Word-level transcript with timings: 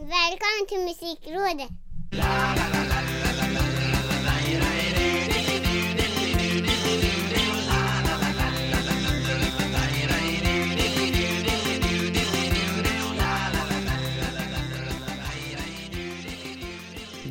Välkommen 0.00 0.66
till 0.68 0.78
Musikrådet! 0.78 1.68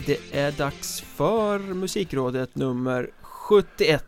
Det 0.05 0.37
är 0.39 0.51
dags 0.51 1.01
för 1.01 1.59
Musikrådet 1.59 2.55
nummer 2.55 3.09
71 3.21 4.05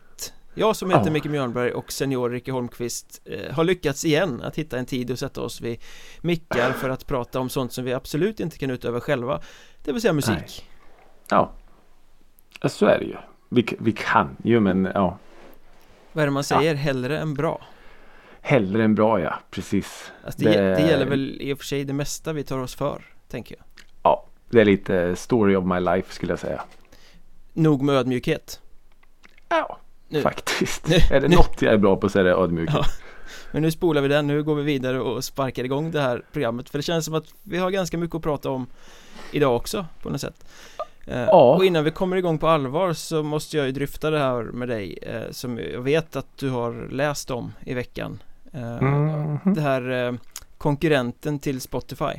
jag 0.54 0.76
som 0.76 0.90
heter 0.90 1.06
Ja. 1.06 1.10
Micke 1.12 1.24
Mjörnberg 1.24 1.72
och 1.72 1.92
senior 1.92 2.30
Ricky 2.30 2.50
Holmqvist 2.50 3.22
eh, 3.24 3.54
har 3.54 3.64
lyckats 3.64 4.04
igen 4.04 4.42
att 4.42 4.58
hitta 4.58 4.78
en 4.78 4.86
tid 4.86 5.10
och 5.10 5.18
sätta 5.18 5.40
oss 5.40 5.60
vid 5.60 5.78
mickar 6.20 6.72
för 6.72 6.90
att 6.90 7.06
prata 7.06 7.40
om 7.40 7.48
sånt 7.48 7.72
som 7.72 7.84
vi 7.84 7.92
absolut 7.92 8.40
inte 8.40 8.58
kan 8.58 8.70
utöva 8.70 9.00
själva 9.00 9.40
Det 9.84 9.92
vill 9.92 10.00
säga 10.02 10.12
musik 10.12 10.34
Nej. 10.38 10.48
Ja. 11.28 11.52
ja, 12.60 12.68
så 12.68 12.86
är 12.86 12.98
det 12.98 13.04
ju. 13.04 13.16
Vi, 13.48 13.66
vi 13.80 13.92
kan 13.92 14.36
ju 14.44 14.60
men 14.60 14.88
ja. 14.94 15.18
Vad 16.12 16.22
är 16.22 16.26
det 16.26 16.30
man 16.32 16.44
säger? 16.44 16.74
Hellre 16.74 17.18
än 17.18 17.34
bra 17.34 17.60
Hellre 18.40 18.84
än 18.84 18.94
bra 18.94 19.20
ja, 19.20 19.34
precis. 19.50 20.12
alltså 20.24 20.40
det, 20.42 20.50
Det- 20.60 20.74
det 20.74 20.82
gäller 20.82 21.06
väl 21.06 21.40
i 21.40 21.52
och 21.54 21.58
för 21.58 21.64
sig 21.64 21.84
det 21.84 21.92
mesta 21.92 22.32
vi 22.32 22.44
tar 22.44 22.58
oss 22.58 22.74
för, 22.74 23.04
tänker 23.28 23.56
jag 23.56 23.64
Ja, 24.02 24.26
det 24.50 24.60
är 24.60 24.64
lite 24.64 25.16
story 25.16 25.56
of 25.56 25.64
my 25.64 25.80
life 25.80 26.12
skulle 26.14 26.32
jag 26.32 26.38
säga. 26.38 26.62
Nog 27.52 27.82
med 27.82 27.94
ödmjukhet 27.94 28.60
Ja, 29.48 29.78
Nu. 30.12 30.22
faktiskt. 30.22 30.88
Nu. 30.88 30.96
Är 31.10 31.20
det 31.20 31.28
Nu. 31.28 31.36
något 31.36 31.62
jag 31.62 31.72
är 31.74 31.78
bra 31.78 31.96
på 31.96 32.08
så 32.08 32.18
är 32.18 32.24
det 32.24 32.30
ödmjukhet. 32.34 32.76
Ja. 32.78 32.84
Men 33.52 33.62
nu 33.62 33.70
spolar 33.70 34.02
vi 34.02 34.08
den, 34.08 34.26
nu 34.26 34.42
går 34.42 34.54
vi 34.54 34.62
vidare 34.62 35.00
och 35.00 35.24
sparkar 35.24 35.64
igång 35.64 35.90
det 35.90 36.00
här 36.00 36.22
programmet 36.32 36.70
För 36.70 36.78
det 36.78 36.82
känns 36.82 37.04
som 37.04 37.14
att 37.14 37.24
vi 37.42 37.58
har 37.58 37.70
ganska 37.70 37.98
mycket 37.98 38.16
att 38.16 38.22
prata 38.22 38.50
om 38.50 38.66
idag 39.32 39.56
också 39.56 39.86
på 40.02 40.10
något 40.10 40.20
sätt 40.20 40.44
Eh, 41.06 41.20
Ja. 41.24 41.54
Och 41.56 41.64
innan 41.64 41.84
vi 41.84 41.90
kommer 41.90 42.16
igång 42.16 42.38
på 42.38 42.48
allvar 42.48 42.92
så 42.92 43.22
måste 43.22 43.56
jag 43.56 43.66
ju 43.66 43.72
dryfta 43.72 44.10
det 44.10 44.18
här 44.18 44.42
med 44.42 44.68
dig 44.68 44.98
eh, 45.02 45.30
Som 45.30 45.58
jag 45.58 45.80
vet 45.82 46.16
att 46.16 46.38
du 46.38 46.48
har 46.50 46.88
läst 46.90 47.30
om 47.30 47.52
i 47.66 47.74
veckan 47.74 48.22
Mhm. 48.52 49.38
Det 49.54 49.60
här 49.60 50.18
konkurrenten 50.58 51.38
till 51.38 51.60
Spotify 51.60 52.12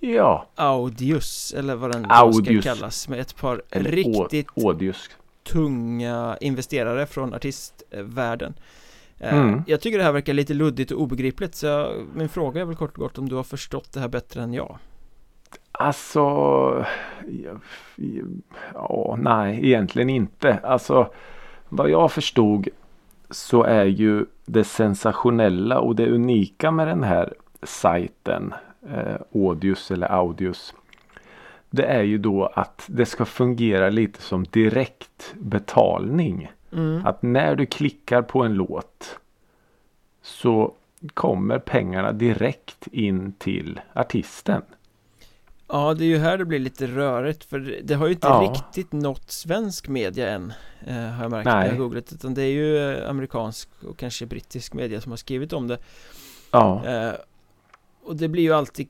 Ja, 0.00 0.46
Audius 0.54 1.54
eller 1.58 1.74
vad 1.74 1.92
den 1.92 2.06
Audius. 2.10 2.64
ska 2.64 2.74
kallas 2.74 3.08
med 3.08 3.20
ett 3.20 3.36
par 3.36 3.62
eller 3.70 3.90
riktigt 3.90 4.48
Audius. 4.56 5.10
Tunga 5.52 6.36
investerare 6.40 7.06
från 7.06 7.34
artistvärlden 7.34 8.54
Eh, 9.20 9.38
Mm. 9.38 9.62
Jag 9.66 9.80
tycker 9.80 9.98
det 9.98 10.04
här 10.04 10.12
verkar 10.12 10.32
lite 10.32 10.54
luddigt 10.54 10.90
och 10.90 11.00
obegripligt 11.02 11.54
så 11.54 11.66
jag, 11.66 12.06
min 12.14 12.28
fråga 12.28 12.60
är 12.60 12.64
väl 12.64 12.76
kort 12.76 12.90
och 12.90 12.98
gott 12.98 13.18
om 13.18 13.28
du 13.28 13.34
har 13.34 13.42
förstått 13.42 13.92
det 13.92 14.00
här 14.00 14.08
bättre 14.08 14.42
än 14.42 14.54
jag 14.54 14.78
Alltså, 15.72 16.20
ja, 17.28 17.60
ja, 18.74 19.18
nej, 19.20 19.66
egentligen 19.66 20.10
inte. 20.10 20.58
Alltså, 20.62 21.10
vad 21.68 21.90
jag 21.90 22.12
förstod 22.12 22.68
så 23.30 23.62
är 23.62 23.84
ju 23.84 24.26
det 24.46 24.64
sensationella 24.64 25.78
och 25.78 25.96
det 25.96 26.10
unika 26.10 26.70
med 26.70 26.86
den 26.86 27.02
här 27.02 27.34
sajten 27.62 28.54
eh, 28.90 29.16
Audius 29.34 29.90
eller 29.90 30.12
Audius. 30.12 30.74
Det 31.70 31.84
är 31.84 32.02
ju 32.02 32.18
då 32.18 32.46
att 32.46 32.84
det 32.86 33.06
ska 33.06 33.24
fungera 33.24 33.90
lite 33.90 34.22
som 34.22 34.44
direkt 34.44 35.34
betalning. 35.38 36.52
mm. 36.72 37.06
Att 37.06 37.22
när 37.22 37.56
du 37.56 37.66
klickar 37.66 38.22
på 38.22 38.42
en 38.42 38.54
låt 38.54 39.18
så 40.22 40.74
kommer 41.14 41.58
pengarna 41.58 42.12
direkt 42.12 42.86
in 42.92 43.32
till 43.32 43.80
artisten. 43.94 44.62
Ja, 45.68 45.94
det 45.94 46.04
är 46.04 46.08
ju 46.08 46.18
här 46.18 46.38
det 46.38 46.44
blir 46.44 46.58
lite 46.58 46.86
rörigt 46.86 47.44
för 47.44 47.78
det 47.82 47.94
har 47.94 48.06
ju 48.06 48.12
inte 48.12 48.26
Ja. 48.26 48.50
riktigt 48.54 48.92
nått 48.92 49.30
svensk 49.30 49.88
media 49.88 50.28
än 50.30 50.52
eh, 50.86 50.94
Har 50.96 51.22
jag 51.22 51.30
märkt 51.30 51.44
när 51.46 51.56
Nej. 51.56 51.66
jag 51.66 51.72
har 51.72 51.78
googlat 51.78 52.12
utan 52.12 52.34
det 52.34 52.42
är 52.42 52.46
ju 52.52 52.78
eh, 52.92 53.10
amerikansk 53.10 53.68
och 53.88 53.96
kanske 53.96 54.26
brittisk 54.26 54.72
media 54.74 55.00
som 55.00 55.12
har 55.12 55.16
skrivit 55.16 55.52
om 55.52 55.68
det 55.68 55.78
Ja, 56.50 56.82
eh, 56.86 57.12
Och 58.02 58.16
det 58.16 58.28
blir 58.28 58.42
ju 58.42 58.52
alltid 58.52 58.88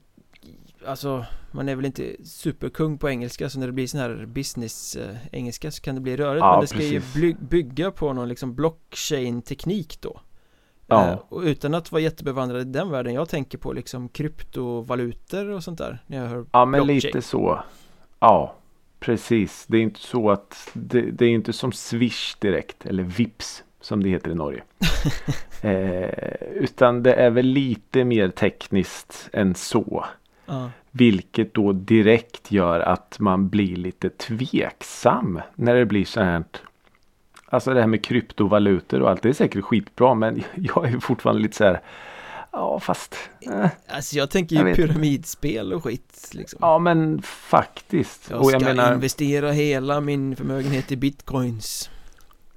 Alltså 0.85 1.25
man 1.51 1.69
är 1.69 1.75
väl 1.75 1.85
inte 1.85 2.15
superkung 2.23 2.97
på 2.97 3.09
engelska 3.09 3.49
så 3.49 3.59
när 3.59 3.67
det 3.67 3.73
blir 3.73 3.87
sån 3.87 3.99
här 3.99 4.25
business 4.25 4.95
eh, 4.95 5.15
engelska 5.31 5.71
så 5.71 5.81
kan 5.81 5.95
det 5.95 6.01
bli 6.01 6.17
rörigt 6.17 6.39
Ja, 6.41 6.51
men 6.51 6.61
det 6.61 6.67
ska 6.67 6.77
precis. 6.77 7.15
ju 7.15 7.33
bygga 7.33 7.91
på 7.91 8.13
någon 8.13 8.29
liksom 8.29 8.55
blockchain 8.55 9.41
teknik 9.41 9.97
då 10.01 10.21
Ja. 10.87 11.07
Eh, 11.09 11.17
Och 11.29 11.41
utan 11.41 11.73
att 11.73 11.91
vara 11.91 12.01
jättebevandrad 12.01 12.61
i 12.61 12.63
den 12.63 12.89
världen 12.89 13.13
Jag 13.13 13.29
tänker 13.29 13.57
på 13.57 13.73
liksom 13.73 14.09
kryptovalutor 14.09 15.49
och 15.49 15.63
sånt 15.63 15.77
där 15.77 16.03
När 16.07 16.17
jag 16.17 16.27
hör 16.29 16.45
Ja 16.51 16.65
men 16.65 16.77
blockchain. 16.85 16.95
lite 16.95 17.21
så. 17.21 17.59
Ja 18.19 18.55
precis. 18.99 19.65
Det 19.67 19.77
är 19.77 19.81
inte 19.81 19.99
så 19.99 20.31
att 20.31 20.69
det, 20.73 21.01
det 21.01 21.25
är 21.25 21.29
inte 21.29 21.53
som 21.53 21.71
Swish 21.71 22.35
direkt 22.39 22.85
eller 22.85 23.03
Vips 23.03 23.63
som 23.81 24.03
det 24.03 24.09
heter 24.09 24.31
i 24.31 24.35
Norge. 24.35 24.63
eh, 25.61 26.33
utan 26.53 27.03
det 27.03 27.13
är 27.13 27.29
väl 27.29 27.45
lite 27.45 28.03
mer 28.03 28.29
tekniskt 28.29 29.29
än 29.33 29.55
så. 29.55 30.05
Ja. 30.49 30.71
Vilket 30.91 31.53
då 31.53 31.73
direkt 31.73 32.51
gör 32.51 32.79
att 32.79 33.19
man 33.19 33.49
blir 33.49 33.75
lite 33.75 34.09
tveksam 34.09 35.41
när 35.55 35.75
det 35.75 35.85
blir 35.85 36.05
så 36.05 36.21
här. 36.21 36.43
Alltså 37.45 37.73
det 37.73 37.79
här 37.79 37.87
med 37.87 38.03
kryptovalutor 38.03 39.01
och 39.01 39.09
allt. 39.09 39.21
Det 39.21 39.29
är 39.29 39.33
säkert 39.33 39.63
skitbra 39.65 40.13
men 40.13 40.43
jag 40.55 40.89
är 40.93 40.99
fortfarande 40.99 41.41
lite 41.41 41.57
så 41.57 41.63
här. 41.63 41.81
Ja 42.51 42.79
fast. 42.79 43.15
Eh, 43.41 43.67
Alltså 43.87 44.17
jag 44.17 44.29
tänker 44.29 44.55
ju 44.55 44.67
Jag 44.67 44.75
pyramidspel 44.75 45.73
och 45.73 45.83
skit 45.83 46.29
liksom 46.33 46.57
ja 46.61 46.79
men 46.79 47.21
faktiskt. 47.21 48.27
Jag 48.29 48.39
och 48.39 48.45
ska 48.47 48.55
jag 48.55 48.63
menar. 48.63 48.93
investera 48.93 49.51
hela 49.51 50.01
min 50.01 50.35
förmögenhet 50.35 50.91
i 50.91 50.95
bitcoins 50.97 51.89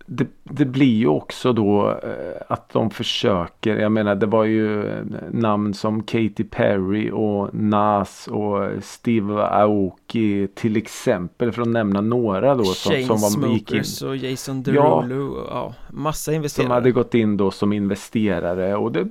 det, 0.06 0.26
det 0.42 0.64
blir 0.64 0.96
ju 0.96 1.06
också 1.06 1.52
då 1.52 1.90
eh, 1.90 2.42
att 2.48 2.72
de 2.72 2.90
försöker. 2.90 3.76
Jag 3.76 3.92
menar 3.92 4.14
det 4.14 4.26
var 4.26 4.44
ju 4.44 4.86
eh, 4.86 5.04
namn 5.30 5.74
som 5.74 6.02
Katy 6.02 6.44
Perry 6.50 7.10
och 7.10 7.54
Nas 7.54 8.28
och 8.28 8.82
Steve 8.82 9.42
Aoki 9.42 10.48
till 10.54 10.76
exempel 10.76 11.52
för 11.52 11.62
att 11.62 11.68
nämna 11.68 12.00
några 12.00 12.54
då 12.54 12.64
som, 12.64 13.18
som 13.18 13.40
var, 13.40 13.48
gick 13.48 13.72
in. 13.72 14.08
Och 14.08 14.16
Jason 14.16 14.62
Derulo 14.62 15.26
och 15.26 15.46
ja, 15.50 15.74
massa 15.90 16.32
investerare 16.32 16.66
Som 16.66 16.74
hade 16.74 16.92
gått 16.92 17.14
in 17.14 17.36
då 17.36 17.50
som 17.50 17.72
investerare 17.72 18.76
och 18.76 18.92
det 18.92 19.08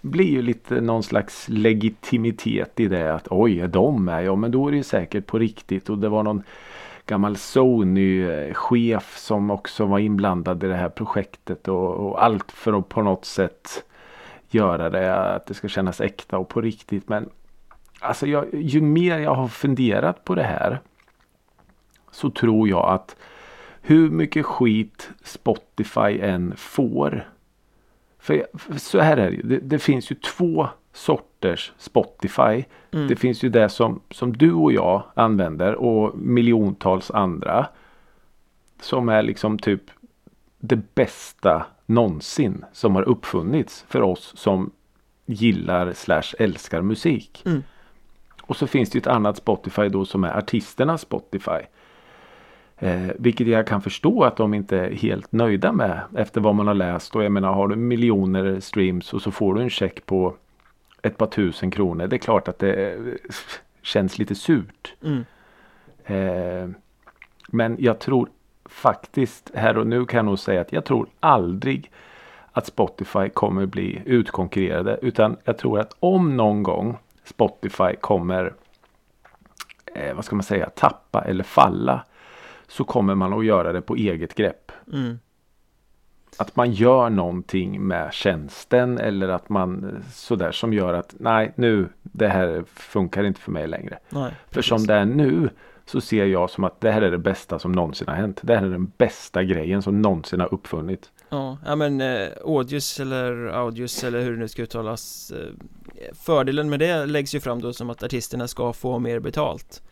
blir 0.00 0.30
ju 0.30 0.42
lite 0.42 0.80
någon 0.80 1.02
slags 1.02 1.48
legitimitet 1.48 2.80
i 2.80 2.86
det 2.86 3.14
att 3.14 3.26
oj, 3.30 3.60
är 3.60 3.68
de 3.68 4.04
med? 4.04 4.24
Ja, 4.24 4.36
men 4.36 4.50
då 4.50 4.66
är 4.66 4.70
det 4.70 4.76
ju 4.76 4.82
säkert 4.82 5.26
på 5.26 5.38
riktigt 5.38 5.90
och 5.90 5.98
det 5.98 6.08
var 6.08 6.22
någon 6.22 6.42
gammal 7.08 7.36
Sony-chef 7.36 9.16
som 9.16 9.50
också 9.50 9.86
var 9.86 9.98
inblandad 9.98 10.64
i 10.64 10.66
det 10.66 10.76
här 10.76 10.88
projektet 10.88 11.68
och, 11.68 11.94
och 11.94 12.24
allt 12.24 12.52
för 12.52 12.78
att 12.78 12.88
på 12.88 13.02
något 13.02 13.24
sätt 13.24 13.84
göra 14.50 14.90
det 14.90 15.34
att 15.34 15.46
det 15.46 15.54
ska 15.54 15.68
kännas 15.68 16.00
äkta 16.00 16.38
och 16.38 16.48
på 16.48 16.60
riktigt. 16.60 17.08
Men 17.08 17.30
alltså 18.00 18.26
jag, 18.26 18.46
ju 18.54 18.80
mer 18.80 19.18
jag 19.18 19.34
har 19.34 19.48
funderat 19.48 20.24
på 20.24 20.34
det 20.34 20.42
här 20.42 20.80
så 22.10 22.30
tror 22.30 22.68
jag 22.68 22.88
att 22.88 23.16
hur 23.80 24.10
mycket 24.10 24.46
skit 24.46 25.10
Spotify 25.24 26.20
än 26.20 26.56
får. 26.56 27.28
För, 28.18 28.46
för 28.58 28.78
så 28.78 29.00
här 29.00 29.16
är 29.16 29.30
det, 29.30 29.36
ju. 29.36 29.42
det 29.42 29.58
Det 29.58 29.78
finns 29.78 30.10
ju 30.10 30.14
två 30.14 30.68
sorters 30.98 31.72
Spotify. 31.78 32.64
Mm. 32.90 33.08
Det 33.08 33.16
finns 33.16 33.42
ju 33.42 33.48
det 33.48 33.68
som, 33.68 34.00
som 34.10 34.32
du 34.32 34.52
och 34.52 34.72
jag 34.72 35.02
använder 35.14 35.74
och 35.74 36.18
miljontals 36.18 37.10
andra. 37.10 37.66
Som 38.80 39.08
är 39.08 39.22
liksom 39.22 39.58
typ 39.58 39.82
det 40.58 40.94
bästa 40.94 41.66
någonsin 41.86 42.64
som 42.72 42.94
har 42.94 43.02
uppfunnits 43.02 43.84
för 43.88 44.02
oss 44.02 44.32
som 44.36 44.70
gillar 45.26 45.92
slash 45.92 46.34
älskar 46.38 46.82
musik. 46.82 47.42
Mm. 47.46 47.62
Och 48.42 48.56
så 48.56 48.66
finns 48.66 48.90
det 48.90 48.96
ju 48.96 49.00
ett 49.00 49.06
annat 49.06 49.36
Spotify 49.36 49.88
då 49.88 50.04
som 50.04 50.24
är 50.24 50.38
artisternas 50.38 51.00
Spotify. 51.00 51.60
Eh, 52.78 53.08
vilket 53.18 53.46
jag 53.46 53.66
kan 53.66 53.82
förstå 53.82 54.24
att 54.24 54.36
de 54.36 54.54
inte 54.54 54.78
är 54.78 54.90
helt 54.90 55.32
nöjda 55.32 55.72
med 55.72 56.00
efter 56.16 56.40
vad 56.40 56.54
man 56.54 56.66
har 56.66 56.74
läst. 56.74 57.16
Och 57.16 57.24
jag 57.24 57.32
menar 57.32 57.52
har 57.52 57.68
du 57.68 57.76
miljoner 57.76 58.60
streams 58.60 59.14
och 59.14 59.22
så 59.22 59.30
får 59.30 59.54
du 59.54 59.62
en 59.62 59.70
check 59.70 60.06
på 60.06 60.34
ett 61.02 61.16
par 61.16 61.26
tusen 61.26 61.70
kronor. 61.70 62.06
Det 62.06 62.16
är 62.16 62.18
klart 62.18 62.48
att 62.48 62.58
det 62.58 62.98
känns 63.82 64.18
lite 64.18 64.34
surt. 64.34 64.94
Mm. 65.02 65.24
Eh, 66.04 66.68
men 67.48 67.76
jag 67.78 67.98
tror 67.98 68.28
faktiskt 68.64 69.50
här 69.54 69.78
och 69.78 69.86
nu 69.86 70.04
kan 70.04 70.18
jag 70.18 70.24
nog 70.24 70.38
säga 70.38 70.60
att 70.60 70.72
jag 70.72 70.84
tror 70.84 71.08
aldrig 71.20 71.90
att 72.52 72.66
Spotify 72.66 73.28
kommer 73.28 73.66
bli 73.66 74.02
utkonkurrerade. 74.04 74.98
Utan 75.02 75.36
jag 75.44 75.58
tror 75.58 75.80
att 75.80 75.96
om 76.00 76.36
någon 76.36 76.62
gång 76.62 76.96
Spotify 77.24 77.96
kommer 78.00 78.54
eh, 79.94 80.14
vad 80.14 80.24
ska 80.24 80.36
man 80.36 80.42
säga 80.42 80.70
tappa 80.70 81.24
eller 81.24 81.44
falla 81.44 82.04
så 82.66 82.84
kommer 82.84 83.14
man 83.14 83.32
att 83.32 83.44
göra 83.44 83.72
det 83.72 83.80
på 83.80 83.96
eget 83.96 84.34
grepp. 84.34 84.72
Mm. 84.92 85.18
Att 86.38 86.56
man 86.56 86.72
gör 86.72 87.10
någonting 87.10 87.82
med 87.86 88.12
tjänsten 88.12 88.98
eller 88.98 89.28
att 89.28 89.48
man 89.48 89.84
eh, 89.84 90.10
sådär 90.12 90.52
som 90.52 90.72
gör 90.72 90.94
att 90.94 91.14
nej 91.18 91.52
nu 91.54 91.88
det 92.02 92.28
här 92.28 92.64
funkar 92.66 93.24
inte 93.24 93.40
för 93.40 93.52
mig 93.52 93.66
längre. 93.66 93.98
Nej, 94.08 94.32
För 94.50 94.62
som 94.62 94.86
det 94.86 94.94
är 94.94 95.04
nu 95.04 95.50
så 95.86 96.00
ser 96.00 96.26
jag 96.26 96.50
som 96.50 96.64
att 96.64 96.80
det 96.80 96.90
här 96.90 97.02
är 97.02 97.10
det 97.10 97.18
bästa 97.18 97.58
som 97.58 97.72
någonsin 97.72 98.08
har 98.08 98.14
hänt. 98.14 98.40
Det 98.42 98.56
här 98.56 98.66
är 98.66 98.70
den 98.70 98.92
bästa 98.96 99.44
grejen 99.44 99.82
som 99.82 100.02
någonsin 100.02 100.40
har 100.40 100.54
uppfunnits. 100.54 101.10
Ja, 101.28 101.58
ja 101.66 101.76
men 101.76 102.00
eh, 102.00 102.28
Audius 102.44 103.00
eller 103.00 103.46
Audius 103.46 104.04
eller 104.04 104.20
hur 104.20 104.32
det 104.32 104.38
nu 104.38 104.48
ska 104.48 104.62
uttalas 104.62 105.30
eh, 105.30 105.52
Fördelen 106.14 106.70
med 106.70 106.78
det 106.78 107.06
läggs 107.06 107.34
ju 107.34 107.40
fram 107.40 107.60
då 107.60 107.72
som 107.72 107.90
att 107.90 108.02
artisterna 108.02 108.48
ska 108.48 108.72
få 108.72 108.98
mer 108.98 109.20
betalt 109.20 109.82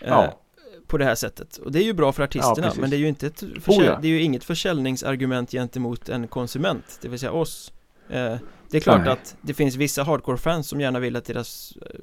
eh, 0.00 0.08
Ja. 0.08 0.40
På 0.86 0.98
det 0.98 1.04
här 1.04 1.14
sättet 1.14 1.56
Och 1.56 1.72
det 1.72 1.78
är 1.78 1.82
ju 1.84 1.92
bra 1.92 2.12
för 2.12 2.22
artisterna 2.22 2.54
precis. 2.66 2.80
men 2.80 2.90
det 2.90 2.96
är 2.96 2.98
ju 2.98 3.08
inte 3.08 3.26
ett 3.26 3.42
Oh, 3.42 3.84
ja. 3.84 3.98
Det 4.02 4.08
är 4.08 4.10
ju 4.10 4.22
inget 4.22 4.44
försäljningsargument 4.44 5.50
gentemot 5.50 6.08
en 6.08 6.28
konsument 6.28 6.98
Det 7.02 7.08
vill 7.08 7.18
säga 7.18 7.32
oss 7.32 7.72
eh, 8.08 8.36
Det 8.70 8.76
är 8.76 8.80
klart 8.80 9.00
Nej. 9.04 9.08
att 9.12 9.36
det 9.40 9.54
finns 9.54 9.76
vissa 9.76 10.02
hardcore-fans 10.02 10.68
som 10.68 10.80
gärna 10.80 10.98
vill 11.00 11.16
att 11.16 11.24
deras 11.24 11.72
eh, 11.82 12.00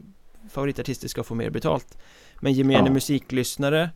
favoritartister 0.49 1.07
ska 1.07 1.23
få 1.23 1.35
mer 1.35 1.49
betalt 1.49 1.97
Men 2.41 2.53
gemene 2.53 2.87
Ja. 2.87 2.93
musiklyssnare 2.93 3.89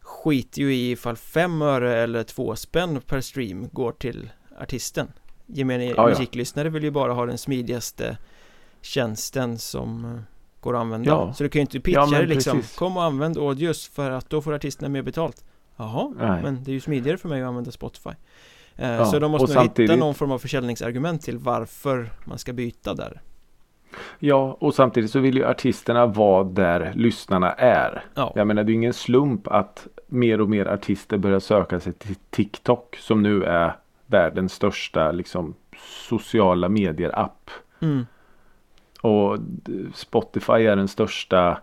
skiter 0.00 0.60
ju 0.62 0.74
i 0.74 0.90
ifall 0.90 1.16
fem 1.16 1.62
öre 1.62 1.96
eller 2.02 2.22
två 2.22 2.56
spänn 2.56 3.00
per 3.06 3.20
stream 3.20 3.68
går 3.72 3.92
till 3.92 4.30
artisten 4.60 5.12
Gemene 5.46 5.84
Ja, 5.84 5.94
ja. 5.96 6.08
musiklyssnare 6.08 6.68
vill 6.68 6.84
ju 6.84 6.90
bara 6.90 7.12
ha 7.12 7.26
den 7.26 7.38
smidigaste 7.38 8.18
tjänsten 8.80 9.58
som 9.58 10.04
eh, 10.04 10.20
går 10.62 10.74
att 10.74 10.80
använda 10.80 11.10
Ja. 11.10 11.32
Så 11.32 11.42
du 11.42 11.48
kan 11.48 11.60
ju 11.60 11.62
inte 11.62 11.80
pitcha 11.80 12.00
Ja, 12.12 12.18
det 12.20 12.26
liksom 12.26 12.58
precis. 12.58 12.76
Kom 12.78 12.96
och 12.96 13.02
använd 13.02 13.38
Audius 13.38 13.88
för 13.88 14.10
att 14.10 14.30
då 14.30 14.42
får 14.42 14.52
artisterna 14.54 14.88
mer 14.88 15.02
betalt 15.02 15.44
Jaha, 15.76 16.12
Nej. 16.18 16.42
men 16.42 16.64
det 16.64 16.70
är 16.70 16.72
ju 16.72 16.80
smidigare 16.80 17.18
för 17.18 17.28
mig 17.28 17.42
att 17.42 17.48
använda 17.48 17.70
Spotify 17.70 18.10
eh, 18.76 18.92
Ja, 18.92 19.04
Så 19.04 19.18
de 19.18 19.30
måste 19.30 19.42
nog 19.42 19.48
hitta 19.50 19.60
samtidigt- 19.74 19.98
någon 19.98 20.14
form 20.14 20.30
av 20.30 20.38
försäljningsargument 20.38 21.22
till 21.22 21.38
varför 21.38 22.10
man 22.24 22.38
ska 22.38 22.52
byta 22.52 22.94
där 22.94 23.20
Ja 24.18 24.56
och 24.60 24.74
samtidigt 24.74 25.10
så 25.10 25.18
vill 25.18 25.36
ju 25.36 25.44
artisterna 25.46 26.06
vara 26.06 26.44
där 26.44 26.92
lyssnarna 26.94 27.52
är. 27.52 28.04
Ja, 28.14 28.32
Jag 28.34 28.46
menar 28.46 28.64
det 28.64 28.72
är 28.72 28.74
ingen 28.74 28.92
slump 28.92 29.46
att 29.48 29.86
mer 30.06 30.40
och 30.40 30.48
mer 30.50 30.66
artister 30.66 31.18
börjar 31.18 31.40
söka 31.40 31.80
sig 31.80 31.92
till 31.92 32.14
TikTok 32.30 32.96
som 33.00 33.22
nu 33.22 33.44
är 33.44 33.76
världens 34.06 34.52
största 34.52 35.12
liksom 35.12 35.54
sociala 36.08 36.68
medier-app. 36.68 37.50
mm. 37.80 38.06
Och 39.02 39.38
Spotify 39.94 40.52
är 40.52 40.76
den 40.76 40.88
största 40.88 41.60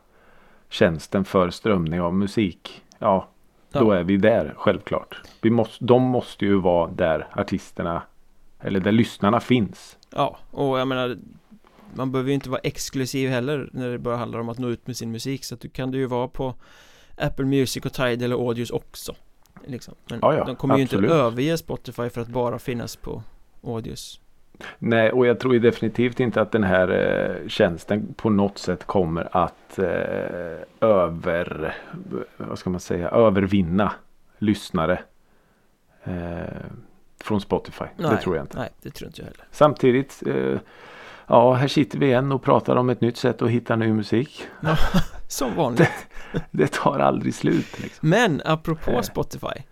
tjänsten 0.70 1.26
för 1.26 1.50
strömning 1.50 2.02
av 2.02 2.14
musik. 2.14 2.82
Ja, 3.00 3.28
då 3.72 3.94
Ja. 3.94 3.96
är 4.00 4.04
vi 4.04 4.18
där 4.18 4.54
självklart. 4.58 5.16
Vi 5.42 5.50
måste, 5.50 5.86
de 5.86 6.02
måste 6.04 6.46
ju 6.46 6.60
vara 6.60 6.92
där 6.92 7.28
artisterna 7.36 8.02
eller 8.60 8.80
där 8.80 8.92
lyssnarna 8.92 9.40
finns. 9.40 9.98
Ja, 10.16 10.38
och 10.52 10.80
jag 10.80 10.88
menar 10.88 11.18
Man 11.94 12.12
behöver 12.12 12.28
ju 12.30 12.34
inte 12.34 12.50
vara 12.50 12.62
exklusiv 12.64 13.30
heller 13.30 13.70
när 13.74 13.90
det 13.90 13.98
bara 13.98 14.16
handlar 14.16 14.40
om 14.40 14.50
att 14.50 14.58
nå 14.58 14.68
ut 14.70 14.88
med 14.88 14.98
sin 14.98 15.12
musik 15.12 15.44
Så 15.44 15.56
att 15.56 15.62
du 15.62 15.70
kan 15.70 15.92
det 15.92 15.98
ju 15.98 16.06
vara 16.06 16.28
på 16.28 16.56
Apple 17.18 17.46
Music 17.46 17.86
och 17.86 17.94
Tidal 17.94 18.34
och 18.34 18.48
Audius 18.48 18.70
också 18.72 19.16
liksom. 19.66 19.96
Men 20.10 20.20
Ja, 20.22 20.36
ja, 20.36 20.46
de 20.46 20.56
kommer 20.56 20.78
ju 20.78 20.84
absolut. 20.84 21.04
inte 21.12 21.16
överge 21.16 21.58
Spotify 21.58 22.10
för 22.10 22.22
att 22.22 22.28
bara 22.28 22.60
finnas 22.60 22.96
på 22.96 23.24
Audius 23.64 24.20
Nej, 24.80 25.12
och 25.12 25.28
jag 25.28 25.40
tror 25.40 25.54
definitivt 25.60 26.20
inte 26.20 26.42
att 26.42 26.52
den 26.52 26.64
här 26.64 26.90
eh, 26.90 27.48
tjänsten 27.48 28.14
på 28.14 28.30
något 28.30 28.58
sätt 28.58 28.86
kommer 28.86 29.38
att 29.38 29.80
eh, 29.80 29.86
över, 30.90 31.76
vad 32.38 32.60
ska 32.60 32.70
man 32.70 32.80
säga, 32.80 33.10
övervinna 33.10 33.92
lyssnare 34.38 35.00
eh, 36.04 36.14
från 37.24 37.42
Spotify. 37.42 37.86
det 37.98 38.18
tror 38.18 38.36
jag 38.36 38.44
inte. 38.44 38.58
Nej, 38.58 38.70
det 38.82 38.90
tror 38.90 39.08
inte 39.08 39.22
jag 39.22 39.26
heller 39.26 39.44
Samtidigt, 39.52 40.24
eh, 40.28 40.60
ja, 41.28 41.54
här 41.54 41.68
sitter 41.68 42.00
vi 42.00 42.06
igen 42.06 42.32
och 42.32 42.44
pratar 42.44 42.76
om 42.76 42.90
ett 42.90 43.02
nytt 43.02 43.18
sätt 43.18 43.42
att 43.42 43.50
hitta 43.50 43.76
ny 43.76 43.94
musik. 43.94 44.48
Som 45.28 45.56
vanligt 45.56 46.08
Det 46.52 46.72
tar 46.72 47.00
aldrig 47.00 47.34
slut. 47.34 47.80
Liksom. 47.80 48.10
Men 48.10 48.42
apropå 48.46 48.92
Eh. 48.92 49.02
Spotify 49.02 49.64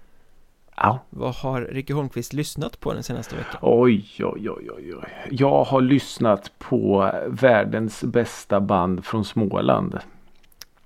Ja. 0.77 1.00
Vad 1.09 1.35
har 1.35 1.62
Ricky 1.62 1.94
Holmqvist 1.94 2.33
lyssnat 2.33 2.79
på 2.79 2.94
den 2.94 3.03
senaste 3.03 3.35
veckan? 3.35 3.59
Oj, 3.62 4.06
oj, 4.19 4.50
oj, 4.50 4.69
oj. 4.95 5.03
Jag 5.31 5.63
har 5.63 5.81
lyssnat 5.81 6.51
på 6.59 7.12
världens 7.27 8.03
bästa 8.03 8.59
band 8.62 9.06
från 9.06 9.25
Småland. 9.25 10.00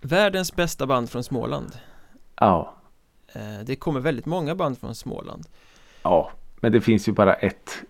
Världens 0.02 0.56
bästa 0.56 0.86
band 0.88 1.10
från 1.10 1.24
Småland 1.24 1.72
Ja, 2.36 2.74
eh, 3.34 3.66
Det 3.66 3.76
kommer 3.76 4.00
väldigt 4.00 4.26
många 4.26 4.56
band 4.56 4.78
från 4.78 4.96
Småland 4.96 5.46
Ja, 6.04 6.32
men 6.60 6.72
det 6.72 6.82
finns 6.82 7.08
ju 7.08 7.12
bara 7.12 7.34
ett 7.34 7.84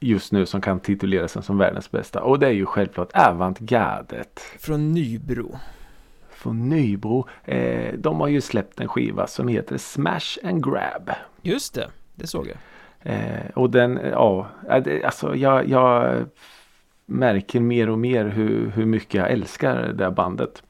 just 0.00 0.32
nu 0.32 0.46
som 0.46 0.60
kan 0.60 0.80
tituleras 0.80 1.44
som 1.46 1.58
världens 1.58 1.90
bästa. 1.90 2.22
Och 2.22 2.38
det 2.38 2.46
är 2.46 2.52
ju 2.52 2.66
självklart 2.66 3.10
Avantgardet 3.14 4.40
Från 4.58 4.92
Nybro 4.92 5.58
från 6.46 6.68
Nybro. 6.68 7.26
Eh, 7.44 7.94
de 7.98 8.20
har 8.20 8.28
ju 8.28 8.40
släppt 8.40 8.80
en 8.80 8.88
skiva 8.88 9.26
som 9.26 9.48
heter 9.48 9.76
Smash 9.78 10.38
and 10.44 10.64
Grab. 10.64 11.10
Just 11.42 11.74
det, 11.74 11.88
det 12.14 12.26
såg 12.26 12.46
jag 12.46 12.56
Eh, 13.02 13.50
och 13.54 13.70
den, 13.70 14.00
ja, 14.12 14.46
ja, 14.68 14.80
det- 14.80 15.04
alltså 15.04 15.36
jag, 15.36 15.68
jag 15.68 16.16
märker 17.06 17.60
mer 17.60 17.90
och 17.90 17.98
mer 17.98 18.24
hur, 18.24 18.70
hur 18.70 18.86
mycket 18.86 19.14
jag 19.14 19.30
älskar 19.30 19.92
det 19.94 20.04
här 20.04 20.10
bandet. 20.10 20.62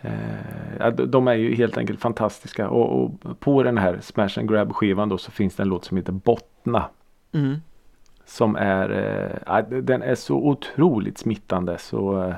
Eh, 0.00 0.88
de- 0.88 1.28
är 1.28 1.34
ju 1.34 1.54
helt 1.54 1.78
enkelt 1.78 2.00
fantastiska 2.00 2.68
och, 2.68 3.02
och 3.04 3.40
på 3.40 3.62
den 3.62 3.78
här 3.78 3.98
Smash 4.02 4.38
and 4.38 4.48
Grab 4.50 4.72
skivan 4.74 5.08
då 5.08 5.18
så 5.18 5.30
finns 5.30 5.56
det 5.56 5.62
en 5.62 5.68
låt 5.68 5.84
som 5.84 5.96
heter 5.96 6.12
Bottna. 6.12 6.84
mm. 7.32 7.56
Som 8.26 8.56
är, 8.56 8.90
eh, 9.58 9.64
den 9.82 10.02
är 10.02 10.14
så 10.14 10.34
otroligt 10.36 11.18
smittande 11.18 11.78
så 11.78 12.22
eh, 12.22 12.34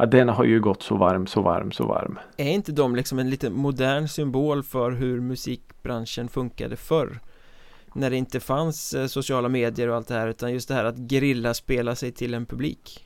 ja, 0.00 0.06
den 0.06 0.28
har 0.28 0.44
ju 0.44 0.60
gått 0.60 0.82
så 0.82 0.96
varm, 0.96 1.26
så 1.26 1.42
varm, 1.42 1.72
så 1.72 1.86
varm. 1.86 2.18
Är 2.36 2.50
inte 2.50 2.72
de 2.72 2.96
liksom 2.96 3.18
en 3.18 3.30
lite 3.30 3.50
modern 3.50 4.08
symbol 4.08 4.62
för 4.62 4.90
hur 4.90 5.20
musikbranschen 5.20 6.28
funkade 6.28 6.76
förr? 6.76 7.20
När 7.94 8.10
det 8.10 8.16
inte 8.16 8.40
fanns 8.40 8.94
eh, 8.94 9.06
sociala 9.06 9.48
medier 9.48 9.88
och 9.88 9.96
allt 9.96 10.08
det 10.08 10.14
här 10.14 10.28
utan 10.28 10.52
just 10.52 10.68
det 10.68 10.74
här 10.74 10.84
att 10.84 10.96
grilla 10.96 11.54
spela 11.54 11.94
sig 11.94 12.12
till 12.12 12.34
en 12.34 12.46
publik 12.46 13.04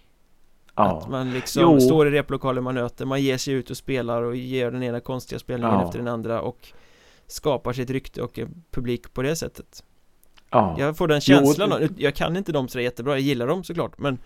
Att 0.75 0.87
Ja, 1.03 1.07
man 1.11 1.31
liksom 1.33 1.63
Jo. 1.63 1.81
står 1.81 2.09
i 2.09 2.11
replokalen 2.11 2.65
man 2.65 2.75
möter, 2.75 3.05
man 3.07 3.23
ger 3.23 3.37
sig 3.39 3.55
ut 3.55 3.71
och 3.71 3.77
spelar 3.77 4.23
och 4.23 4.37
ger 4.37 4.71
den 4.71 4.83
ena 4.83 5.01
konstiga 5.01 5.39
spelningen 5.39 5.75
Ja. 5.79 5.85
efter 5.85 5.99
den 5.99 6.09
andra 6.09 6.41
och 6.41 6.69
skapar 7.27 7.73
sitt 7.73 7.91
rykte 7.91 8.23
och 8.23 8.39
publik 8.71 9.15
på 9.15 9.23
det 9.23 9.37
sättet 9.37 9.85
ja. 10.51 10.77
Jag 10.79 10.97
får 10.97 11.09
den 11.09 11.21
Jo, 11.25 11.37
känslan, 11.37 11.71
det- 11.71 11.89
jag 11.97 12.15
kan 12.15 12.37
inte 12.37 12.53
dem 12.53 12.69
så 12.69 12.81
jättebra, 12.81 13.13
jag 13.13 13.21
gillar 13.21 13.47
dem 13.47 13.65
såklart 13.65 13.99
men 13.99 14.19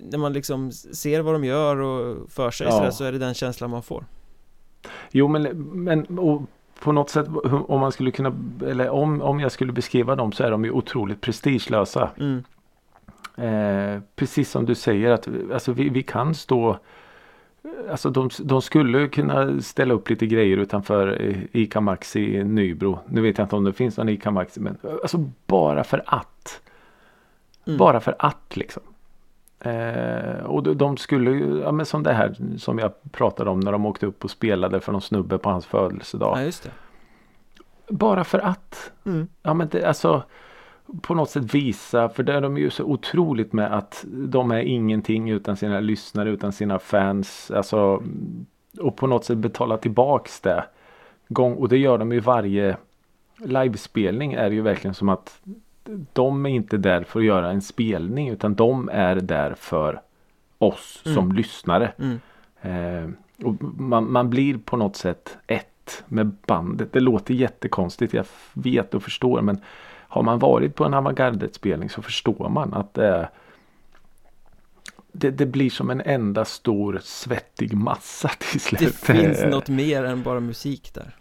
när 0.00 0.18
man 0.18 0.32
liksom 0.32 0.72
ser 0.72 1.20
vad 1.20 1.34
de 1.34 1.44
gör 1.44 1.76
och 1.76 2.30
för 2.30 2.50
sig 2.50 2.66
Ja. 2.66 2.72
sådär 2.72 2.90
så 2.90 3.04
är 3.04 3.12
det 3.12 3.18
den 3.18 3.34
känslan 3.34 3.70
man 3.70 3.82
får 3.82 4.04
Jo 5.10 5.28
men, 5.28 5.42
men 5.72 6.06
på 6.80 6.92
något 6.92 7.10
sätt 7.10 7.26
om 7.68 7.80
man 7.80 7.92
skulle 7.92 8.10
kunna 8.10 8.32
eller 8.66 8.88
om, 8.88 9.22
om 9.22 9.40
jag 9.40 9.52
skulle 9.52 9.72
beskriva 9.72 10.16
dem 10.16 10.32
så 10.32 10.44
är 10.44 10.50
de 10.50 10.64
ju 10.64 10.70
otroligt 10.70 11.20
prestigelösa. 11.20 12.10
mm. 12.18 12.44
Eh, 13.36 14.00
precis 14.16 14.50
som 14.50 14.66
du 14.66 14.74
säger 14.74 15.10
att 15.10 15.28
alltså, 15.52 15.72
vi, 15.72 15.88
vi 15.88 16.02
kan 16.02 16.34
stå 16.34 16.78
Alltså 17.90 18.10
de, 18.10 18.30
de 18.38 18.62
skulle 18.62 19.08
kunna 19.08 19.60
ställa 19.60 19.94
upp 19.94 20.10
lite 20.10 20.26
grejer 20.26 20.56
utanför 20.56 21.22
eh, 21.22 21.36
ICA 21.52 21.80
Maxi 21.80 22.36
i 22.36 22.44
Nybro. 22.44 22.98
Nu 23.08 23.20
vet 23.20 23.38
jag 23.38 23.44
inte 23.44 23.56
om 23.56 23.64
det 23.64 23.72
finns 23.72 23.96
någon 23.96 24.08
ICA 24.08 24.30
Maxi 24.30 24.60
men 24.60 24.76
alltså 25.02 25.30
bara 25.46 25.84
för 25.84 26.02
att. 26.06 26.62
Mm. 27.66 27.78
Bara 27.78 28.00
för 28.00 28.16
att 28.18 28.56
liksom. 28.56 28.82
Eh, 29.64 30.44
och 30.44 30.76
de, 30.76 30.96
skulle 30.96 31.30
ju, 31.30 31.60
ja 31.60 31.72
men 31.72 31.86
som 31.86 32.02
det 32.02 32.12
här 32.12 32.36
som 32.58 32.78
jag 32.78 32.92
pratade 33.12 33.50
om 33.50 33.60
när 33.60 33.72
de 33.72 33.86
åkte 33.86 34.06
upp 34.06 34.24
och 34.24 34.30
spelade 34.30 34.80
för 34.80 34.92
någon 34.92 35.00
snubbe 35.00 35.38
på 35.38 35.50
hans 35.50 35.66
födelsedag. 35.66 36.38
Ja 36.38 36.42
just 36.42 36.62
det 36.62 36.70
Bara 37.94 38.24
för 38.24 38.38
att. 38.38 38.92
mm. 39.04 39.28
Ja 39.42 39.54
men 39.54 39.68
det, 39.68 39.84
alltså 39.84 40.22
på 41.02 41.14
något 41.14 41.30
sätt 41.30 41.54
visa, 41.54 42.08
för 42.08 42.22
där 42.22 42.34
är 42.34 42.40
de 42.40 42.58
ju 42.58 42.70
så 42.70 42.84
otroligt 42.84 43.52
med 43.52 43.72
att 43.72 44.04
de 44.08 44.50
är 44.50 44.60
ingenting 44.60 45.30
utan 45.30 45.56
sina 45.56 45.80
lyssnare, 45.80 46.30
utan 46.30 46.52
sina 46.52 46.78
fans. 46.78 47.50
Alltså 47.50 48.02
och 48.80 48.96
på 48.96 49.06
något 49.06 49.24
sätt 49.24 49.38
betala 49.38 49.76
tillbaks 49.76 50.40
det. 50.40 50.64
Gång, 51.28 51.54
och 51.54 51.68
det 51.68 51.78
gör 51.78 51.98
de 51.98 52.12
ju 52.12 52.20
varje 52.20 52.76
livespelning 53.36 54.32
är 54.32 54.50
ju 54.50 54.60
verkligen 54.60 54.94
som 54.94 55.08
att 55.08 55.40
de 56.12 56.46
är 56.46 56.50
inte 56.50 56.76
där 56.76 57.04
för 57.04 57.20
att 57.20 57.26
göra 57.26 57.50
en 57.50 57.62
spelning 57.62 58.28
utan 58.28 58.54
de 58.54 58.88
är 58.92 59.16
där 59.16 59.54
för 59.54 60.00
oss 60.58 61.00
som 61.04 61.12
Mm. 61.24 61.32
lyssnare. 61.36 61.92
Mm. 61.98 62.20
Eh, 62.62 63.10
och 63.46 63.54
man, 63.80 64.12
man 64.12 64.30
blir 64.30 64.58
på 64.58 64.76
något 64.76 64.96
sätt 64.96 65.38
ett 65.46 66.04
med 66.06 66.26
bandet. 66.46 66.92
Det 66.92 67.00
låter 67.00 67.34
jättekonstigt, 67.34 68.14
jag 68.14 68.26
vet 68.52 68.94
och 68.94 69.02
förstår 69.02 69.40
men 69.42 69.60
har 70.08 70.22
man 70.22 70.38
varit 70.38 70.74
på 70.74 70.84
en 70.84 70.94
avantgarde-spelning 70.94 71.88
så 71.90 72.02
förstår 72.02 72.48
man 72.48 72.74
att 72.74 72.94
det, 72.94 73.06
är- 73.06 73.30
det, 75.12 75.30
det 75.30 75.46
blir 75.46 75.70
som 75.70 75.90
en 75.90 76.00
enda 76.00 76.44
stor 76.44 77.00
svettig 77.02 77.74
massa 77.74 78.28
till 78.28 78.60
slut. 78.60 78.80
Det 78.80 78.96
finns 79.14 79.38
Eh, 79.38 79.48
något 79.50 79.68
mer 79.68 80.04
än 80.04 80.22
bara 80.22 80.40
musik 80.40 80.94
där 80.94 81.14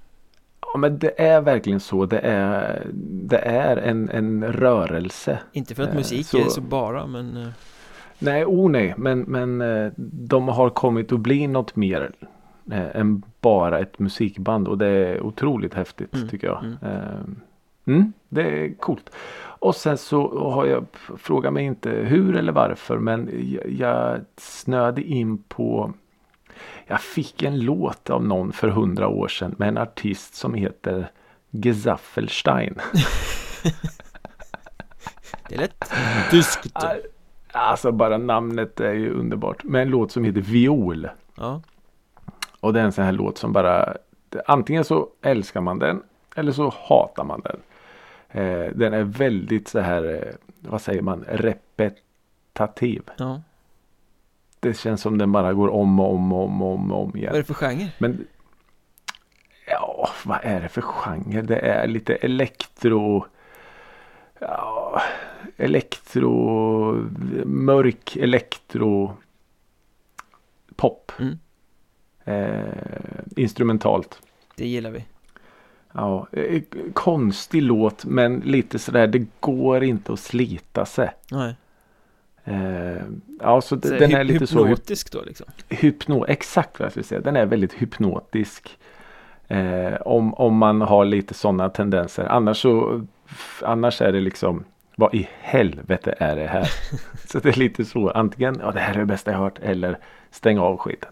Ja 0.74 0.80
men 0.80 1.00
det 1.00 1.22
är 1.22 1.42
verkligen 1.42 1.80
så. 1.80 2.06
Det 2.06 2.20
är, 2.20 2.88
det 3.04 3.38
är 3.38 3.78
en, 3.78 4.10
en 4.10 4.44
rörelse. 4.54 5.40
Inte 5.52 5.76
för 5.76 5.84
att 5.84 5.90
Eh, 5.90 5.96
musik 5.96 6.26
så- 6.26 6.38
är 6.38 6.50
så 6.50 6.62
bara 6.62 7.08
men 7.08 7.38
eh, 7.38 7.48
Nej, 8.20 8.46
oh 8.46 8.70
nej. 8.72 8.94
Men, 8.98 9.20
men 9.20 9.62
eh, 9.62 9.92
de 9.98 10.48
har 10.48 10.70
kommit 10.70 11.12
att 11.12 11.20
bli 11.20 11.48
något 11.48 11.76
mer 11.76 12.12
än 12.72 13.24
bara 13.42 13.80
ett 13.80 14.00
musikband. 14.00 14.68
Och 14.68 14.78
det 14.78 14.88
är 14.88 15.22
otroligt 15.22 15.74
häftigt 15.74 16.16
Mm, 16.16 16.30
tycker 16.30 16.48
jag. 16.48 16.64
mm. 16.64 17.36
Mm, 17.86 18.14
det 18.30 18.42
är 18.42 18.74
coolt. 18.74 19.10
Och 19.44 19.76
sen 19.76 19.98
så 19.98 20.50
har 20.52 20.66
jag, 20.66 20.86
fråga 21.18 21.52
mig 21.52 21.66
inte 21.66 21.90
hur 21.90 22.36
eller 22.36 22.52
varför. 22.52 22.98
Men 22.98 23.30
jag, 23.44 23.72
jag 23.72 24.20
snöade 24.38 25.02
in 25.04 25.38
på 25.38 25.94
jag 26.92 27.02
fick 27.02 27.44
en 27.44 27.60
låt 27.60 28.10
av 28.10 28.26
någon 28.26 28.54
för 28.54 28.68
hundra 28.68 29.08
år 29.08 29.28
sedan 29.28 29.56
med 29.58 29.68
en 29.68 29.78
artist 29.78 30.36
som 30.36 30.54
heter 30.54 31.12
Gesaffelstein. 31.50 32.76
det 35.50 35.56
är 35.56 35.60
lätt 35.60 35.92
tyskt 36.32 36.76
Alltså 37.52 37.92
bara 37.92 38.18
namnet 38.18 38.80
är 38.80 38.94
ju 38.94 39.14
underbart. 39.14 39.64
Med 39.64 39.82
en 39.82 39.90
låt 39.90 40.12
som 40.12 40.24
heter 40.24 40.42
Viol. 40.42 41.10
Ja, 41.36 41.62
Och 42.60 42.74
det 42.74 42.80
är 42.80 42.84
en 42.84 42.92
sån 42.92 43.06
här 43.06 43.12
låt 43.12 43.38
som 43.38 43.54
bara 43.54 43.98
Antingen 44.46 44.84
så 44.84 45.10
älskar 45.22 45.62
man 45.62 45.80
den 45.80 46.04
Eller 46.36 46.52
så 46.52 46.74
hatar 46.88 47.24
man 47.24 47.42
den. 47.42 47.60
Eh, 48.30 48.72
den 48.76 48.94
är 48.94 49.04
väldigt 49.04 49.68
så 49.68 49.80
här 49.80 50.04
eh, 50.14 50.34
Vad 50.60 50.82
säger 50.82 51.02
man? 51.02 51.26
Repetitiv. 51.28 53.04
ja 53.18 53.42
Det 54.62 54.74
känns 54.78 55.02
som 55.02 55.18
den 55.18 55.32
bara 55.32 55.54
går 55.54 55.68
om 55.70 56.00
och 56.00 56.14
om 56.14 56.32
och 56.34 56.44
om 56.44 56.62
och 56.62 56.74
om, 56.74 56.92
och 56.92 57.04
om 57.04 57.18
igen. 57.18 57.30
Vad 57.32 57.36
är 57.36 57.42
det 57.42 57.48
för 57.48 57.54
genre? 57.54 57.88
Men 57.98 58.28
Ja, 59.68 60.10
vad 60.26 60.40
är 60.44 60.62
det 60.62 60.70
för 60.70 60.82
genre? 60.82 61.42
Det 61.42 61.58
är 61.60 61.88
lite 61.88 62.16
elektro 62.16 63.26
Ja 64.40 65.02
Elektro 65.58 66.32
Mörk 67.46 68.16
elektro 68.18 69.14
Pop 70.76 71.12
Mm. 71.20 71.38
eh, 72.26 73.24
Instrumentalt 73.36 74.22
Det 74.56 74.68
gillar 74.68 74.92
vi 74.92 75.06
Ja, 75.94 76.28
eh, 76.32 76.62
konstig 76.94 77.62
låt 77.62 78.06
men 78.06 78.40
lite 78.40 78.80
sådär 78.80 79.08
det 79.08 79.26
går 79.40 79.84
inte 79.84 80.14
att 80.14 80.20
slita 80.20 80.86
sig. 80.86 81.10
Nej, 81.32 81.56
Eh, 82.52 83.02
ja, 83.40 83.62
så, 83.62 83.76
den 83.76 84.16
är 84.16 84.24
lite 84.24 84.48
så 84.48 84.66
hypnotisk 84.66 85.12
då 85.12 85.22
liksom 85.22 85.46
hypno, 85.70 86.26
exakt 86.28 86.80
vad 86.80 86.86
jag 86.86 86.92
skulle 86.92 87.04
säga. 87.04 87.22
Den 87.22 87.36
är 87.36 87.46
väldigt 87.46 87.74
hypnotisk. 87.74 88.78
Eh, 89.48 89.94
om, 90.02 90.34
om 90.34 90.58
man 90.58 90.82
har 90.82 91.06
lite 91.06 91.34
sådana 91.34 91.70
tendenser. 91.70 92.26
Annars 92.26 92.62
så 92.62 93.06
annars 93.62 94.02
är 94.02 94.12
det 94.12 94.20
liksom 94.20 94.64
vad 94.96 95.16
i 95.16 95.28
helvete 95.42 96.16
är 96.18 96.36
det 96.36 96.48
här? 96.48 96.72
så 97.28 97.40
det 97.40 97.50
är 97.50 97.60
lite 97.60 97.86
så. 97.86 98.10
Antingen 98.10 98.58
ja 98.62 98.72
det 98.72 98.80
här 98.80 98.94
är 98.94 99.00
det 99.00 99.06
bästa 99.06 99.32
jag 99.32 99.40
hört 99.40 99.60
eller 99.60 99.98
stäng 100.32 100.60
av 100.60 100.78
skiten. 100.78 101.10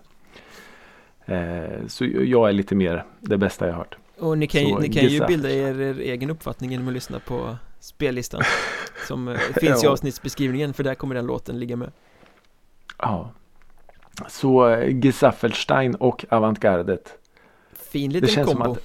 Eh, 1.26 1.88
så 1.88 2.06
jag 2.06 2.50
är 2.50 2.54
lite 2.54 2.76
mer 2.76 3.04
det 3.20 3.38
bästa 3.38 3.68
jag 3.68 3.74
hört. 3.74 3.98
Och 4.20 4.38
ni 4.38 4.48
kan, 4.48 4.62
Så 4.62 4.80
ni 4.80 4.90
kan 4.90 5.06
ju 5.06 5.26
bilda 5.26 5.50
er, 5.50 5.82
er 5.82 6.00
egen 6.00 6.30
uppfattning 6.30 6.72
genom 6.72 6.88
att 6.88 6.94
lyssna 6.94 7.20
på 7.20 7.58
spellistan 7.80 8.42
Som 9.08 9.28
eh, 9.28 9.38
finns 9.40 9.84
i 9.84 9.88
avsnittsbeskrivningen 9.88 10.74
för 10.74 10.84
där 10.84 10.96
kommer 10.96 11.16
den 11.16 11.26
låten 11.26 11.60
ligga 11.60 11.76
med 11.76 11.92
Ja. 12.98 13.32
Så 14.30 14.68
eh, 14.70 15.00
Gesaffelstein 15.06 15.96
och 15.96 16.26
Avantgardet. 16.30 17.14
Fin 17.74 18.12
liten 18.14 18.30
känns 18.30 18.50
som 18.50 18.58
kombo 18.58 18.72
att- 18.72 18.84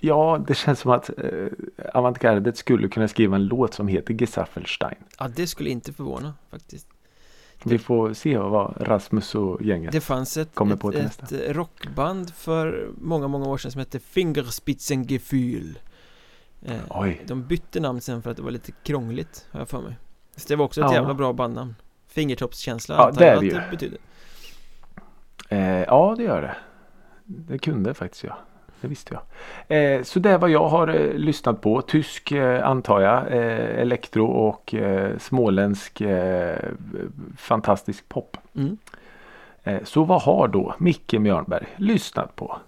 Ja, 0.00 0.44
det 0.48 0.54
känns 0.54 0.80
som 0.80 0.90
att 0.90 1.10
eh, 1.18 1.46
Avantgardet 1.94 2.56
skulle 2.56 2.88
kunna 2.88 3.08
skriva 3.08 3.36
en 3.36 3.46
låt 3.46 3.74
som 3.74 3.88
heter 3.88 4.14
Gesaffelstein. 4.14 4.96
Ja, 5.18 5.28
det 5.28 5.46
skulle 5.46 5.70
inte 5.70 5.92
förvåna 5.92 6.34
faktiskt 6.50 6.86
Vi 7.64 7.78
får 7.78 8.14
se 8.14 8.38
vad 8.38 8.74
Rasmus 8.80 9.34
och 9.34 9.62
gänget. 9.62 9.92
Det 9.92 10.00
fanns 10.00 10.36
ett, 10.36 10.54
Kommer 10.54 10.74
ett, 10.74 10.80
på 10.80 10.88
ett 10.90 11.02
nästa. 11.02 11.26
rockband 11.52 12.34
för 12.34 12.90
många, 13.00 13.28
många 13.28 13.46
år 13.48 13.58
sedan 13.58 13.70
som 13.70 13.78
hette 13.78 13.98
Fingerspitzengefühl 13.98 15.78
eh. 16.66 17.12
De 17.26 17.42
bytte 17.42 17.80
namn 17.80 18.00
sen 18.00 18.22
för 18.22 18.30
att 18.30 18.36
det 18.36 18.42
var 18.42 18.50
lite 18.50 18.72
krångligt, 18.82 19.46
har 19.50 19.60
jag 19.60 19.68
för 19.68 19.80
mig 19.80 19.96
Så 20.36 20.48
det 20.48 20.56
var 20.56 20.64
också 20.64 20.80
ett 20.80 20.86
Ja. 20.90 20.94
jävla 20.94 21.14
bra 21.14 21.32
bandnamn 21.32 21.74
Fingertoppskänsla 22.08 22.94
Ja, 22.98 23.10
det 23.10 23.28
är 23.28 23.40
det 23.40 23.46
ju. 23.46 23.60
betyder 23.70 23.98
Eh, 25.48 25.82
ja, 25.82 26.14
det 26.18 26.22
gör 26.22 26.42
det. 26.42 26.56
Det 27.24 27.58
kunde 27.58 27.94
faktiskt 27.94 28.24
jag. 28.24 28.34
Det 28.80 28.88
visste 28.88 29.14
jag. 29.14 29.22
Eh, 29.96 30.02
så 30.02 30.18
det 30.18 30.30
är 30.30 30.38
vad 30.38 30.50
jag 30.50 30.68
har 30.68 30.88
eh, 30.88 31.12
lyssnat 31.14 31.60
på. 31.60 31.82
Tysk 31.82 32.32
eh, 32.32 32.66
antar 32.68 33.00
jag. 33.00 33.18
Eh, 33.32 33.80
elektro 33.80 34.26
och 34.26 34.74
eh, 34.74 35.18
småländsk 35.18 36.02
fantastisk 37.36 38.08
pop. 38.08 38.36
mm. 38.54 38.78
Så 39.84 40.04
vad 40.04 40.22
har 40.22 40.48
då 40.48 40.74
Micke 40.78 41.12
Mjörnberg 41.12 41.66
lyssnat 41.76 42.36
på? 42.36 42.58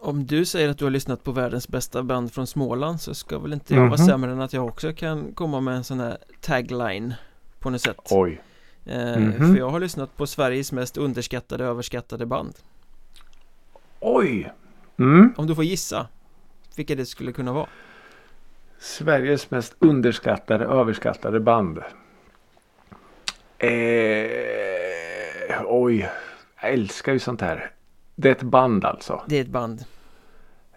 Om 0.00 0.26
du 0.26 0.44
säger 0.44 0.68
att 0.68 0.78
du 0.78 0.84
har 0.84 0.90
lyssnat 0.90 1.24
på 1.24 1.32
världens 1.32 1.68
bästa 1.68 2.02
band 2.02 2.32
från 2.32 2.46
Småland 2.46 3.00
så 3.00 3.14
ska 3.14 3.38
väl 3.38 3.52
inte 3.52 3.74
jag 3.74 3.80
vara 3.80 3.88
Mhm. 3.88 3.98
sämre 4.06 4.32
än 4.32 4.40
att 4.40 4.52
jag 4.52 4.66
också 4.66 4.92
kan 4.92 5.32
komma 5.34 5.60
med 5.60 5.74
en 5.76 5.84
sån 5.84 6.00
här 6.00 6.18
tagline 6.40 7.14
på 7.58 7.70
något 7.70 7.80
sätt 7.80 7.96
Oj. 8.10 8.40
eh, 8.86 9.18
Mhm. 9.18 9.32
För 9.54 9.58
jag 9.58 9.70
har 9.70 9.80
lyssnat 9.80 10.16
på 10.16 10.26
Sveriges 10.26 10.72
mest 10.72 10.96
underskattade 10.96 11.64
överskattade 11.64 12.26
band 12.26 12.54
Oj! 14.00 14.52
Mm. 14.98 15.34
Om 15.36 15.46
du 15.46 15.54
får 15.54 15.64
gissa 15.64 16.06
vilka 16.76 16.94
det 16.94 17.06
skulle 17.06 17.32
kunna 17.32 17.52
vara 17.52 17.66
Sveriges 18.80 19.50
mest 19.50 19.74
underskattade, 19.78 20.64
överskattade 20.64 21.40
band. 21.40 21.78
Eh, 23.58 25.62
oj, 25.66 26.08
jag 26.62 26.72
älskar 26.72 27.12
ju 27.12 27.18
sånt 27.18 27.40
här. 27.40 27.70
Det 28.20 28.28
är 28.28 28.32
ett 28.32 28.42
band 28.42 28.84
alltså. 28.84 29.22
Det 29.26 29.36
är 29.36 29.40
ett 29.40 29.48
band 29.48 29.84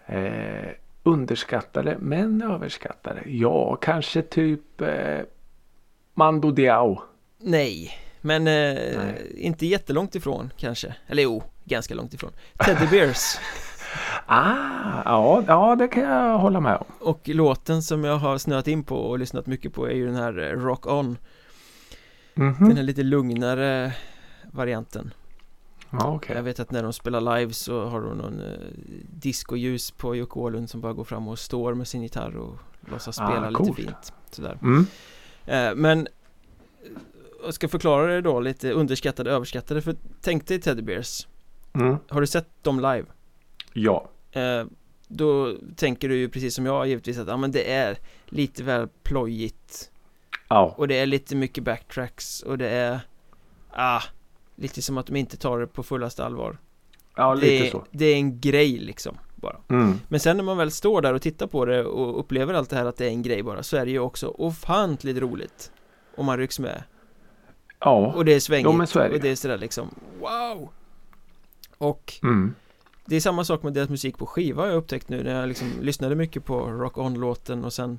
Eh, 0.06 0.70
underskattade 1.02 1.96
men 2.00 2.42
överskattade. 2.42 3.22
Ja, 3.26 3.76
kanske 3.76 4.22
typ 4.22 4.80
eh, 4.80 5.20
Mando 6.14 6.50
Diao. 6.50 7.02
Nej, 7.38 7.90
men 8.20 8.46
eh, 8.46 8.52
Nej. 8.98 9.32
inte 9.36 9.66
jättelångt 9.66 10.14
ifrån 10.14 10.52
kanske 10.56 10.94
Eller 11.06 11.22
jo, 11.22 11.42
ganska 11.64 11.94
långt 11.94 12.14
ifrån 12.14 12.30
Teddy 12.66 12.86
Bears 12.90 13.38
Ah, 14.26 15.02
ja, 15.04 15.42
ja, 15.46 15.76
det 15.76 15.88
kan 15.88 16.02
jag 16.02 16.38
hålla 16.38 16.60
med 16.60 16.76
om. 16.76 16.86
Och 17.00 17.28
låten 17.28 17.82
som 17.82 18.04
jag 18.04 18.16
har 18.16 18.38
snöat 18.38 18.68
in 18.68 18.84
på 18.84 18.96
och 18.96 19.18
lyssnat 19.18 19.46
mycket 19.46 19.72
på 19.72 19.86
är 19.86 19.94
ju 19.94 20.06
den 20.06 20.16
här 20.16 20.38
eh, 20.38 20.60
Rock 20.60 20.86
On 20.86 21.18
Mhm. 22.34 22.68
Den 22.68 22.76
här 22.76 22.84
lite 22.84 23.02
lugnare 23.02 23.92
varianten 24.50 25.14
Ja, 25.92 26.14
okej. 26.14 26.36
Jag 26.36 26.42
vet 26.42 26.60
att 26.60 26.70
när 26.70 26.82
de 26.82 26.92
spelar 26.92 27.38
live 27.38 27.52
så 27.52 27.84
har 27.84 28.00
de 28.00 28.18
någon 28.18 28.40
eh, 28.40 28.58
discoljus 29.10 29.90
på 29.90 30.16
Jocke 30.16 30.38
Åhlund 30.38 30.70
som 30.70 30.80
bara 30.80 30.92
går 30.92 31.04
fram 31.04 31.28
och 31.28 31.38
står 31.38 31.74
med 31.74 31.88
sin 31.88 32.02
gitarr 32.02 32.36
och 32.36 32.58
låtsas 32.80 33.18
Ah, 33.20 33.26
spela 33.30 33.50
lite 33.50 33.62
coolt. 33.64 33.76
fint 33.76 34.12
sådär 34.30 34.58
Mm. 34.62 34.86
eh, 35.46 35.74
Men 35.74 36.06
eh, 36.06 36.12
jag 37.44 37.54
ska 37.54 37.68
förklara 37.68 38.06
det 38.06 38.20
då 38.20 38.40
lite 38.40 38.72
underskattade 38.72 39.30
överskattade 39.30 39.82
för 39.82 39.96
tänk 40.20 40.46
dig 40.46 40.60
Teddy 40.60 40.82
Bears 40.82 41.26
Mm. 41.74 41.96
Har 42.08 42.20
du 42.20 42.26
sett 42.26 42.48
dem 42.64 42.76
live? 42.76 43.04
Ja. 43.72 44.08
Eh, 44.32 44.64
då 45.08 45.54
tänker 45.76 46.08
du 46.08 46.16
ju 46.16 46.28
precis 46.28 46.54
som 46.54 46.66
jag 46.66 46.86
givetvis 46.88 47.18
att 47.18 47.28
ja, 47.28 47.36
men 47.36 47.52
det 47.52 47.72
är 47.72 47.98
lite 48.26 48.62
väl 48.62 48.88
plojigt 49.02 49.90
Ja. 50.48 50.74
och 50.78 50.88
det 50.88 50.98
är 50.98 51.06
lite 51.06 51.36
mycket 51.36 51.64
backtracks 51.64 52.42
och 52.42 52.58
det 52.58 52.68
är 52.68 53.00
ah, 53.70 54.00
lite 54.54 54.82
som 54.82 54.98
att 54.98 55.06
de 55.06 55.16
inte 55.16 55.36
tar 55.36 55.58
det 55.60 55.66
på 55.66 55.82
fullaste 55.82 56.24
allvar 56.24 56.58
Ja, 57.16 57.34
lite 57.34 57.64
det, 57.64 57.70
så. 57.70 57.84
det 57.90 58.04
är 58.06 58.14
en 58.16 58.40
grej 58.40 58.78
liksom 58.78 59.16
bara 59.36 59.56
Mm. 59.68 60.00
Men 60.08 60.20
sen 60.20 60.36
när 60.36 60.44
man 60.44 60.56
väl 60.56 60.70
står 60.70 61.00
där 61.02 61.14
och 61.14 61.22
tittar 61.22 61.46
på 61.46 61.64
det 61.64 61.84
och 61.84 62.20
upplever 62.20 62.54
allt 62.54 62.70
det 62.70 62.76
här 62.76 62.84
att 62.84 62.96
det 62.96 63.04
är 63.06 63.08
en 63.10 63.22
grej 63.22 63.42
bara 63.42 63.62
så 63.62 63.76
är 63.76 63.84
det 63.84 63.90
ju 63.90 63.98
också 63.98 64.28
ofantligt 64.28 65.18
roligt 65.18 65.72
om 66.16 66.26
man 66.26 66.38
rycks 66.38 66.58
med 66.58 66.82
Ja. 67.78 68.12
och 68.16 68.24
det 68.24 68.32
är 68.34 68.40
svängigt 68.40 68.88
så 68.90 68.98
är 68.98 69.08
det 69.08 69.14
och 69.14 69.20
det 69.20 69.28
är 69.30 69.36
sådär 69.36 69.58
liksom 69.58 69.94
wow 70.20 70.68
och 71.78 72.14
Mm. 72.22 72.54
Det 73.04 73.16
är 73.16 73.20
samma 73.20 73.44
sak 73.44 73.62
med 73.62 73.72
deras 73.72 73.88
musik 73.88 74.18
på 74.18 74.26
skiva 74.26 74.62
har 74.62 74.68
jag 74.68 74.76
upptäckt 74.76 75.08
nu 75.08 75.22
när 75.22 75.40
jag 75.40 75.48
liksom 75.48 75.68
lyssnade 75.80 76.14
mycket 76.14 76.44
på 76.44 76.60
Rock 76.60 76.98
On-låten 76.98 77.64
och 77.64 77.72
sen 77.72 77.98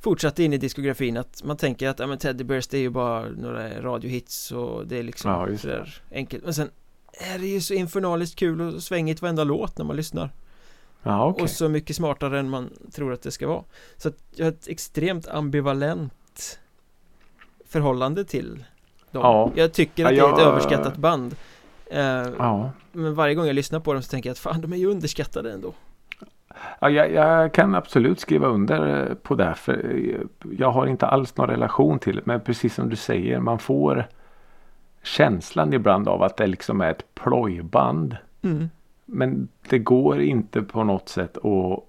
fortsatte 0.00 0.42
in 0.42 0.52
i 0.52 0.58
diskografin 0.58 1.16
att 1.16 1.42
man 1.44 1.56
tänker 1.56 1.88
att 1.88 1.98
ja, 1.98 2.06
men 2.06 2.18
Teddy 2.18 2.44
Bears 2.44 2.66
det 2.66 2.76
är 2.76 2.80
ju 2.80 2.90
bara 2.90 3.28
några 3.28 3.80
radiohits 3.82 4.52
och 4.52 4.86
det 4.86 4.98
är 4.98 5.02
liksom 5.02 5.30
Ja, 5.30 5.58
sådär 5.58 6.02
enkelt. 6.12 6.44
Men 6.44 6.54
sen 6.54 6.70
är 7.34 7.38
det 7.38 7.46
ju 7.46 7.60
så 7.60 7.74
infernaliskt 7.74 8.38
kul 8.38 8.60
och 8.60 8.82
svängigt 8.82 9.22
varenda 9.22 9.44
låt 9.44 9.78
när 9.78 9.84
man 9.84 9.96
lyssnar. 9.96 10.30
Ja, 11.02 11.26
okej. 11.26 11.42
och 11.42 11.50
så 11.50 11.68
mycket 11.68 11.96
smartare 11.96 12.38
än 12.38 12.50
man 12.50 12.70
tror 12.92 13.12
att 13.12 13.22
det 13.22 13.30
ska 13.30 13.48
vara. 13.48 13.64
Så 13.96 14.08
att 14.08 14.14
jag 14.34 14.46
har 14.46 14.52
ett 14.52 14.68
extremt 14.68 15.28
ambivalent 15.28 16.58
förhållande 17.66 18.24
till 18.24 18.64
dem. 19.10 19.22
Ja. 19.22 19.52
Jag 19.54 19.72
tycker 19.72 20.04
att 20.04 20.10
det 20.10 20.18
är 20.18 20.32
ett 20.32 20.38
överskattat 20.38 20.96
band. 20.96 21.36
Eh, 21.86 22.00
Ja. 22.38 22.70
men 22.92 23.14
varje 23.14 23.34
gång 23.34 23.46
jag 23.46 23.54
lyssnar 23.54 23.80
på 23.80 23.92
dem 23.92 24.02
så 24.02 24.10
tänker 24.10 24.28
jag 24.28 24.32
att 24.32 24.38
fan 24.38 24.60
de 24.60 24.72
är 24.72 24.76
ju 24.76 24.86
underskattade 24.86 25.52
ändå 25.52 25.74
Ja, 26.80 26.90
jag, 26.90 27.12
jag 27.12 27.52
kan 27.52 27.74
absolut 27.74 28.20
skriva 28.20 28.46
under 28.46 29.14
på 29.22 29.34
det. 29.34 29.54
För 29.54 30.04
jag 30.58 30.70
har 30.70 30.86
inte 30.86 31.06
alls 31.06 31.36
någon 31.36 31.48
relation 31.48 31.98
till 31.98 32.16
det. 32.16 32.22
Men 32.24 32.40
precis 32.40 32.74
som 32.74 32.88
du 32.88 32.96
säger. 32.96 33.40
Man 33.40 33.58
får 33.58 34.04
känslan 35.02 35.72
ibland 35.72 36.08
av 36.08 36.22
att 36.22 36.36
det 36.36 36.46
liksom 36.46 36.80
är 36.80 36.90
ett 36.90 37.14
plojband. 37.14 38.16
Mm. 38.42 38.70
Men 39.04 39.48
det 39.68 39.78
går 39.78 40.20
inte 40.20 40.62
på 40.62 40.84
något 40.84 41.08
sätt 41.08 41.36
att 41.38 41.84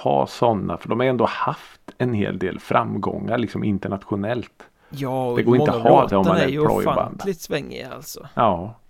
ha 0.00 0.26
sådana. 0.26 0.76
För 0.76 0.88
de 0.88 1.00
har 1.00 1.06
ändå 1.06 1.24
haft 1.24 1.80
en 1.98 2.14
hel 2.14 2.38
del 2.38 2.58
framgångar 2.60 3.38
liksom 3.38 3.64
internationellt. 3.64 4.62
Ja, 4.90 5.26
och 5.30 5.36
Det 5.36 5.42
går 5.42 5.56
inte 5.56 5.72
att 5.72 5.82
ha 5.82 6.06
det 6.06 6.16
om 6.16 6.26
man 6.26 6.36
är 6.36 6.44
är 6.44 6.48
ju 6.48 6.64
plojband. 6.64 6.98
ofantligt 6.98 7.40
svängiga 7.40 7.88
alltså. 7.94 8.28
Ja, 8.34 8.74
Eh, 8.74 8.89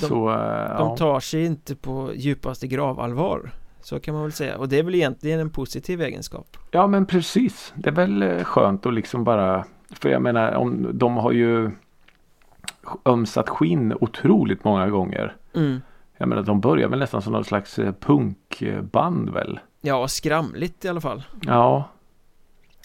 De, 0.00 0.06
så 0.06 0.30
eh, 0.30 0.78
de 0.78 0.96
tar 0.96 1.20
sig 1.20 1.44
inte 1.44 1.76
på 1.76 2.10
djupaste 2.14 2.66
gravallvar. 2.66 3.50
Så 3.82 4.00
kan 4.00 4.14
man 4.14 4.22
väl 4.22 4.32
säga. 4.32 4.58
Och 4.58 4.68
det 4.68 4.78
är 4.78 4.82
väl 4.82 4.94
egentligen 4.94 5.40
en 5.40 5.50
positiv 5.50 6.00
egenskap. 6.00 6.56
Ja 6.70 6.86
men 6.86 7.06
precis. 7.06 7.72
Det 7.76 7.88
är 7.88 7.94
väl 7.94 8.22
eh, 8.22 8.44
skönt 8.44 8.86
att 8.86 8.94
liksom 8.94 9.24
bara. 9.24 9.64
För 9.90 10.08
jag 10.08 10.22
menar 10.22 10.54
om 10.54 10.90
de 10.92 11.16
har 11.16 11.32
ju 11.32 11.70
ömsat 13.04 13.48
skinn 13.48 13.94
otroligt 14.00 14.64
många 14.64 14.88
gånger. 14.88 15.36
Mm. 15.54 15.80
Jag 16.16 16.28
menar 16.28 16.42
de 16.42 16.60
börjar 16.60 16.88
väl 16.88 16.98
nästan 16.98 17.22
som 17.22 17.32
någon 17.32 17.44
slags 17.44 17.78
eh, 17.78 17.92
punkband 17.92 19.30
väl. 19.30 19.60
Ja, 19.80 20.08
skramligt 20.08 20.84
i 20.84 20.88
alla 20.88 21.00
fall. 21.00 21.22
Ja. 21.42 21.88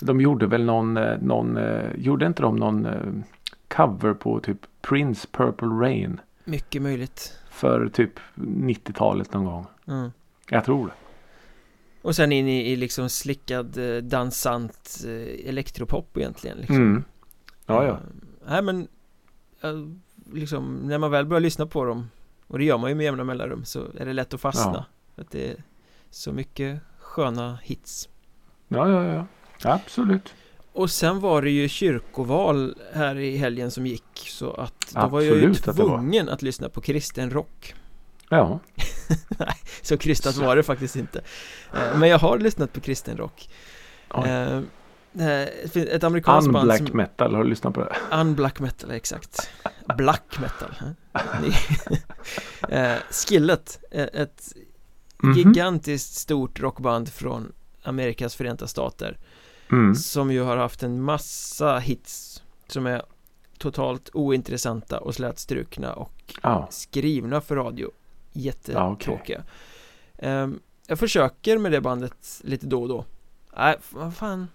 De 0.01 0.21
gjorde 0.21 0.47
väl 0.47 0.65
någon, 0.65 0.97
eh, 0.97 1.17
någon 1.21 1.57
eh, 1.57 1.89
gjorde 1.97 2.25
inte 2.25 2.41
de 2.41 2.55
någon 2.55 2.85
eh, 2.85 2.93
cover 3.67 4.13
på 4.13 4.39
typ 4.39 4.57
Prince 4.81 5.27
Purple 5.31 5.67
Rain. 5.67 6.19
Mycket 6.45 6.81
möjligt. 6.81 7.39
För 7.49 7.87
typ 7.89 8.19
90-talet 8.35 9.33
någon 9.33 9.45
gång. 9.45 9.67
Mm. 9.87 10.11
Jag 10.49 10.65
tror 10.65 10.87
det. 10.87 10.93
Och 12.01 12.15
sen 12.15 12.31
in 12.31 12.47
i, 12.47 12.71
i 12.71 12.75
liksom 12.75 13.09
slickad 13.09 13.77
eh, 13.77 14.03
dansant 14.03 15.03
eh, 15.05 15.49
elektropop 15.49 16.17
egentligen. 16.17 16.57
Liksom. 16.57 16.75
Mm. 16.75 17.03
Ja 17.65 17.83
ja. 17.83 17.91
Eh, 17.91 17.99
Nej 18.47 18.61
men 18.61 18.87
eh, 19.61 19.73
liksom 20.33 20.75
när 20.75 20.97
man 20.97 21.11
väl 21.11 21.25
börjar 21.25 21.41
lyssna 21.41 21.65
på 21.65 21.85
dem 21.85 22.09
och 22.47 22.59
det 22.59 22.65
gör 22.65 22.77
man 22.77 22.89
ju 22.89 22.95
med 22.95 23.03
jämna 23.03 23.23
mellanrum 23.23 23.65
så 23.65 23.87
är 23.97 24.05
det 24.05 24.13
lätt 24.13 24.33
att 24.33 24.41
fastna. 24.41 24.85
Ja. 25.15 25.21
Att 25.21 25.31
det 25.31 25.49
är 25.51 25.63
så 26.09 26.31
mycket 26.31 26.79
sköna 26.97 27.59
hits. 27.63 28.09
Ja 28.67 28.89
ja 28.89 29.03
ja. 29.03 29.25
Absolut. 29.63 30.35
Och 30.75 30.89
sen 30.91 31.19
var 31.19 31.41
det 31.41 31.49
ju 31.49 31.67
kyrkoval 31.69 32.75
här 32.93 33.15
i 33.15 33.37
helgen 33.37 33.71
som 33.71 33.87
gick 33.87 34.27
så 34.29 34.53
att 34.53 34.73
då 34.93 35.07
var 35.07 35.21
jag 35.21 35.37
ju 35.37 35.49
Absolut 35.49 35.67
att 35.67 35.75
tvungen 35.75 36.29
att 36.29 36.41
lyssna 36.41 36.69
på 36.69 36.81
kristen 36.81 37.29
rock. 37.29 37.75
Ja. 38.29 38.59
Så 39.81 39.97
krystat 39.97 40.35
Så. 40.35 40.41
var 40.41 40.55
det 40.55 40.63
faktiskt 40.63 40.95
inte. 40.95 41.19
Eh, 41.73 41.97
Men 41.97 42.09
jag 42.09 42.19
har 42.19 42.37
lyssnat 42.39 42.73
på 42.73 42.79
kristen 42.79 43.17
rock. 43.17 43.49
Eh, 44.25 44.61
Ett 45.73 46.03
amerikanskt 46.03 46.51
band 46.51 46.57
Unblack 46.71 46.87
som 46.87 46.97
metal. 46.97 47.35
Har 47.35 47.43
du 47.43 47.49
lyssnat 47.49 47.73
på 47.73 47.79
det? 47.79 47.95
Unblack 48.11 48.59
metal, 48.59 48.91
exakt 48.91 49.49
Black 49.97 50.39
metal 50.39 50.75
eh. 52.69 52.95
Skillet, 53.11 53.79
ett 53.91 54.53
Mhm. 55.23 55.33
gigantiskt 55.33 56.13
stort 56.15 56.59
rockband 56.59 57.09
från 57.09 57.51
Amerikas 57.83 58.35
förenta 58.35 58.67
stater 58.67 59.17
Mm. 59.71 59.95
Som 59.95 60.31
ju 60.31 60.41
har 60.41 60.57
haft 60.57 60.83
en 60.83 61.01
massa 61.01 61.77
hits 61.79 62.43
Som 62.67 62.85
är 62.85 63.01
totalt 63.57 64.09
ointressanta 64.13 64.99
och 64.99 65.15
slätstrukna 65.15 65.93
och 65.93 66.11
Ja. 66.43 66.67
skrivna 66.71 67.41
för 67.41 67.55
radio 67.55 67.91
Jättetråkiga 68.33 69.43
Ja, 70.17 70.27
Ehm, 70.27 70.59
Jag 70.87 70.99
försöker 70.99 71.57
med 71.57 71.71
det 71.71 71.81
bandet 71.81 72.41
lite 72.43 72.65
då 72.67 72.81
och 72.81 72.87
då 72.89 73.05
Nej, 73.57 73.75
vad 73.89 74.15
fan 74.15 74.47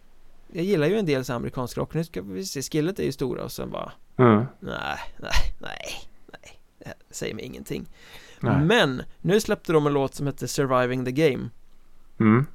Jag 0.53 0.65
gillar 0.65 0.87
ju 0.87 0.99
en 0.99 1.07
del 1.07 1.25
så 1.25 1.33
amerikansk 1.33 1.77
rock 1.77 1.95
Nu 1.95 2.05
ska 2.05 2.23
vi 2.23 2.45
se, 2.45 2.63
skillet 2.63 2.99
är 2.99 3.05
ju 3.05 3.13
stora 3.13 3.45
och 3.45 3.53
sen 3.53 3.71
bara 3.71 3.93
Mm. 4.17 4.45
Nej, 4.61 4.99
nej, 5.17 5.31
nej, 5.61 6.01
nej 6.33 6.61
Det 6.79 6.87
här 6.87 6.95
säger 7.11 7.35
mig 7.35 7.45
ingenting 7.45 7.87
Nej. 8.41 8.65
Men, 8.65 9.03
nu 9.21 9.41
släppte 9.41 9.73
de 9.73 9.87
en 9.87 9.93
låt 9.93 10.15
som 10.15 10.27
heter 10.27 10.47
Surviving 10.47 11.05
the 11.05 11.13
Game 11.13 11.49
Mm. 12.21 12.47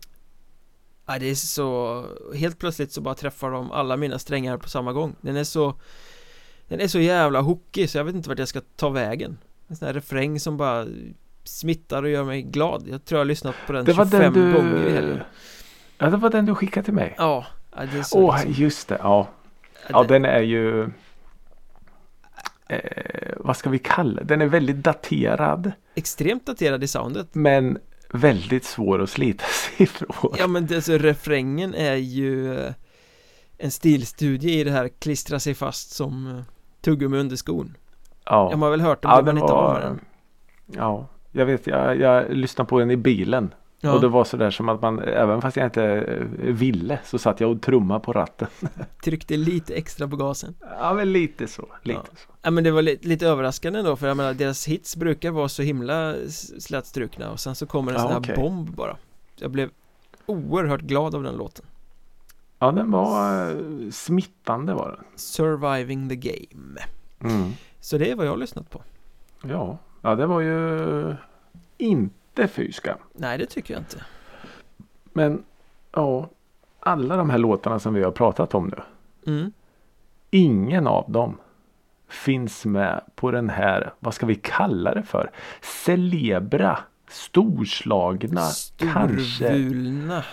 Ja, 1.06 1.20
det 1.20 1.26
är 1.26 1.36
så 1.36 2.04
Helt 2.36 2.60
plötsligt 2.60 2.92
så 2.92 3.02
bara 3.02 3.16
träffar 3.16 3.52
de 3.52 3.72
alla 3.72 3.98
mina 3.98 4.20
strängar 4.20 4.58
på 4.58 4.70
samma 4.70 4.94
gång 4.94 5.16
Den 5.22 5.36
är 5.36 5.44
så 5.44 5.76
Den 6.68 6.80
är 6.80 6.88
så 6.88 7.00
jävla 7.00 7.42
hookig 7.42 7.90
så 7.90 7.98
jag 7.98 8.06
vet 8.06 8.16
inte 8.16 8.30
vart 8.30 8.40
jag 8.40 8.48
ska 8.48 8.62
ta 8.76 8.90
vägen 8.90 9.38
En 9.68 9.76
sån 9.76 9.86
här 9.86 9.94
refräng 9.94 10.40
som 10.40 10.58
bara 10.58 10.86
Smittar 11.44 12.04
och 12.04 12.10
gör 12.10 12.24
mig 12.24 12.42
glad 12.42 12.84
Jag 12.88 13.06
tror 13.06 13.18
jag 13.18 13.20
har 13.20 13.26
lyssnat 13.26 13.56
på 13.68 13.74
den 13.74 13.86
Det 13.86 13.94
var 13.94 14.06
25 14.06 14.34
den 14.34 14.34
du... 14.34 14.54
gånger 14.54 14.88
i 14.88 14.92
helgen 14.92 15.20
Ja, 15.98 16.10
det 16.10 16.18
var 16.18 16.30
den 16.30 16.46
du 16.46 16.56
skickade 16.56 16.84
till 16.84 16.94
mig. 16.94 17.16
Ja, 17.18 17.46
ja, 17.76 17.82
det 17.92 17.98
är 17.98 18.04
så 18.04 18.20
Åh, 18.20 18.36
liksom, 18.36 18.64
just 18.64 18.88
det. 18.88 19.00
Ja. 19.04 19.28
ja, 19.90 20.04
den 20.04 20.26
är 20.26 20.42
ju... 20.42 20.90
Eh, 22.68 23.34
vad 23.38 23.58
ska 23.58 23.70
vi 23.70 23.80
kalla 23.80 24.24
Den 24.24 24.42
är 24.42 24.46
väldigt 24.46 24.76
daterad. 24.76 25.72
Extremt 25.96 26.46
daterad 26.46 26.84
i 26.84 26.88
soundet 26.88 27.36
Men 27.36 27.78
väldigt 28.10 28.66
svår 28.66 29.02
att 29.02 29.10
slita 29.10 29.46
ifrån. 29.84 30.36
Ja 30.40 30.48
men 30.48 30.68
alltså, 30.76 30.98
refrängen 30.98 31.74
är 31.74 31.96
ju 31.96 32.60
eh, 32.60 32.74
En 33.58 33.72
stilstudie 33.72 34.60
i 34.60 34.64
det 34.64 34.72
här 34.72 34.88
klistra 35.00 35.40
sig 35.40 35.54
fast 35.54 35.92
som 35.92 36.28
eh, 36.28 36.44
tuggummi 36.82 37.18
under 37.18 37.36
skon 37.36 37.78
Ja, 38.26 38.52
Jag 38.52 38.58
har 38.58 38.70
väl 38.72 38.82
hört 38.82 39.06
om 39.06 39.12
ja 39.12 39.18
det 39.22 39.24
men 39.34 39.38
inte 39.38 39.54
med 39.54 39.82
den 39.82 40.00
Ja, 40.76 41.08
jag 41.32 41.46
vet. 41.46 41.68
Jag, 41.68 42.00
jag 42.00 42.34
lyssnade 42.34 42.70
på 42.70 42.80
den 42.80 42.92
i 42.92 42.98
bilen. 42.98 43.54
ja. 43.82 43.94
Och 43.94 44.02
det 44.02 44.08
var 44.08 44.24
sådär 44.24 44.52
som 44.52 44.70
att 44.70 44.82
man, 44.82 45.00
även 45.00 45.42
fast 45.42 45.58
jag 45.58 45.66
inte 45.68 45.84
eh, 45.84 46.24
ville, 46.54 47.00
så 47.06 47.18
satt 47.18 47.40
jag 47.40 47.52
och 47.52 47.62
trummade 47.62 48.00
på 48.00 48.14
ratten. 48.14 48.48
Tryckte 49.04 49.38
lite 49.38 49.74
extra 49.76 50.08
på 50.08 50.16
gasen 50.16 50.56
Ja, 50.80 50.94
men 50.94 51.12
lite 51.14 51.48
så. 51.48 51.68
Lite 51.84 52.00
Ja. 52.12 52.18
så. 52.18 52.28
Ja 52.42 52.52
men 52.52 52.64
det 52.64 52.72
var 52.72 52.82
li 52.82 53.00
lite 53.02 53.28
överraskande 53.28 53.82
då 53.82 53.96
för 53.96 54.08
jag 54.08 54.18
menar 54.18 54.34
deras 54.34 54.66
hits 54.68 54.96
brukar 54.96 55.32
vara 55.32 55.50
så 55.50 55.62
himla 55.62 56.16
slätstrukna 56.60 57.32
och 57.32 57.40
sen 57.40 57.56
så 57.56 57.66
kommer 57.66 57.92
en 57.92 57.96
Ja, 57.98 58.02
sån 58.04 58.12
här 58.12 58.20
okej. 58.20 58.36
bomb 58.36 58.70
bara 58.76 58.98
Jag 59.36 59.52
blev 59.52 59.70
oerhört 60.26 60.82
glad 60.82 61.16
av 61.16 61.24
den 61.24 61.36
låten 61.36 61.66
Ja, 62.60 62.72
den 62.72 62.92
var 62.92 63.50
eh, 63.50 63.92
smittande 63.92 64.74
var 64.74 64.90
den. 64.90 65.06
Surviving 65.16 66.10
the 66.10 66.16
game 66.16 66.80
Mm. 67.24 67.52
Så 67.80 67.98
det 67.98 68.12
är 68.12 68.16
vad 68.16 68.26
jag 68.26 68.32
har 68.32 68.38
lyssnat 68.38 68.70
på 68.70 68.82
Ja, 69.44 69.78
ja 70.02 70.16
det 70.16 70.26
var 70.26 70.42
ju 70.42 71.16
inte 71.78 72.48
fy 72.48 72.72
skam. 72.72 72.98
Nej 73.14 73.38
det 73.38 73.46
tycker 73.46 73.74
jag 73.74 73.82
inte 73.82 74.06
Men 75.14 75.44
ja, 75.92 76.30
alla 76.80 77.16
de 77.16 77.30
här 77.30 77.38
låtarna 77.38 77.80
som 77.80 77.94
vi 77.94 78.04
har 78.04 78.12
pratat 78.12 78.56
om 78.56 78.68
nu. 78.68 78.82
mm. 79.34 79.52
Ingen 80.30 80.88
av 80.88 81.12
dem 81.12 81.38
finns 82.08 82.66
med 82.66 83.02
på 83.16 83.32
den 83.32 83.50
här, 83.50 83.94
vad 84.00 84.14
ska 84.14 84.26
vi 84.26 84.36
kalla 84.36 84.94
det 84.94 85.04
för? 85.04 85.32
Celebra, 85.62 86.80
storslagna, 87.16 88.50
kanske, 88.78 89.46
Storvulna 89.46 90.24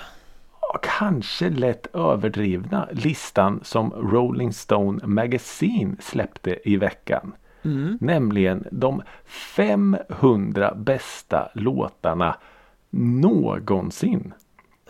ja, 0.72 0.78
kanske 0.82 1.50
lätt 1.50 1.86
överdrivna 1.94 2.88
listan 2.92 3.60
som 3.62 3.90
Rolling 3.90 4.52
Stone 4.52 5.06
Magazine 5.06 5.96
släppte 6.00 6.70
i 6.70 6.76
veckan. 6.76 7.32
mm. 7.62 7.98
Nämligen 8.00 8.66
de 8.70 9.02
500 9.24 10.74
bästa 10.74 11.48
låtarna 11.54 12.36
någonsin. 12.90 14.34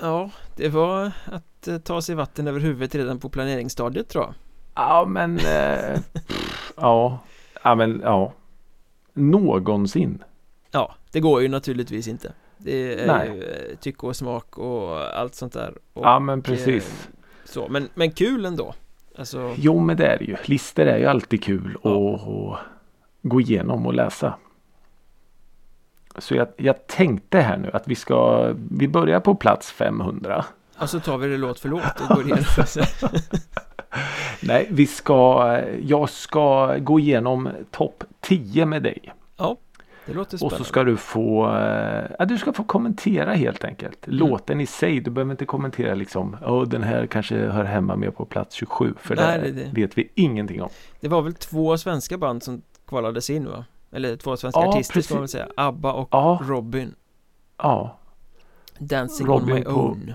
Ja, 0.01 0.31
det 0.57 0.69
var 0.69 1.13
att 1.25 1.69
eh, 1.69 1.79
ta 1.79 2.03
sig 2.03 2.15
vatten 2.15 2.49
över 2.49 2.61
huvudet 2.61 2.95
redan 2.95 3.19
på 3.19 3.29
planeringsstadiet 3.29 4.09
tror 4.09 4.25
jag 4.25 4.35
Ja 4.75 5.05
men 5.09 5.37
eh, 5.37 6.01
pff, 6.29 6.73
ja, 6.77 7.19
ja 7.65 7.75
men 7.75 8.01
ja. 8.05 8.33
Någonsin. 9.15 10.25
Det 11.13 11.21
går 11.21 11.43
ju 11.43 11.49
naturligtvis 11.49 12.09
inte 12.09 12.33
Det 12.59 13.01
är 13.03 13.07
Nej. 13.07 13.29
ju 13.31 13.43
eh, 13.43 13.77
tycke 13.77 14.07
och 14.07 14.17
smak 14.17 14.59
och 14.59 15.19
allt 15.19 15.35
sånt 15.35 15.53
där 15.53 15.75
och, 15.93 16.05
Ja 16.05 16.19
men 16.19 16.43
precis. 16.43 16.85
eh, 17.09 17.15
Så, 17.45 17.69
men, 17.69 17.89
men 17.95 18.11
kul 18.11 18.45
ändå 18.45 18.75
Alltså, 19.19 19.55
Jo 19.59 19.79
men 19.81 19.97
det 19.97 20.07
är 20.07 20.19
det 20.19 20.25
ju. 20.25 20.37
Listor 20.45 20.87
är 20.87 20.99
ju 20.99 21.07
alltid 21.07 21.45
kul 21.45 21.77
Ja. 21.83 22.15
att 22.15 22.29
att 22.29 22.59
gå 23.23 23.41
igenom 23.41 23.87
och 23.87 23.95
läsa. 23.95 24.35
Så 26.19 26.35
jag, 26.35 26.49
jag 26.57 26.87
tänkte 26.87 27.39
här 27.41 27.57
nu 27.59 27.71
att 27.73 27.89
vi 27.89 27.95
ska, 27.95 28.49
vi 28.71 28.89
börjar 28.89 29.21
på 29.21 29.35
plats 29.35 29.73
500. 29.73 30.45
och 30.79 30.91
så 30.91 31.01
tar 31.01 31.19
vi 31.19 31.29
det 31.29 31.37
låt 31.37 31.61
för 31.61 31.69
låt 31.69 32.01
och 32.01 32.17
går 32.17 32.25
igenom 32.25 32.45
Nej, 34.43 34.67
vi 34.71 34.87
ska, 34.87 35.49
jag 35.83 36.11
ska 36.11 36.77
gå 36.79 37.01
igenom 37.01 37.49
topp 37.71 38.05
10 38.21 38.67
med 38.67 38.83
dig. 38.83 39.13
Ja, 39.37 39.57
det 40.07 40.13
låter 40.15 40.35
Och 40.35 40.39
spännande 40.39 40.59
så 40.59 40.65
ska 40.65 40.85
du 40.85 40.97
få, 40.97 41.57
eh, 41.57 42.11
ja, 42.19 42.25
du 42.25 42.39
ska 42.39 42.53
få 42.53 42.65
kommentera 42.65 43.33
helt 43.35 43.65
enkelt. 43.65 44.07
Mm. 44.07 44.19
Låten 44.19 44.61
i 44.61 44.67
sig, 44.67 45.01
du 45.01 45.11
behöver 45.11 45.31
inte 45.31 45.45
kommentera 45.47 45.95
liksom, 45.95 46.37
oh, 46.47 46.63
den 46.69 46.83
här 46.83 47.07
kanske 47.07 47.37
hör 47.37 47.65
hemma 47.65 47.97
mer 47.97 48.11
på 48.11 48.25
plats 48.25 48.55
27. 48.55 48.95
För 48.99 49.17
Nej, 49.17 49.39
det, 49.41 49.51
det- 49.51 49.71
vet 49.81 49.99
vi 49.99 50.11
ingenting 50.15 50.63
om. 50.63 50.69
Det 51.01 51.09
var 51.09 51.23
väl 51.23 51.35
två 51.35 51.79
svenska 51.79 52.19
band 52.19 52.43
som 52.43 52.63
kvalades 52.87 53.31
in 53.31 53.49
va? 53.49 53.65
Eller 53.93 54.17
två 54.17 54.37
svenska 54.37 54.61
Ja, 54.61 54.69
artister 54.69 54.93
ska 54.93 54.99
precis. 54.99 55.11
man 55.11 55.21
väl 55.21 55.29
säga 55.29 55.49
ABBA 55.57 55.93
och 55.93 56.09
Ja. 56.13 56.41
Robin 56.45 56.95
Ja, 57.59 57.99
Dancing 58.79 59.29
on 59.31 59.41
Robin 59.41 59.55
my 59.55 59.63
på- 59.63 59.71
own. 59.71 60.13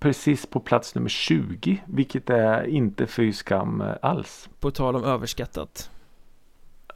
Precis 0.00 0.46
på 0.46 0.60
plats 0.60 0.94
nummer 0.94 1.08
20. 1.08 1.82
Vilket 1.86 2.30
är 2.30 2.64
inte 2.66 3.06
fy 3.06 3.32
skam 3.32 3.80
eh, 3.80 3.86
alls. 4.02 4.48
På 4.60 4.70
tal 4.70 4.96
om 4.96 5.04
överskattat. 5.04 5.90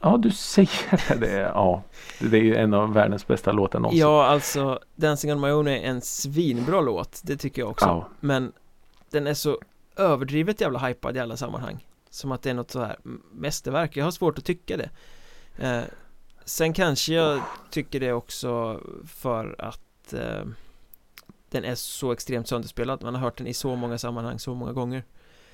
Ja, 0.01 0.17
du 0.17 0.31
säger 0.31 1.19
det. 1.19 1.39
Ja, 1.39 1.83
det 2.19 2.37
är 2.37 2.43
ju 2.43 2.55
en 2.55 2.73
av 2.73 2.93
världens 2.93 3.27
bästa 3.27 3.51
låtar 3.51 3.79
någonsin. 3.79 4.01
Ja, 4.01 4.25
alltså 4.25 4.79
Dancing 4.95 5.31
on 5.31 5.41
my 5.41 5.51
own 5.51 5.67
är 5.67 5.81
en 5.81 6.01
svinbra 6.01 6.81
låt. 6.81 7.21
Det 7.23 7.37
tycker 7.37 7.61
jag 7.61 7.71
också. 7.71 7.85
Ja. 7.85 8.07
Men 8.19 8.51
den 9.09 9.27
är 9.27 9.33
så 9.33 9.59
överdrivet 9.95 10.61
jävla 10.61 10.79
hypad 10.79 11.17
i 11.17 11.19
alla 11.19 11.37
sammanhang. 11.37 11.85
Som 12.09 12.31
att 12.31 12.41
det 12.41 12.49
är 12.49 12.53
något 12.53 12.71
så 12.71 12.79
här 12.79 12.97
mästerverk. 13.31 13.97
Jag 13.97 14.03
har 14.03 14.11
svårt 14.11 14.37
att 14.37 14.45
tycka 14.45 14.77
det. 14.77 14.89
Eh, 15.57 15.83
sen 16.45 16.73
kanske 16.73 17.13
jag 17.13 17.41
tycker 17.69 17.99
det 17.99 18.13
också 18.13 18.79
för 19.07 19.55
att 19.57 20.13
eh, 20.13 20.45
den 21.49 21.63
är 21.63 21.75
så 21.75 22.11
extremt 22.11 22.47
sönderspelad. 22.47 23.03
Man 23.03 23.15
har 23.15 23.21
hört 23.21 23.37
den 23.37 23.47
i 23.47 23.53
så 23.53 23.75
många 23.75 23.97
sammanhang 23.97 24.39
så 24.39 24.53
många 24.53 24.73
gånger. 24.73 25.03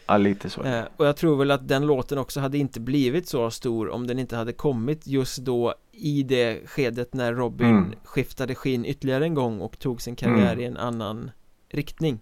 Ja, 0.07 0.17
lite 0.17 0.49
så. 0.49 0.63
Eh, 0.63 0.83
och 0.97 1.05
jag 1.07 1.17
tror 1.17 1.35
väl 1.37 1.51
att 1.51 1.67
den 1.67 1.85
låten 1.87 2.17
också 2.17 2.39
hade 2.39 2.57
inte 2.57 2.79
blivit 2.79 3.27
så 3.27 3.51
stor 3.51 3.89
om 3.89 4.07
den 4.07 4.19
inte 4.19 4.35
hade 4.35 4.53
kommit 4.53 5.07
just 5.07 5.37
då 5.37 5.73
i 5.91 6.23
det 6.23 6.67
skedet 6.69 7.13
när 7.13 7.33
Robin 7.33 7.67
Mm. 7.69 7.93
skiftade 8.03 8.55
skinn 8.55 8.85
ytterligare 8.85 9.23
en 9.23 9.33
gång 9.33 9.61
och 9.61 9.79
tog 9.79 10.01
sin 10.01 10.15
karriär 10.15 10.53
Mm. 10.53 10.59
i 10.59 10.65
en 10.65 10.77
annan 10.77 11.31
riktning. 11.69 12.19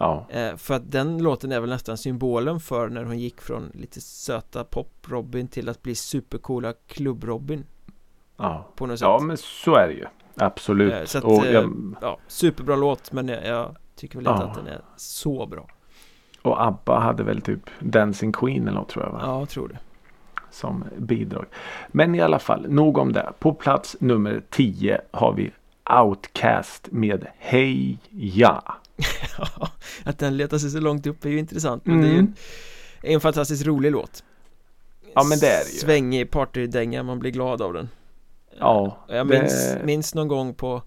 Ja, 0.00 0.26
Eh, 0.30 0.56
för 0.56 0.74
att 0.74 0.90
den 0.92 1.18
låten 1.22 1.52
är 1.52 1.60
väl 1.60 1.70
nästan 1.70 1.98
symbolen 1.98 2.60
för 2.60 2.88
när 2.88 3.04
hon 3.04 3.18
gick 3.18 3.40
från 3.40 3.70
lite 3.74 4.00
söta 4.00 4.64
pop-Robin 4.64 5.48
till 5.48 5.68
att 5.68 5.82
bli 5.82 5.94
supercoola 5.94 6.72
klubb-Robin 6.88 7.64
ja. 8.36 8.68
på 8.76 8.86
något 8.86 8.98
sätt. 8.98 9.06
ja, 9.06 9.18
men 9.20 9.36
så 9.36 9.74
är 9.74 9.88
det 9.88 9.94
ju. 9.94 10.04
Absolut. 10.36 10.92
Eh, 10.92 11.04
så 11.04 11.18
att, 11.18 11.24
och, 11.24 11.46
jag, 11.46 11.94
Ja, 12.00 12.18
superbra 12.28 12.76
låt 12.76 13.12
men 13.12 13.28
jag, 13.28 13.46
jag 13.46 13.76
tycker 13.96 14.16
väl 14.18 14.26
inte 14.26 14.40
Ja. 14.42 14.48
att 14.48 14.54
den 14.54 14.66
är 14.66 14.80
så 14.96 15.46
bra. 15.46 15.68
Och 16.48 16.62
ABBA 16.66 16.98
hade 17.00 17.22
väl 17.22 17.40
typ 17.40 17.70
Dancing 17.80 18.32
Queen 18.32 18.62
eller 18.68 18.78
något 18.80 18.88
tror 18.88 19.04
jag 19.04 19.12
va? 19.12 19.20
Ja, 19.22 19.38
jag 19.38 19.48
tror 19.48 19.68
det. 19.68 19.78
Som 20.50 20.84
bidrag. 20.96 21.44
Men 21.88 22.14
i 22.14 22.20
alla 22.20 22.38
fall, 22.38 22.66
nog 22.70 22.98
om 22.98 23.12
det. 23.12 23.32
På 23.38 23.54
plats 23.54 23.96
nummer 24.00 24.42
10 24.50 25.00
har 25.10 25.32
vi 25.32 25.50
Outcast 26.02 26.88
med 26.90 27.26
Hej 27.38 27.98
Ja. 28.10 28.62
att 30.04 30.18
den 30.18 30.36
letar 30.36 30.58
sig 30.58 30.70
så 30.70 30.80
långt 30.80 31.06
upp 31.06 31.24
är 31.24 31.28
ju 31.30 31.38
intressant 31.38 31.86
men 31.86 32.00
det 32.00 32.06
är 32.08 32.12
ju 32.12 32.18
Mm. 32.18 32.32
en, 33.02 33.12
en 33.14 33.20
fantastiskt 33.20 33.66
rolig 33.66 33.92
låt 33.92 34.24
Ja, 35.14 35.24
men 35.24 35.38
det 35.38 35.46
är 35.46 35.64
det 35.64 35.70
ju. 35.72 35.78
Svängig 35.78 36.30
partydänga, 36.30 37.02
man 37.02 37.18
blir 37.18 37.30
glad 37.30 37.62
av 37.62 37.72
den 37.72 37.88
Ja, 38.58 38.96
Jag 39.08 39.28
det- 39.28 39.40
minns, 39.40 39.76
minns 39.84 40.14
någon 40.14 40.28
gång 40.28 40.54
på 40.54 40.82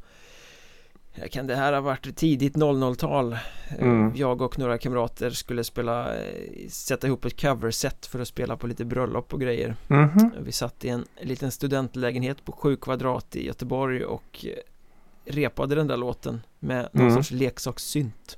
Kan 1.32 1.48
det 1.48 1.56
här 1.56 1.74
ha 1.74 1.82
varit 1.82 2.16
tidigt 2.16 2.56
00-tal? 2.56 3.34
Eh, 3.34 3.40
Mm. 3.80 4.12
Jag 4.16 4.42
och 4.42 4.60
några 4.60 4.78
kamrater 4.78 5.30
skulle 5.30 5.64
spela 5.64 6.16
eh, 6.16 6.70
Sätta 6.70 7.08
ihop 7.08 7.26
ett 7.26 7.42
coverset 7.42 8.06
för 8.06 8.20
att 8.20 8.28
spela 8.28 8.58
på 8.58 8.68
lite 8.68 8.86
bröllop 8.86 9.34
och 9.34 9.42
grejer 9.42 9.76
Mhm. 9.88 10.32
Vi 10.42 10.52
satt 10.52 10.86
i 10.86 10.90
en 10.90 11.06
liten 11.22 11.52
studentlägenhet 11.52 12.46
på 12.46 12.52
sju 12.52 12.76
kvadrat 12.76 13.36
i 13.36 13.46
Göteborg 13.48 14.06
och 14.06 14.46
eh, 14.46 15.32
repade 15.34 15.76
den 15.76 15.88
där 15.88 15.98
låten 15.98 16.42
med 16.60 16.90
någon 16.92 17.08
Mm. 17.08 17.16
sorts 17.16 17.32
leksakssynt 17.32 18.38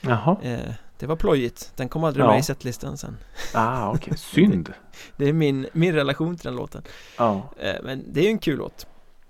Jaha. 0.00 0.36
eh, 0.42 0.72
Det 0.98 1.06
var 1.06 1.16
plojigt, 1.16 1.72
den 1.76 1.88
kom 1.88 2.04
aldrig 2.04 2.24
Ja. 2.24 2.30
med 2.30 2.38
i 2.38 2.42
setlistan 2.42 2.96
sen 2.98 3.16
Ah, 3.54 3.90
okej. 3.90 4.16
Synd. 4.18 4.72
Det 5.16 5.28
är 5.28 5.32
min, 5.32 5.66
min 5.72 5.94
relation 5.94 6.36
till 6.36 6.44
den 6.46 6.56
låten 6.56 6.82
Ja. 7.18 7.48
eh, 7.58 7.74
Men 7.84 8.04
det 8.12 8.20
är 8.20 8.24
ju 8.24 8.30
en 8.30 8.38
kul 8.38 8.58
låt 8.58 8.86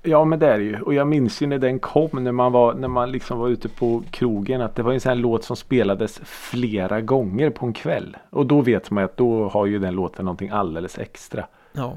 Ja 0.07 0.25
men 0.25 0.39
det 0.39 0.47
är 0.47 0.59
det 0.59 0.65
ju. 0.65 0.81
Och 0.81 0.95
jag 0.95 1.07
minns 1.07 1.43
ju 1.43 1.47
när 1.47 1.59
den 1.59 1.79
kom 1.79 2.25
när 2.25 2.33
man 2.33 2.53
var, 2.53 2.75
när 2.75 2.89
man 2.89 3.13
liksom 3.13 3.39
var 3.39 3.49
ute 3.49 3.69
på 3.69 4.03
krogen 4.11 4.61
att 4.61 4.75
det 4.75 4.83
var 4.83 4.93
en 4.93 5.01
sån 5.01 5.11
här 5.11 5.17
låt 5.17 5.45
som 5.45 5.57
spelades 5.57 6.21
flera 6.25 7.01
gånger 7.01 7.51
på 7.51 7.67
en 7.67 7.73
kväll. 7.73 8.17
Och 8.31 8.47
då 8.47 8.61
vet 8.61 8.91
man 8.91 9.05
att 9.05 9.17
då 9.17 9.49
har 9.49 9.67
ju 9.67 9.79
den 9.79 9.95
låten 9.95 10.25
någonting 10.25 10.51
alldeles 10.51 10.99
extra. 10.99 11.47
Ja, 11.73 11.97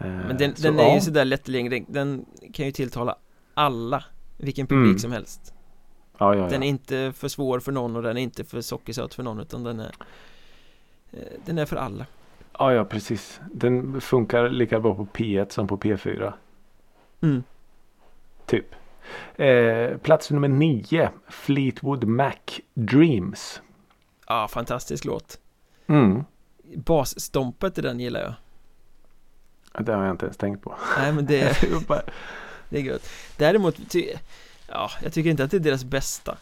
Eh, 0.00 0.06
men 0.08 0.36
den, 0.36 0.56
så, 0.56 0.62
den 0.62 0.78
är 0.78 0.82
ja. 0.82 0.94
ju 0.94 1.00
sådär 1.00 1.24
lättillgänglig 1.24 1.84
Den 1.88 2.24
kan 2.52 2.66
ju 2.66 2.72
tilltala 2.72 3.16
alla 3.54 4.04
Vilken 4.36 4.66
publik 4.66 4.88
Mm. 4.88 4.98
som 4.98 5.12
helst 5.12 5.54
Ja, 6.18 6.34
ja, 6.34 6.48
Den 6.48 6.62
är 6.62 6.66
inte 6.66 7.12
för 7.16 7.28
svår 7.28 7.60
för 7.60 7.72
någon 7.72 7.96
och 7.96 8.02
den 8.02 8.16
är 8.16 8.22
inte 8.22 8.44
för 8.44 8.60
sockersöt 8.60 9.14
för 9.14 9.22
någon 9.22 9.40
utan 9.40 9.64
den 9.64 9.80
är 9.80 9.92
eh, 11.12 11.18
Den 11.44 11.58
är 11.58 11.66
för 11.66 11.76
alla 11.76 12.06
ja, 12.58 12.72
ja 12.72 12.84
precis. 12.84 13.40
Den 13.52 14.00
funkar 14.00 14.48
lika 14.48 14.80
bra 14.80 14.94
på 14.94 15.06
P1 15.06 15.48
som 15.48 15.66
på 15.66 15.76
P4. 15.76 16.32
Mm. 17.22 17.42
Typ. 18.46 18.66
Eh, 19.36 19.96
plats 19.98 20.30
nummer 20.30 20.48
nio. 20.48 21.08
Fleetwood 21.28 22.04
Mac 22.04 22.34
Dreams. 22.74 23.62
Ja, 24.26 24.48
fantastisk 24.48 25.04
låt 25.04 25.38
Mm. 25.86 26.24
Basstompet 26.74 27.78
i 27.78 27.80
den 27.80 28.00
gillar 28.00 28.20
jag 28.20 28.34
Det 29.84 29.92
har 29.92 30.04
jag 30.04 30.14
inte 30.14 30.26
ens 30.26 30.36
tänkt 30.36 30.62
på. 30.62 30.74
Nej 30.98 31.12
men 31.12 31.26
det 31.26 31.40
är, 31.40 31.58
det 32.68 32.78
är 32.78 32.82
gött 32.82 33.10
Däremot, 33.36 33.90
ty, 33.90 34.12
ja, 34.68 34.90
jag 35.02 35.12
tycker 35.12 35.30
inte 35.30 35.44
att 35.44 35.50
det 35.50 35.56
är 35.56 35.60
deras 35.60 35.84
bästa 35.84 36.36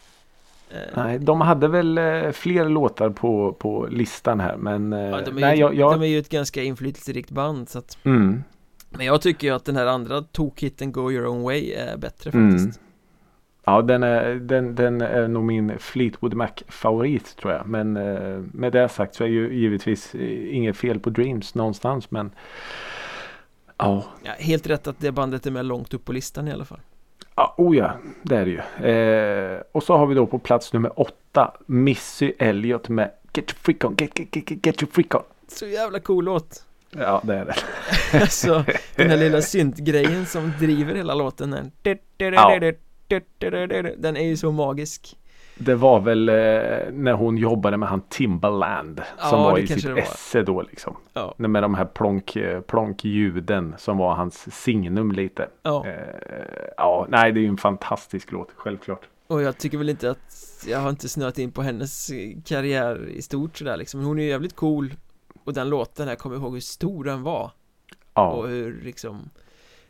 Eh, 0.70 1.04
Nej, 1.04 1.18
de 1.18 1.40
hade 1.40 1.68
väl 1.68 1.98
eh, 1.98 2.30
fler 2.30 2.68
låtar 2.68 3.10
på, 3.10 3.52
på 3.52 3.86
listan 3.90 4.40
här 4.40 4.56
men 4.56 4.92
eh, 4.92 5.00
ja, 5.00 5.20
de, 5.20 5.36
är 5.36 5.40
nej, 5.40 5.56
ju, 5.56 5.60
jag, 5.60 5.74
jag, 5.74 5.92
de 5.92 6.02
är 6.02 6.06
ju 6.06 6.18
ett 6.18 6.28
ganska 6.28 6.62
inflytelserikt 6.62 7.30
band 7.30 7.68
så 7.68 7.78
att 7.78 7.98
mm, 8.04 8.44
Men 8.90 9.06
jag 9.06 9.22
tycker 9.22 9.46
ju 9.48 9.54
att 9.54 9.64
den 9.64 9.76
här 9.76 9.86
andra 9.86 10.22
tokhitten 10.22 10.92
Go 10.92 11.12
Your 11.12 11.26
Own 11.26 11.42
Way 11.42 11.72
är 11.72 11.96
bättre 11.96 12.30
Mm. 12.30 12.50
faktiskt 12.50 12.80
ja 13.64 13.82
den 13.82 14.02
är, 14.02 14.34
den, 14.34 14.74
den 14.74 15.00
är 15.00 15.28
nog 15.28 15.44
min 15.44 15.78
Fleetwood 15.78 16.34
Mac 16.34 16.50
favorit 16.68 17.36
tror 17.36 17.52
jag 17.52 17.66
men 17.66 17.96
eh, 17.96 18.38
med 18.52 18.72
det 18.72 18.88
sagt 18.88 19.14
så 19.14 19.24
är 19.24 19.28
ju 19.28 19.54
givetvis 19.54 20.14
eh, 20.14 20.56
inget 20.56 20.76
fel 20.76 21.00
på 21.00 21.10
Dreams 21.10 21.54
någonstans 21.54 22.10
men 22.10 22.30
ja, 23.76 24.04
ja, 24.22 24.32
Helt 24.38 24.66
rätt 24.66 24.86
att 24.86 25.00
det 25.00 25.12
bandet 25.12 25.46
är 25.46 25.50
med 25.50 25.66
långt 25.66 25.94
upp 25.94 26.04
på 26.04 26.12
listan 26.12 26.48
i 26.48 26.52
alla 26.52 26.64
fall 26.64 26.80
ja 27.36 27.54
oh 27.58 27.76
ja, 27.76 27.92
det 28.22 28.36
är 28.36 28.44
det 28.44 28.50
ju. 28.50 28.86
Eh, 28.90 29.62
och 29.72 29.82
så 29.82 29.96
har 29.96 30.06
vi 30.06 30.14
då 30.14 30.26
på 30.26 30.38
plats 30.38 30.72
nummer 30.72 31.00
åtta 31.00 31.56
Missy 31.66 32.32
Elliott 32.38 32.88
med 32.88 33.10
Get 33.32 33.50
your 33.50 33.58
freak 33.58 33.84
on, 33.84 33.94
get, 33.98 34.18
get, 34.18 34.36
get, 34.36 34.66
get 34.66 34.82
your 34.82 34.92
freak 34.92 35.14
on. 35.14 35.22
Så 35.48 35.66
jävla 35.66 36.00
cool 36.00 36.24
låt 36.24 36.64
Ja, 36.90 37.20
det 37.24 37.34
är 37.34 37.44
det. 37.44 37.54
Alltså 38.20 38.64
den 38.96 39.10
här 39.10 39.16
lilla 39.16 39.42
syntgrejen 39.42 40.26
som 40.26 40.52
driver 40.60 40.94
hela 40.94 41.14
låten 41.14 41.50
den 41.50 41.70
Den 43.98 44.16
är 44.16 44.24
ju 44.26 44.36
så 44.36 44.52
magisk 44.52 45.16
Det 45.58 45.74
var 45.74 46.00
väl 46.00 46.28
eh, 46.28 46.34
när 46.92 47.12
hon 47.12 47.36
jobbade 47.36 47.76
med 47.76 47.88
han 47.88 48.00
Timbaland 48.08 49.02
som 49.18 49.38
Ja, 49.38 49.44
var 49.44 49.56
det 49.56 49.62
i 49.62 49.66
sitt 49.66 49.84
var. 49.84 49.96
esse 49.98 50.42
då 50.42 50.62
liksom. 50.62 50.96
Ja, 51.12 51.34
Med 51.36 51.62
de 51.62 51.74
här 51.74 51.84
plonk, 51.84 52.36
eh, 52.36 52.60
plonkljuden 52.60 53.74
som 53.78 53.98
var 53.98 54.14
hans 54.14 54.62
signum 54.64 55.12
lite. 55.12 55.48
ja. 55.62 55.86
Eh, 55.86 55.92
ja, 56.76 57.06
nej 57.08 57.32
det 57.32 57.40
är 57.40 57.42
ju 57.42 57.48
en 57.48 57.56
fantastisk 57.56 58.32
låt, 58.32 58.48
självklart. 58.56 59.00
Och 59.26 59.42
jag 59.42 59.58
tycker 59.58 59.78
väl 59.78 59.88
inte 59.88 60.10
att 60.10 60.64
Jag 60.68 60.78
har 60.78 60.90
inte 60.90 61.08
snöat 61.08 61.38
in 61.38 61.52
på 61.52 61.62
hennes 61.62 62.10
karriär 62.44 63.08
i 63.08 63.22
stort 63.22 63.56
sådär 63.58 63.76
liksom 63.76 64.04
Hon 64.04 64.18
är 64.18 64.22
ju 64.22 64.28
jävligt 64.28 64.56
cool 64.56 64.94
Och 65.48 65.54
den 65.54 65.68
låten, 65.68 66.08
jag 66.08 66.18
kommer 66.18 66.36
ihåg 66.36 66.54
hur 66.54 66.60
stor 66.60 67.04
den 67.04 67.22
var 67.22 67.50
Ja, 68.14 68.32
Och 68.32 68.48
hur 68.48 68.80
liksom 68.82 69.30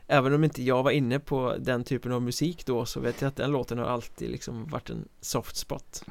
Även 0.06 0.34
om 0.34 0.44
inte 0.44 0.62
jag 0.62 0.82
var 0.82 0.90
inne 0.90 1.18
på 1.18 1.54
den 1.58 1.84
typen 1.84 2.12
av 2.12 2.22
musik 2.22 2.66
då 2.66 2.84
så 2.84 3.00
vet 3.00 3.22
jag 3.22 3.28
att 3.28 3.36
den 3.36 3.50
låten 3.50 3.78
har 3.78 3.86
alltid 3.86 4.30
liksom 4.30 4.66
varit 4.66 4.90
en 4.90 5.08
soft 5.20 5.56
spot 5.56 6.04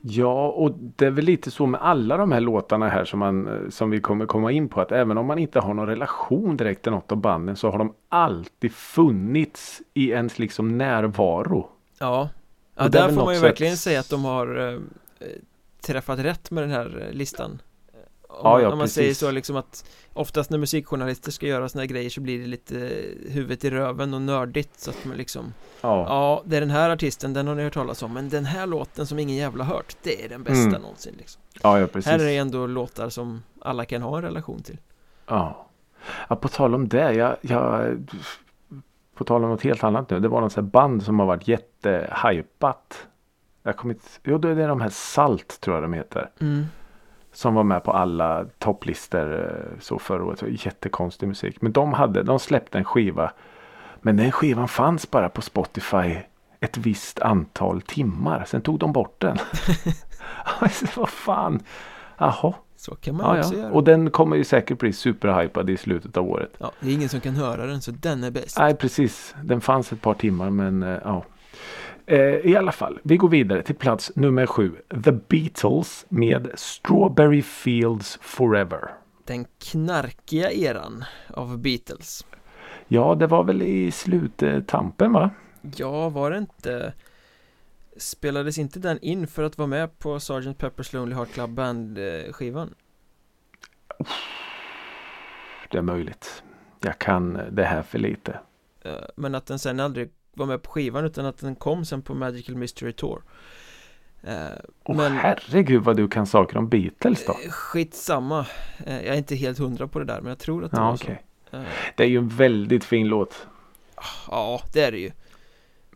ja, 0.00 0.48
och 0.48 0.72
det 0.96 1.06
är 1.06 1.10
väl 1.10 1.24
lite 1.24 1.50
så 1.50 1.66
med 1.66 1.80
alla 1.82 2.16
de 2.16 2.32
här 2.32 2.40
låtarna 2.40 2.88
här 2.88 3.04
som, 3.04 3.18
man, 3.18 3.48
eh, 3.48 3.70
som 3.70 3.90
vi 3.90 4.00
kommer 4.00 4.26
komma 4.26 4.52
in 4.52 4.68
på. 4.68 4.80
Att 4.80 4.92
även 4.92 5.18
om 5.18 5.26
man 5.26 5.38
inte 5.38 5.60
har 5.60 5.74
någon 5.74 5.86
relation 5.86 6.56
direkt 6.56 6.82
till 6.82 6.92
något 6.92 7.12
av 7.12 7.18
banden 7.18 7.56
så 7.56 7.70
har 7.70 7.78
de 7.78 7.94
alltid 8.08 8.72
funnits 8.72 9.82
i 9.94 10.10
ens 10.10 10.38
liksom 10.38 10.78
närvaro. 10.78 11.68
Ja, 11.98 12.28
ja 12.76 12.88
där 12.88 13.08
får 13.08 13.24
man 13.24 13.34
ju 13.34 13.40
sätt- 13.40 13.50
verkligen 13.50 13.76
säga 13.76 14.00
att 14.00 14.10
de 14.10 14.24
har 14.24 14.72
eh, 14.72 14.80
träffat 15.80 16.18
rätt 16.18 16.50
med 16.50 16.62
den 16.62 16.70
här 16.70 17.06
eh, 17.06 17.12
listan 17.16 17.62
om, 18.38 18.50
Ja, 18.50 18.60
ja, 18.60 18.72
om 18.72 18.78
man 18.78 18.88
säger 18.88 19.14
så 19.14 19.30
liksom 19.30 19.56
att 19.56 19.84
Oftast 20.12 20.50
när 20.50 20.58
musikjournalister 20.58 21.30
ska 21.30 21.46
göra 21.46 21.68
såna 21.68 21.82
här 21.82 21.88
grejer 21.88 22.10
så 22.10 22.20
blir 22.20 22.38
det 22.40 22.46
lite 22.46 22.74
huvudet 23.28 23.64
i 23.64 23.70
röven 23.70 24.14
och 24.14 24.22
nördigt 24.22 24.80
så 24.80 24.90
att 24.90 25.04
man 25.04 25.16
liksom 25.16 25.52
Ja, 25.80 26.04
Ja, 26.08 26.42
det 26.44 26.56
är 26.56 26.60
den 26.60 26.70
här 26.70 26.90
artisten, 26.90 27.32
den 27.32 27.46
har 27.46 27.54
ni 27.54 27.62
hört 27.62 27.74
talas 27.74 28.02
om 28.02 28.12
Men 28.14 28.28
den 28.28 28.44
här 28.44 28.66
låten 28.66 29.06
som 29.06 29.18
ingen 29.18 29.36
jävla 29.36 29.64
hört 29.64 29.96
Det 30.02 30.24
är 30.24 30.28
den 30.28 30.42
bästa 30.42 30.68
Mm. 30.68 30.82
någonsin 30.82 31.14
liksom 31.18 31.42
ja, 31.62 31.80
ja 31.80 31.86
precis. 31.86 32.10
Här 32.10 32.18
är 32.18 32.24
det 32.24 32.36
ändå 32.36 32.66
låtar 32.66 33.08
som 33.08 33.42
alla 33.60 33.84
kan 33.84 34.02
ha 34.02 34.16
en 34.16 34.22
relation 34.24 34.62
till 34.62 34.78
Ja. 35.26 35.66
ja, 36.28 36.36
på 36.36 36.48
tal 36.48 36.74
om 36.74 36.88
det. 36.88 37.12
Jag, 37.12 37.36
jag, 37.40 37.96
på 39.14 39.24
tal 39.24 39.44
om 39.44 39.50
något 39.50 39.62
helt 39.62 39.84
annat 39.84 40.10
nu. 40.10 40.20
Det 40.20 40.28
var 40.28 40.40
något 40.40 40.52
sånt 40.52 40.72
band 40.72 41.02
som 41.02 41.18
har 41.18 41.26
varit 41.26 41.48
jättehypat. 41.48 43.06
Jag 43.62 43.76
kommer 43.76 43.94
inte, 43.94 44.06
jo 44.24 44.38
det 44.38 44.50
är 44.50 44.68
de 44.68 44.80
här 44.80 44.88
Salt 44.88 45.60
tror 45.60 45.76
jag 45.76 45.84
de 45.84 45.92
heter. 45.92 46.30
mm. 46.40 46.66
Som 47.38 47.54
var 47.54 47.64
med 47.64 47.84
på 47.84 47.92
alla 47.92 48.44
topplistor 48.58 49.44
eh, 49.44 49.80
så 49.80 49.98
förra 49.98 50.24
året. 50.24 50.42
Jättekonstig 50.66 51.26
musik. 51.28 51.62
Men 51.62 51.72
de 51.72 51.92
hade, 51.92 52.22
de 52.22 52.38
släppte 52.38 52.78
en 52.78 52.84
skiva. 52.84 53.32
Men 54.00 54.16
den 54.16 54.32
skivan 54.32 54.68
fanns 54.68 55.10
bara 55.10 55.28
på 55.28 55.42
Spotify 55.42 56.16
ett 56.60 56.76
visst 56.76 57.20
antal 57.20 57.82
timmar. 57.82 58.44
Sen 58.46 58.60
tog 58.60 58.78
de 58.78 58.92
bort 58.92 59.20
den. 59.20 59.36
alltså, 60.58 60.86
vad 60.96 61.08
fan. 61.08 61.60
Jaha. 62.18 62.52
Så 62.76 62.94
kan 62.94 63.16
man 63.16 63.36
Ja, 63.36 63.40
också 63.40 63.54
ja. 63.54 63.60
göra 63.60 63.72
Och 63.72 63.84
den 63.84 64.10
kommer 64.10 64.36
ju 64.36 64.44
säkert 64.44 64.78
bli 64.78 64.92
superhypad 64.92 65.70
i 65.70 65.76
slutet 65.76 66.16
av 66.16 66.28
året. 66.30 66.50
ja, 66.58 66.72
Det 66.80 66.88
är 66.90 66.94
ingen 66.94 67.08
som 67.08 67.20
kan 67.20 67.34
höra 67.36 67.66
den 67.66 67.80
så 67.80 67.90
den 67.90 68.24
är 68.24 68.30
bäst 68.30 68.58
Nej, 68.58 68.74
precis. 68.74 69.34
Den 69.42 69.60
fanns 69.60 69.92
ett 69.92 70.02
par 70.02 70.14
timmar 70.14 70.50
men 70.50 70.82
eh, 70.82 70.98
ja. 71.04 71.24
Eh, 72.10 72.18
I 72.46 72.56
alla 72.56 72.72
fall, 72.72 72.98
vi 73.02 73.16
går 73.16 73.28
vidare 73.28 73.62
till 73.62 73.74
plats 73.74 74.12
nummer 74.16 74.46
sju. 74.46 74.76
The 75.04 75.12
Beatles 75.12 76.06
med 76.08 76.50
Strawberry 76.54 77.42
Fields 77.42 78.18
Forever. 78.22 78.90
Den 79.24 79.46
knarkiga 79.58 80.50
eran 80.52 81.04
av 81.34 81.58
Beatles 81.58 82.26
Ja, 82.88 83.14
det 83.14 83.26
var 83.26 83.44
väl 83.44 83.62
i 83.62 83.90
sluttampen 83.90 85.12
va? 85.12 85.30
Ja, 85.76 86.08
var 86.08 86.30
det 86.30 86.38
inte 86.38 86.92
Spelades 87.96 88.58
inte 88.58 88.78
den 88.78 88.98
in 89.02 89.26
för 89.26 89.42
att 89.42 89.58
vara 89.58 89.66
med 89.68 89.98
på 89.98 90.20
Sgt. 90.20 90.32
Pepper's 90.32 90.94
Lonely 90.94 91.14
Heart 91.14 91.32
Club 91.32 91.50
Band 91.50 91.98
eh, 91.98 92.32
skivan? 92.32 92.74
Det 95.70 95.78
är 95.78 95.82
möjligt. 95.82 96.42
Jag 96.80 96.98
kan 96.98 97.40
det 97.50 97.64
här 97.64 97.82
för 97.82 97.98
lite. 97.98 98.38
Eh, 98.84 98.92
Men 99.16 99.34
att 99.34 99.46
den 99.46 99.58
sen 99.58 99.80
aldrig 99.80 100.10
var 100.38 100.46
med 100.46 100.62
på 100.62 100.70
skivan 100.70 101.04
utan 101.04 101.26
att 101.26 101.38
den 101.38 101.54
kom 101.54 101.84
sen 101.84 102.02
på 102.02 102.14
Magical 102.14 102.56
Mystery 102.56 102.92
Tour 102.92 103.22
Eh, 104.22 104.34
Åh 104.84 104.96
Men 104.96 105.12
herregud 105.12 105.82
vad 105.82 105.96
du 105.96 106.08
kan 106.08 106.26
saker 106.26 106.56
om 106.58 106.68
Beatles 106.68 107.26
då. 107.26 107.32
eh, 107.32 107.50
skitsamma 107.50 108.46
Eh, 108.86 108.96
Jag 109.06 109.14
är 109.14 109.18
inte 109.18 109.34
helt 109.36 109.58
hundra 109.58 109.88
på 109.88 109.98
det 109.98 110.04
där 110.04 110.20
men 110.20 110.28
jag 110.28 110.38
tror 110.38 110.64
att 110.64 110.70
det 110.70 110.76
Ja, 110.76 110.84
var 110.84 110.94
okej. 110.94 111.22
så 111.50 111.56
Eh, 111.56 111.62
Det 111.96 112.02
är 112.02 112.08
ju 112.08 112.18
en 112.18 112.28
väldigt 112.28 112.84
fin 112.84 113.08
låt. 113.08 113.46
Ja, 114.30 114.62
det 114.72 114.82
är 114.84 114.92
det 114.92 114.98
ju 114.98 115.10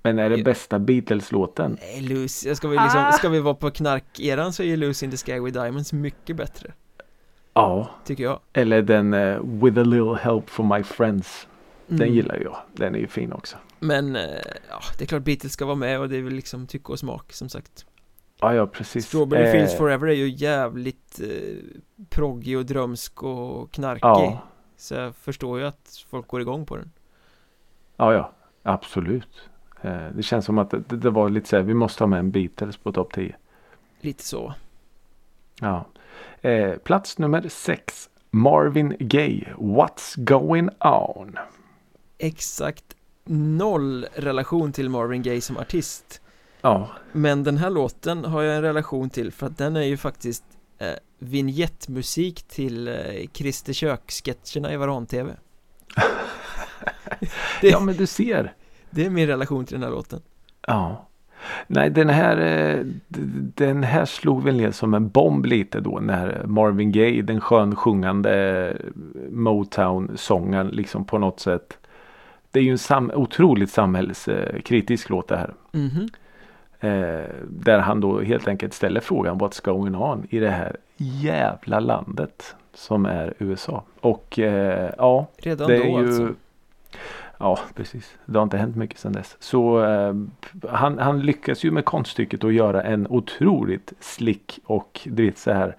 Men 0.03 0.19
är 0.19 0.31
det 0.31 0.37
Ja. 0.37 0.45
bästa 0.45 0.79
Beatles-låten? 0.79 1.79
Nej, 1.81 2.01
Lucy, 2.01 2.55
ska 2.55 2.69
vi 2.69 2.77
liksom, 2.79 3.11
ska 3.13 3.29
vi 3.29 3.41
vara 3.41 3.55
på 3.55 3.71
knark-eran 3.71 4.53
så 4.53 4.63
är 4.63 4.67
ju 4.67 4.77
Lucy 4.77 5.07
in 5.07 5.11
the 5.11 5.17
Sky 5.17 5.41
with 5.41 5.59
Diamonds 5.61 5.93
mycket 5.93 6.37
bättre 6.37 6.73
Ja, 7.55 7.91
Tycker 8.05 8.25
jag 8.25 8.41
eller 8.53 8.83
den 8.83 9.15
eh, 9.15 9.39
With 9.45 9.79
a 9.79 9.83
little 9.85 10.17
help 10.23 10.51
from 10.51 10.69
my 10.69 10.83
friends. 10.83 11.47
Den 11.87 12.01
Mm. 12.03 12.15
gillar 12.15 12.37
jag. 12.45 12.57
Den 12.73 12.95
är 12.95 12.99
ju 12.99 13.07
fin 13.07 13.33
också. 13.33 13.57
Men, 13.83 14.17
eh, 14.17 14.23
ja, 14.69 14.81
det 14.99 15.05
är 15.05 15.07
klart 15.07 15.23
Beatles 15.23 15.53
ska 15.53 15.65
vara 15.65 15.77
med 15.77 16.01
och 16.01 16.09
det 16.09 16.17
är 16.17 16.23
väl 16.23 16.33
liksom 16.33 16.67
tycke 16.67 16.93
och 16.93 16.99
smak 16.99 17.33
som 17.33 17.49
sagt 17.49 17.87
Ja, 18.41 18.55
ja 18.55 18.67
precis. 18.67 19.07
Strawberry 19.07 19.45
Eh, 19.45 19.53
Fields 19.53 19.77
Forever 19.77 20.07
är 20.09 20.15
ju 20.15 20.29
jävligt 20.29 21.21
eh, 21.21 21.57
proggig 22.11 22.59
och 22.59 22.67
drömsk 22.67 23.23
och 23.23 23.73
knarkig 23.73 24.03
Ja, 24.03 24.43
Så 24.77 24.95
jag 24.95 25.15
förstår 25.15 25.59
ju 25.59 25.67
att 25.67 26.05
folk 26.11 26.29
går 26.29 26.41
igång 26.41 26.67
på 26.67 26.77
den 26.77 26.91
ja, 27.97 28.13
ja. 28.13 28.33
Absolut. 28.63 29.49
Eh, 29.81 30.07
det 30.15 30.23
känns 30.23 30.45
som 30.45 30.59
att 30.59 30.71
det, 30.71 30.97
det 30.97 31.11
var 31.11 31.29
lite 31.29 31.49
så 31.49 31.57
här, 31.57 31.63
vi 31.63 31.75
måste 31.75 32.03
ha 32.03 32.09
med 32.09 32.19
en 32.19 32.31
Beatles 32.31 32.77
på 32.77 32.93
topp 32.93 33.13
10. 33.15 33.37
Lite 34.01 34.23
så 34.25 34.55
Ja. 35.61 35.87
Eh, 36.41 36.77
plats 36.77 37.19
nummer 37.19 37.49
sex. 37.49 38.09
Marvin 38.31 38.97
Gaye, 38.99 39.55
What's 39.59 40.15
going 40.25 40.69
on? 40.81 41.39
Exakt 42.19 42.85
noll 43.25 44.07
relation 44.15 44.73
till 44.73 44.89
Marvin 44.91 45.23
Gaye 45.23 45.41
som 45.41 45.57
artist 45.57 46.21
Ja, 46.61 46.89
Men 47.13 47.45
den 47.45 47.57
här 47.57 47.71
låten 47.71 48.25
har 48.25 48.43
jag 48.43 48.57
en 48.57 48.63
relation 48.63 49.11
till 49.11 49.33
för 49.33 49.47
att 49.47 49.59
den 49.59 49.77
är 49.77 49.83
ju 49.83 49.97
faktiskt 49.97 50.45
eh, 50.79 50.87
vignettmusik 51.19 52.43
till 52.43 52.89
eh, 52.89 52.95
Christer 53.33 53.73
Kök-sketcherna 53.73 54.73
i 54.73 54.77
Varan-TV 54.77 55.31
Det- 57.61 57.69
ja 57.69 57.81
men 57.81 57.97
du 57.97 58.07
ser. 58.07 58.53
Det 58.91 59.07
är 59.07 59.11
min 59.11 59.27
relation 59.27 59.65
till 59.65 59.75
den 59.75 59.83
här 59.83 59.91
låten 59.91 60.21
Ja. 60.67 61.09
Nej, 61.67 61.91
den 61.91 62.09
här, 62.09 62.37
eh, 62.39 62.85
den 63.55 63.83
här 63.83 64.05
slog 64.05 64.43
väl 64.43 64.57
ner 64.57 64.71
som 64.71 64.95
en 64.95 65.09
bomb 65.09 65.47
lite 65.47 65.81
då 65.81 65.99
när 66.03 66.45
Marvin 66.47 66.93
Gaye, 66.93 67.23
den 67.23 67.41
skönsjungande 67.41 68.77
Motown-sångaren, 69.31 70.69
liksom 70.69 71.05
på 71.05 71.19
något 71.19 71.41
sätt. 71.41 71.79
Det 72.53 72.61
är 72.61 72.65
ju 72.65 72.71
en 72.71 72.79
sam 72.79 73.11
otroligt 73.15 73.71
samhällskritisk 73.71 75.09
låt 75.09 75.29
det 75.29 75.37
här. 75.37 75.55
Mhm 75.73 76.09
Eh, 76.83 77.31
där 77.49 77.79
han 77.79 78.01
då 78.01 78.21
helt 78.21 78.49
enkelt 78.49 78.75
ställer 78.75 79.01
frågan 79.01 79.39
What's 79.39 79.65
going 79.65 79.97
on 79.97 80.27
i 80.31 80.39
det 80.39 80.51
här 80.51 80.77
jävla 80.97 81.81
landet 81.81 82.57
som 82.75 83.07
är 83.07 83.35
USA. 83.39 83.85
Och 84.01 84.39
eh, 84.39 84.93
ja, 84.99 85.27
Redan 85.37 85.69
det 85.69 85.77
då 85.77 85.83
är 85.83 85.89
ju 85.89 86.07
alltså 86.07 86.29
Ja, 87.39 87.59
precis. 87.75 88.17
Det 88.25 88.39
har 88.39 88.43
inte 88.43 88.57
hänt 88.57 88.77
mycket 88.77 88.99
sedan 88.99 89.13
dess. 89.13 89.37
Så 89.41 89.85
eh, 89.85 90.15
han, 90.69 90.99
han 90.99 91.21
lyckas 91.21 91.65
ju 91.65 91.71
med 91.71 91.85
konststycket 91.85 92.45
att 92.45 92.55
göra 92.55 92.83
en 92.83 93.07
otroligt 93.07 93.93
slick 94.01 94.61
och 94.65 95.01
du 95.05 95.25
vet 95.27 95.39
så 95.39 95.53
här 95.53 95.77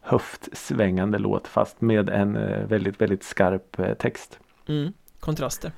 höftsvängande 0.00 1.18
låt 1.18 1.48
fast 1.48 1.80
med 1.80 2.08
en 2.08 2.36
eh, 2.36 2.66
väldigt, 2.66 3.00
väldigt 3.00 3.24
skarp 3.24 3.78
eh, 3.78 3.94
text. 3.94 4.40
mm. 4.68 4.92
Kontraster 5.20 5.72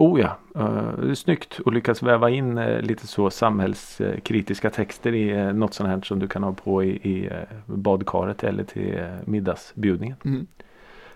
Oh 0.00 0.20
ja, 0.20 0.38
eh, 0.54 0.98
det 0.98 1.10
är 1.10 1.14
snyggt 1.14 1.60
att 1.66 1.74
lyckas 1.74 2.02
väva 2.02 2.30
in 2.30 2.58
eh, 2.58 2.82
lite 2.82 3.06
så 3.06 3.30
samhällskritiska 3.30 4.70
texter 4.70 5.14
i 5.14 5.30
eh, 5.30 5.52
något 5.52 5.74
sånt 5.74 5.88
här 5.88 6.00
som 6.00 6.18
du 6.18 6.28
kan 6.28 6.42
ha 6.42 6.52
på 6.52 6.84
i, 6.84 6.88
i 6.88 7.30
badkaret 7.66 8.44
eller 8.44 8.64
till 8.64 9.18
middagsbjudningen. 9.24 10.16
mm. 10.24 10.46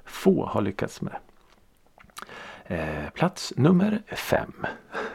Få 0.05 0.47
har 0.47 0.63
lyckats 0.63 1.01
med. 1.01 1.17
Eh, 2.67 3.11
plats 3.15 3.53
nummer 3.57 4.03
fem. 4.17 4.67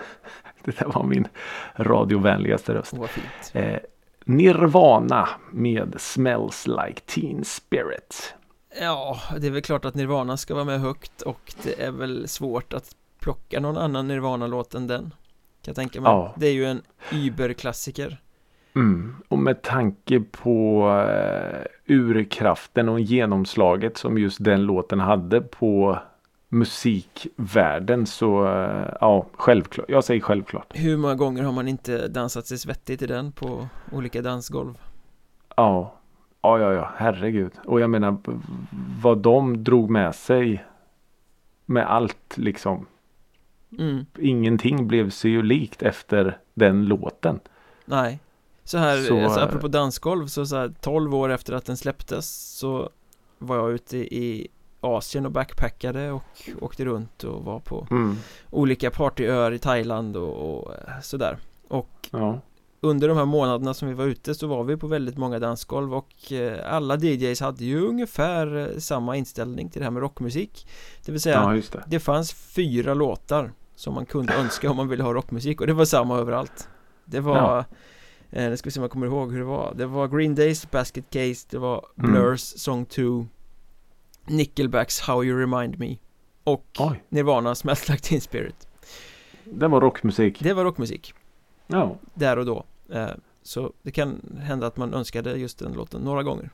Det 0.63 0.79
där 0.79 0.85
var 0.85 1.03
min 1.03 1.27
radiovänligaste 1.75 2.73
röst. 2.73 2.93
Fint 3.09 3.51
Eh, 3.53 3.79
Nirvana 4.25 5.29
med 5.51 5.95
Smells 5.97 6.67
Like 6.67 7.01
Teen 7.05 7.43
Spirit. 7.45 8.35
Ja, 8.81 9.19
det 9.39 9.47
är 9.47 9.51
väl 9.51 9.61
klart 9.61 9.85
att 9.85 9.95
Nirvana 9.95 10.37
ska 10.37 10.53
vara 10.53 10.65
med 10.65 10.79
högt 10.79 11.21
och 11.21 11.53
det 11.63 11.81
är 11.81 11.91
väl 11.91 12.27
svårt 12.27 12.73
att 12.73 12.95
plocka 13.19 13.59
någon 13.59 13.77
annan 13.77 14.07
Nirvana-låt 14.07 14.75
än 14.75 14.87
den 14.87 15.01
Kan 15.01 15.71
jag 15.71 15.75
tänka 15.75 16.01
mig 16.01 16.11
Ja. 16.11 16.33
Det 16.37 16.47
är 16.47 16.53
ju 16.53 16.65
en 16.65 16.81
Uber-klassiker 17.11 18.19
Mm. 18.75 19.15
Och 19.27 19.37
med 19.37 19.61
tanke 19.61 20.19
på 20.19 20.89
eh, 21.07 21.65
urkraften 21.95 22.89
och 22.89 22.99
genomslaget 22.99 23.97
som 23.97 24.17
just 24.17 24.43
den 24.43 24.63
låten 24.63 24.99
hade 24.99 25.41
på 25.41 25.99
musikvärlden 26.49 28.05
så 28.05 28.47
eh, 28.47 28.93
ja, 29.01 29.25
självklart. 29.33 29.89
Jag 29.89 30.03
säger 30.03 30.21
självklart. 30.21 30.67
Hur 30.69 30.97
många 30.97 31.15
gånger 31.15 31.43
har 31.43 31.51
man 31.51 31.67
inte 31.67 32.07
dansat 32.07 32.45
sig 32.45 32.57
svettig 32.57 32.99
till 32.99 33.07
den 33.07 33.31
på 33.31 33.67
olika 33.91 34.21
dansgolv? 34.21 34.77
Ja, 35.55 35.95
ja, 36.41 36.59
ja, 36.59 36.73
ja, 36.73 36.89
herregud. 36.95 37.51
Och 37.65 37.79
jag 37.79 37.89
menar 37.89 38.17
vad 39.01 39.17
de 39.17 39.63
drog 39.63 39.89
med 39.89 40.15
sig 40.15 40.65
med 41.65 41.91
allt 41.91 42.37
liksom. 42.37 42.85
Mm, 43.77 44.05
Ingenting 44.19 44.87
blev 44.87 45.09
sig 45.09 45.31
ju 45.31 45.41
likt 45.43 45.81
efter 45.81 46.37
den 46.53 46.85
låten. 46.85 47.39
nej 47.85 48.19
Så 48.63 48.77
här, 48.77 48.97
Så, 49.03 49.23
alltså, 49.23 49.39
apropå 49.39 49.67
dansgolv, 49.67 50.27
så, 50.27 50.45
så 50.45 50.55
här, 50.55 50.73
12 50.81 51.15
år 51.15 51.29
efter 51.29 51.53
att 51.53 51.65
den 51.65 51.77
släpptes 51.77 52.29
så 52.57 52.89
var 53.37 53.55
jag 53.55 53.71
ute 53.71 53.97
i 53.97 54.47
Asien 54.81 55.25
och 55.25 55.31
backpackade 55.31 56.11
och 56.11 56.49
åkte 56.61 56.85
runt 56.85 57.23
och 57.23 57.43
var 57.43 57.59
på 57.59 57.87
Mm. 57.91 58.17
olika 58.49 58.91
partyöar 58.91 59.51
i 59.51 59.59
Thailand 59.59 60.17
och, 60.17 60.59
och 60.63 60.73
eh, 60.73 61.01
sådär 61.01 61.37
Och 61.67 62.09
Ja. 62.11 62.39
under 62.81 63.07
de 63.07 63.17
här 63.17 63.25
månaderna 63.25 63.73
som 63.73 63.87
vi 63.87 63.93
var 63.93 64.05
ute 64.05 64.35
så 64.35 64.47
var 64.47 64.63
vi 64.63 64.77
på 64.77 64.87
väldigt 64.87 65.17
många 65.17 65.39
dansgolv 65.39 65.93
och 65.95 66.31
eh, 66.31 66.73
alla 66.75 66.95
DJs 66.97 67.41
hade 67.41 67.65
ju 67.65 67.81
ungefär 67.87 68.57
eh, 68.57 68.77
samma 68.79 69.15
inställning 69.17 69.69
till 69.69 69.79
det 69.79 69.85
här 69.85 69.91
med 69.91 70.01
rockmusik 70.01 70.67
Det 71.05 71.11
vill 71.11 71.21
säga, 71.21 71.35
ja, 71.35 71.61
det. 71.71 71.83
det 71.87 71.99
fanns 71.99 72.33
fyra 72.33 72.93
låtar 72.93 73.51
som 73.79 73.93
man 73.93 74.05
kunde 74.05 74.33
önska 74.33 74.69
om 74.71 74.77
man 74.77 74.87
ville 74.87 75.03
ha 75.03 75.13
rockmusik 75.13 75.61
och 75.61 75.67
det 75.67 75.73
var 75.73 75.85
samma 75.85 76.17
överallt. 76.17 76.69
Det 77.05 77.19
var, 77.19 77.37
Ja. 77.37 77.65
eh, 78.31 78.49
nu 78.49 78.57
ska 78.57 78.67
vi 78.67 78.71
se 78.71 78.79
om 78.79 78.83
jag 78.83 78.91
kommer 78.91 79.07
ihåg 79.07 79.31
hur 79.31 79.39
det 79.39 79.45
var. 79.45 79.73
Det 79.75 79.85
var 79.85 80.07
Green 80.07 80.35
Days 80.35 80.71
Basket 80.71 81.05
Case, 81.09 81.47
det 81.49 81.57
var 81.57 81.85
Mm. 81.97 82.11
Blurs 82.11 82.41
Song 82.41 82.85
2 82.85 83.27
Nickelbacks 84.25 84.99
How 84.99 85.23
You 85.23 85.39
Remind 85.39 85.79
Me 85.79 85.97
och 86.43 86.65
Oj, 86.79 87.03
Nirvana 87.09 87.55
Smells 87.55 87.89
Like 87.89 88.01
Teen 88.03 88.21
Spirit. 88.21 88.67
Det 89.43 89.67
var 89.67 89.81
rockmusik. 89.81 90.39
Det 90.43 90.53
var 90.53 90.63
rockmusik. 90.63 91.13
Ja, 91.67 91.95
där 92.13 92.37
och 92.37 92.45
då. 92.45 92.65
Eh, 92.93 93.07
Så 93.43 93.73
det 93.81 93.91
kan 93.91 94.37
hända 94.41 94.67
att 94.67 94.77
man 94.77 94.93
önskade 94.93 95.33
just 95.37 95.59
den 95.59 95.73
låten 95.73 96.01
några 96.01 96.23
gånger. 96.23 96.49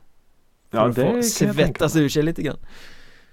För 0.70 0.78
ja 0.78 0.88
att 0.88 0.94
det 0.96 1.12
få 1.12 1.22
svettas 1.22 1.96
ur 1.96 2.08
sig 2.08 2.22
lite 2.22 2.42
grann 2.42 2.56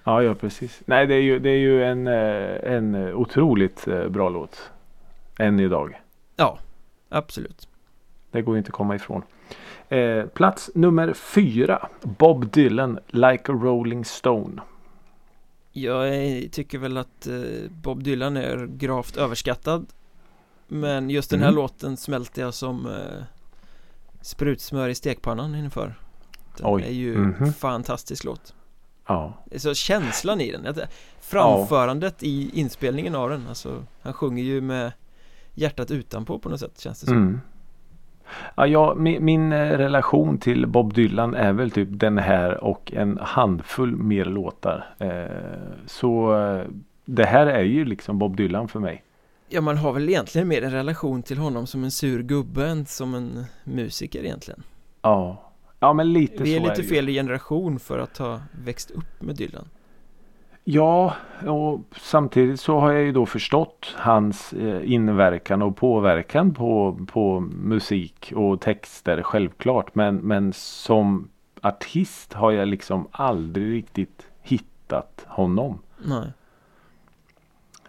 Ja, 0.03 0.23
ja, 0.23 0.35
precis. 0.35 0.81
Nej, 0.85 1.07
det 1.07 1.15
är 1.15 1.21
ju, 1.21 1.39
det 1.39 1.49
är 1.49 1.57
ju 1.57 1.83
en, 1.83 2.07
eh, 2.07 2.73
en 2.73 2.95
otroligt 3.13 3.87
eh, 3.87 4.07
bra 4.07 4.29
låt. 4.29 4.71
Än 5.39 5.59
idag. 5.59 6.01
Ja, 6.35 6.57
absolut 7.09 7.67
Det 8.31 8.41
går 8.41 8.55
ju 8.55 8.57
inte 8.57 8.67
att 8.69 8.73
komma 8.73 8.95
ifrån. 8.95 9.21
Eh, 9.89 10.25
plats 10.25 10.71
nummer 10.75 11.13
fyra. 11.13 11.87
Bob 12.01 12.51
Dylan, 12.51 12.99
Like 13.07 13.51
a 13.51 13.55
Rolling 13.63 14.05
Stone. 14.05 14.61
Jag 15.71 16.11
tycker 16.51 16.77
väl 16.77 16.97
att 16.97 17.27
eh, 17.27 17.69
Bob 17.69 18.03
Dylan 18.03 18.37
är 18.37 18.67
gravt 18.67 19.17
överskattad 19.17 19.85
Men 20.67 21.09
just 21.09 21.29
den 21.29 21.39
här 21.39 21.47
Mm. 21.47 21.55
låten 21.55 21.97
smälter 21.97 22.41
jag 22.41 22.53
som 22.53 22.85
eh, 22.87 23.23
sprutsmör 24.21 24.89
i 24.89 24.95
stekpannan 24.95 25.55
inför 25.55 25.95
Den 26.57 26.65
Oj. 26.69 26.83
är 26.83 26.91
ju 26.91 27.17
Mhm. 27.17 27.53
fantastisk 27.53 28.23
låt 28.23 28.53
Ja. 29.07 29.33
Så 29.55 29.73
känslan 29.73 30.41
i 30.41 30.51
den, 30.51 30.75
framförandet 31.21 32.23
i 32.23 32.59
inspelningen 32.59 33.15
av 33.15 33.29
den 33.29 33.47
Alltså 33.47 33.83
han 34.01 34.13
sjunger 34.13 34.43
ju 34.43 34.61
med 34.61 34.91
hjärtat 35.53 35.91
utanpå 35.91 36.39
på 36.39 36.49
något 36.49 36.59
sätt 36.59 36.79
känns 36.79 36.99
det 36.99 37.05
som 37.05 37.17
Mm. 37.17 37.39
Ja, 38.55 38.67
jag, 38.67 38.97
min, 38.97 39.25
min 39.25 39.53
eh, 39.53 39.57
relation 39.57 40.37
till 40.37 40.67
Bob 40.67 40.93
Dylan 40.93 41.35
är 41.35 41.53
väl 41.53 41.71
typ 41.71 41.89
den 41.91 42.17
här 42.17 42.63
och 42.63 42.93
en 42.93 43.17
handfull 43.21 43.95
mer 43.95 44.25
låtar. 44.25 44.95
Eh, 44.99 45.85
så 45.85 46.39
eh, 46.41 46.65
det 47.05 47.25
här 47.25 47.47
är 47.47 47.63
ju 47.63 47.85
liksom 47.85 48.19
Bob 48.19 48.37
Dylan 48.37 48.67
för 48.67 48.79
mig. 48.79 49.03
Ja 49.49 49.61
man 49.61 49.77
har 49.77 49.93
väl 49.93 50.09
egentligen 50.09 50.47
mer 50.47 50.61
en 50.61 50.71
relation 50.71 51.23
till 51.23 51.37
honom 51.37 51.67
som 51.67 51.83
en 51.83 51.91
sur 51.91 52.23
gubbe 52.23 52.67
än 52.67 52.85
som 52.85 53.15
en 53.15 53.45
musiker 53.63 54.23
egentligen 54.23 54.63
Ja, 55.01 55.52
ja 55.84 55.93
men 55.93 56.13
lite 56.13 56.43
Vi 56.43 56.56
är 56.56 56.60
så 56.60 56.67
lite 56.67 56.82
ju. 56.82 56.88
fel 56.88 57.08
generation 57.08 57.80
för 57.80 58.00
att 58.00 58.17
ha 58.17 58.41
växt 58.52 58.91
upp 58.91 59.22
med 59.22 59.36
Dylan 59.36 59.65
Ja, 60.65 61.13
och 61.48 61.82
samtidigt 61.98 62.60
så 62.60 62.80
har 62.80 62.91
jag 62.91 63.04
ju 63.04 63.12
då 63.12 63.26
förstått 63.26 63.96
hans 63.96 64.54
eh, 64.54 64.91
inverkan 64.93 65.62
och 65.62 65.78
påverkan 65.78 66.54
på, 66.54 67.00
på 67.08 67.39
musik 67.39 68.34
och 68.36 68.62
texter 68.62 69.22
självklart. 69.24 69.96
Men, 69.96 70.15
men 70.15 70.54
som 70.54 71.30
artist 71.62 72.34
har 72.34 72.52
jag 72.52 72.67
liksom 72.67 73.08
aldrig 73.12 73.74
riktigt 73.74 74.28
hittat 74.41 75.26
honom. 75.28 75.80
Nej 76.06 76.32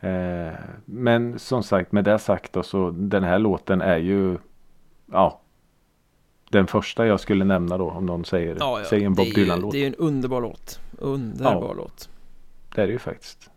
Eh, 0.05 0.53
men 0.85 1.39
som 1.39 1.63
sagt 1.63 1.93
med 1.93 2.05
det 2.05 2.19
sagt 2.19 2.53
då, 2.53 2.63
så 2.63 2.91
den 2.91 3.25
här 3.25 3.39
låten 3.39 3.81
är 3.81 3.97
ju 3.97 4.39
ja 5.13 5.41
den 6.51 6.67
första 6.67 7.07
jag 7.07 7.21
skulle 7.21 7.45
nämna 7.45 7.79
då 7.79 7.91
om 7.91 8.07
någon 8.07 8.25
säger, 8.25 8.57
Ja, 8.61 8.79
ja. 8.79 8.85
säger 8.85 9.07
en 9.07 9.15
Bob 9.15 9.27
Dylan-låt. 9.35 9.73
Det 9.73 9.79
är 9.79 9.81
ju 9.81 9.87
en 9.87 9.95
underbar 9.95 10.41
låt 10.41 10.81
Underbar 10.99 11.53
Ja. 11.53 11.73
låt 11.77 12.09
Det 12.75 12.83
är 12.83 12.87
det 12.87 12.93
ju 12.93 12.99
faktiskt. 12.99 13.51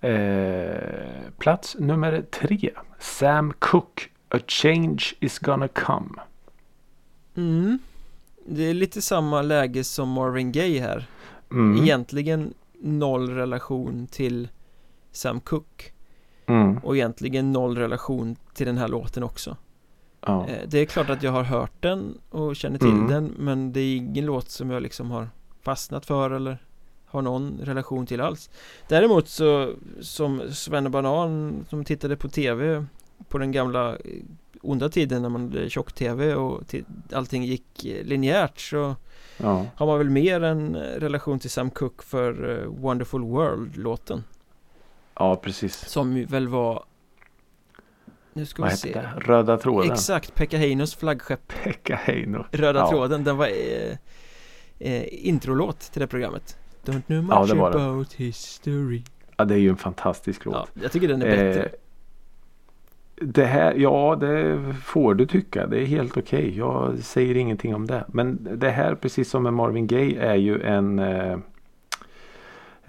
Eh, 0.00 1.30
plats 1.38 1.76
nummer 1.78 2.22
tre. 2.30 2.70
Sam 2.98 3.52
Cooke. 3.58 4.02
A 4.28 4.38
change 4.46 5.04
is 5.20 5.38
gonna 5.38 5.68
come. 5.68 6.20
mm. 7.36 7.78
Det 8.46 8.62
är 8.62 8.74
lite 8.74 9.02
samma 9.02 9.42
läge 9.42 9.84
som 9.84 10.08
Marvin 10.08 10.52
Gaye 10.52 10.80
här 10.80 11.06
Mm. 11.52 11.82
Egentligen 11.82 12.54
noll 12.80 13.30
relation 13.30 14.06
till 14.06 14.48
Sam 15.12 15.40
Cooke 15.40 15.84
Mm. 16.46 16.78
Och 16.78 16.96
egentligen 16.96 17.52
noll 17.52 17.78
relation 17.78 18.36
till 18.54 18.66
den 18.66 18.78
här 18.78 18.88
låten 18.88 19.22
också 19.22 19.56
Ja. 20.26 20.46
Eh, 20.48 20.68
Det 20.68 20.78
är 20.78 20.84
klart 20.84 21.10
att 21.10 21.22
jag 21.22 21.32
har 21.32 21.42
hört 21.42 21.72
den 21.80 22.18
och 22.30 22.56
känner 22.56 22.78
till 22.78 22.88
Mm. 22.88 23.08
den 23.08 23.34
Men 23.38 23.72
det 23.72 23.80
är 23.80 23.96
ingen 23.96 24.26
låt 24.26 24.50
som 24.50 24.70
jag 24.70 24.82
liksom 24.82 25.10
har 25.10 25.28
fastnat 25.62 26.06
för 26.06 26.30
eller 26.30 26.58
har 27.06 27.22
någon 27.22 27.58
relation 27.62 28.06
till 28.06 28.20
alls 28.20 28.50
Däremot 28.88 29.28
så 29.28 29.72
som 30.00 30.42
Svenne 30.52 30.90
Banan 30.90 31.64
som 31.70 31.84
tittade 31.84 32.16
på 32.16 32.28
tv 32.28 32.84
på 33.28 33.38
den 33.38 33.52
gamla 33.52 33.90
eh, 33.96 33.96
onda 34.62 34.88
tiden 34.88 35.22
när 35.22 35.28
man 35.28 35.42
hade 35.52 35.70
tjock-tv 35.70 36.34
och 36.34 36.60
ti- 36.62 36.84
allting 37.12 37.44
gick 37.44 37.84
eh, 37.84 38.04
linjärt 38.04 38.60
så 38.60 38.96
ja. 39.38 39.66
har 39.76 39.86
man 39.86 39.98
väl 39.98 40.10
mer 40.10 40.40
en 40.42 40.76
relation 40.76 41.38
till 41.38 41.50
Sam 41.50 41.70
Cooke 41.70 42.04
för 42.04 42.64
Wonderful 42.66 43.22
World-låten 43.22 44.24
ja, 45.14 45.36
precis. 45.36 45.88
som 45.88 46.24
väl 46.24 46.48
var 46.48 46.84
Nu 48.32 48.46
ska 48.46 48.62
Vad 48.62 48.70
vi 48.70 48.76
se 48.76 48.92
det? 48.92 49.10
Röda 49.16 49.56
tråden. 49.56 49.92
Exakt, 49.92 50.34
Pekka 50.34 50.56
Heinos 50.58 50.94
flaggskepp 50.94 51.52
Pekka 51.64 51.96
Heino. 51.96 52.44
Röda 52.52 52.78
Ja. 52.78 52.90
tråden, 52.90 53.24
den 53.24 53.36
var 53.36 53.46
eh, 53.46 53.96
eh, 54.78 55.04
introlåt 55.28 55.80
till 55.80 56.00
det 56.00 56.06
programmet 56.06 56.56
Don't 56.84 57.02
know 57.06 57.22
much 57.24 57.32
Ja, 57.34 57.46
det 57.46 57.54
var 57.54 57.70
det. 57.72 57.84
about 57.84 58.12
history 58.12 59.02
Ja, 59.36 59.44
det 59.44 59.54
är 59.54 59.58
ju 59.58 59.68
en 59.68 59.76
fantastisk 59.76 60.44
låt. 60.44 60.54
Ja, 60.54 60.66
jag 60.82 60.92
tycker 60.92 61.08
den 61.08 61.22
är 61.22 61.26
bättre 61.26 61.62
Eh, 61.62 61.70
det 63.22 63.44
här, 63.44 63.74
ja 63.74 64.16
det 64.20 64.58
får 64.84 65.14
du 65.14 65.26
tycka. 65.26 65.66
Det 65.66 65.80
är 65.82 65.86
helt 65.86 66.16
okej. 66.16 66.56
Jag 66.58 66.98
säger 66.98 67.36
ingenting 67.36 67.74
om 67.74 67.86
det. 67.86 68.04
Men 68.08 68.48
det 68.58 68.70
här 68.70 68.94
precis 68.94 69.30
som 69.30 69.42
med 69.42 69.52
Marvin 69.54 69.86
Gaye 69.86 70.20
är 70.20 70.34
ju 70.34 70.62
en 70.62 70.98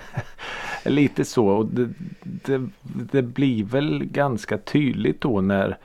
lite 0.86 1.26
så. 1.26 1.48
Och 1.48 1.66
det, 1.66 1.90
det, 2.24 2.70
det 3.12 3.22
blir 3.22 3.64
väl 3.64 4.06
ganska 4.06 4.58
tydligt 4.58 5.22
då 5.22 5.42
när 5.42 5.78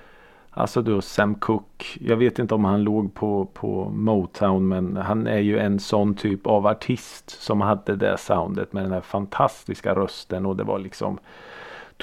Alltså 0.55 0.83
då 0.83 1.03
Sam 1.03 1.35
Cooke. 1.35 1.85
Jag 2.01 2.17
vet 2.17 2.39
inte 2.39 2.55
om 2.55 2.65
han 2.65 2.83
låg 2.83 3.15
på, 3.15 3.45
på 3.45 3.91
Motown 3.91 4.69
men 4.69 4.97
han 4.97 5.27
är 5.27 5.39
ju 5.39 5.59
en 5.59 5.81
sån 5.81 6.15
typ 6.15 6.47
av 6.47 6.67
artist 6.67 7.31
som 7.31 7.61
hade 7.61 7.97
det 7.97 8.19
soundet 8.19 8.73
med 8.73 8.85
den 8.85 8.93
här 8.93 9.01
fantastiska 9.01 9.95
rösten 9.95 10.47
och 10.47 10.57
det 10.57 10.65
var 10.65 10.79
liksom 10.79 11.19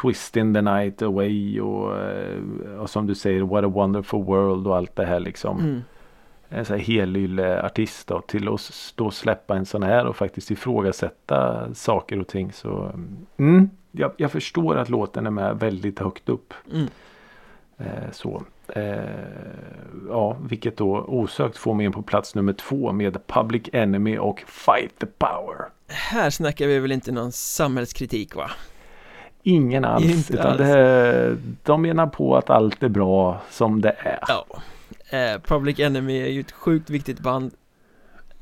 Twist 0.01 0.37
in 0.37 0.53
the 0.53 0.61
night 0.61 1.01
away 1.01 1.61
och, 1.61 1.97
eh, 1.97 2.41
och 2.79 2.89
som 2.89 3.07
du 3.07 3.15
säger 3.15 3.41
What 3.41 3.63
a 3.63 3.67
wonderful 3.67 4.23
world 4.23 4.67
och 4.67 4.77
allt 4.77 4.95
det 4.95 5.05
här 5.05 5.19
liksom 5.19 5.59
mm. 5.59 5.81
en 6.49 6.65
sån 6.65 6.77
här 6.77 6.83
helylle 6.83 7.63
artist 7.63 8.07
då, 8.07 8.21
till 8.21 8.47
att 8.47 8.61
stå 8.61 9.11
släppa 9.11 9.55
en 9.55 9.65
sån 9.65 9.83
här 9.83 10.05
och 10.05 10.15
faktiskt 10.15 10.51
ifrågasätta 10.51 11.67
saker 11.73 12.19
och 12.19 12.27
ting 12.27 12.51
så 12.51 12.91
mm, 13.37 13.69
jag, 13.91 14.11
jag 14.17 14.31
förstår 14.31 14.75
att 14.75 14.89
låten 14.89 15.25
är 15.25 15.31
med 15.31 15.59
väldigt 15.59 15.99
högt 15.99 16.29
upp. 16.29 16.53
Mm. 16.71 16.87
Eh, 17.77 18.11
så. 18.11 18.43
Eh, 18.67 18.99
ja, 20.09 20.37
vilket 20.49 20.77
då 20.77 21.05
osökt 21.07 21.57
får 21.57 21.73
mig 21.73 21.85
in 21.85 21.91
på 21.91 22.01
plats 22.01 22.35
nummer 22.35 22.53
två 22.53 22.91
med 22.91 23.27
Public 23.27 23.63
Enemy 23.73 24.17
och 24.17 24.43
Fight 24.47 24.99
the 24.99 25.05
Power. 25.05 25.65
Här 25.87 26.29
snackar 26.29 26.67
vi 26.67 26.79
väl 26.79 26.91
inte 26.91 27.11
någon 27.11 27.31
samhällskritik 27.31 28.35
va? 28.35 28.51
Ingen 29.43 29.85
alls. 29.85 30.05
Inte 30.05 30.33
utan 30.33 30.47
alls. 30.47 30.57
Det, 30.59 31.37
de 31.63 31.81
menar 31.81 32.07
på 32.07 32.37
att 32.37 32.49
allt 32.49 32.83
är 32.83 32.89
bra 32.89 33.41
som 33.49 33.81
det 33.81 33.95
är. 33.99 34.19
Ja 34.27 34.45
eh, 35.09 35.41
Public 35.41 35.79
Enemy 35.79 36.17
är 36.21 36.27
ju 36.29 36.39
ett 36.41 36.51
sjukt 36.51 36.89
viktigt 36.89 37.19
band 37.19 37.51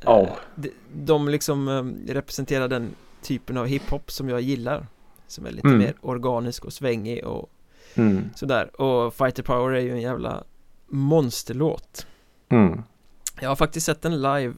Ja. 0.02 0.20
Eh, 0.22 0.30
de, 0.56 0.72
de 0.94 1.30
liksom 1.30 1.68
eh, 1.68 2.14
representerar 2.14 2.68
den 2.68 2.90
typen 3.22 3.58
av 3.58 3.66
hiphop 3.66 4.12
som 4.12 4.30
jag 4.30 4.42
gillar 4.42 4.88
Som 5.28 5.46
är 5.46 5.52
lite 5.52 5.68
Mm. 5.68 5.80
mer 5.80 5.94
organisk 6.02 6.66
och 6.66 6.74
svängig 6.74 7.26
och 7.26 7.50
Mm, 7.96 8.30
sådär 8.36 8.82
Och 8.82 9.14
Fighter 9.14 9.44
Power 9.44 9.72
är 9.76 9.80
ju 9.82 9.92
en 9.92 10.02
jävla 10.02 10.44
monsterlåt 10.88 12.08
mm, 12.50 12.84
Jag 13.42 13.50
har 13.50 13.56
faktiskt 13.56 13.86
sett 13.86 14.02
den 14.02 14.22
live 14.22 14.54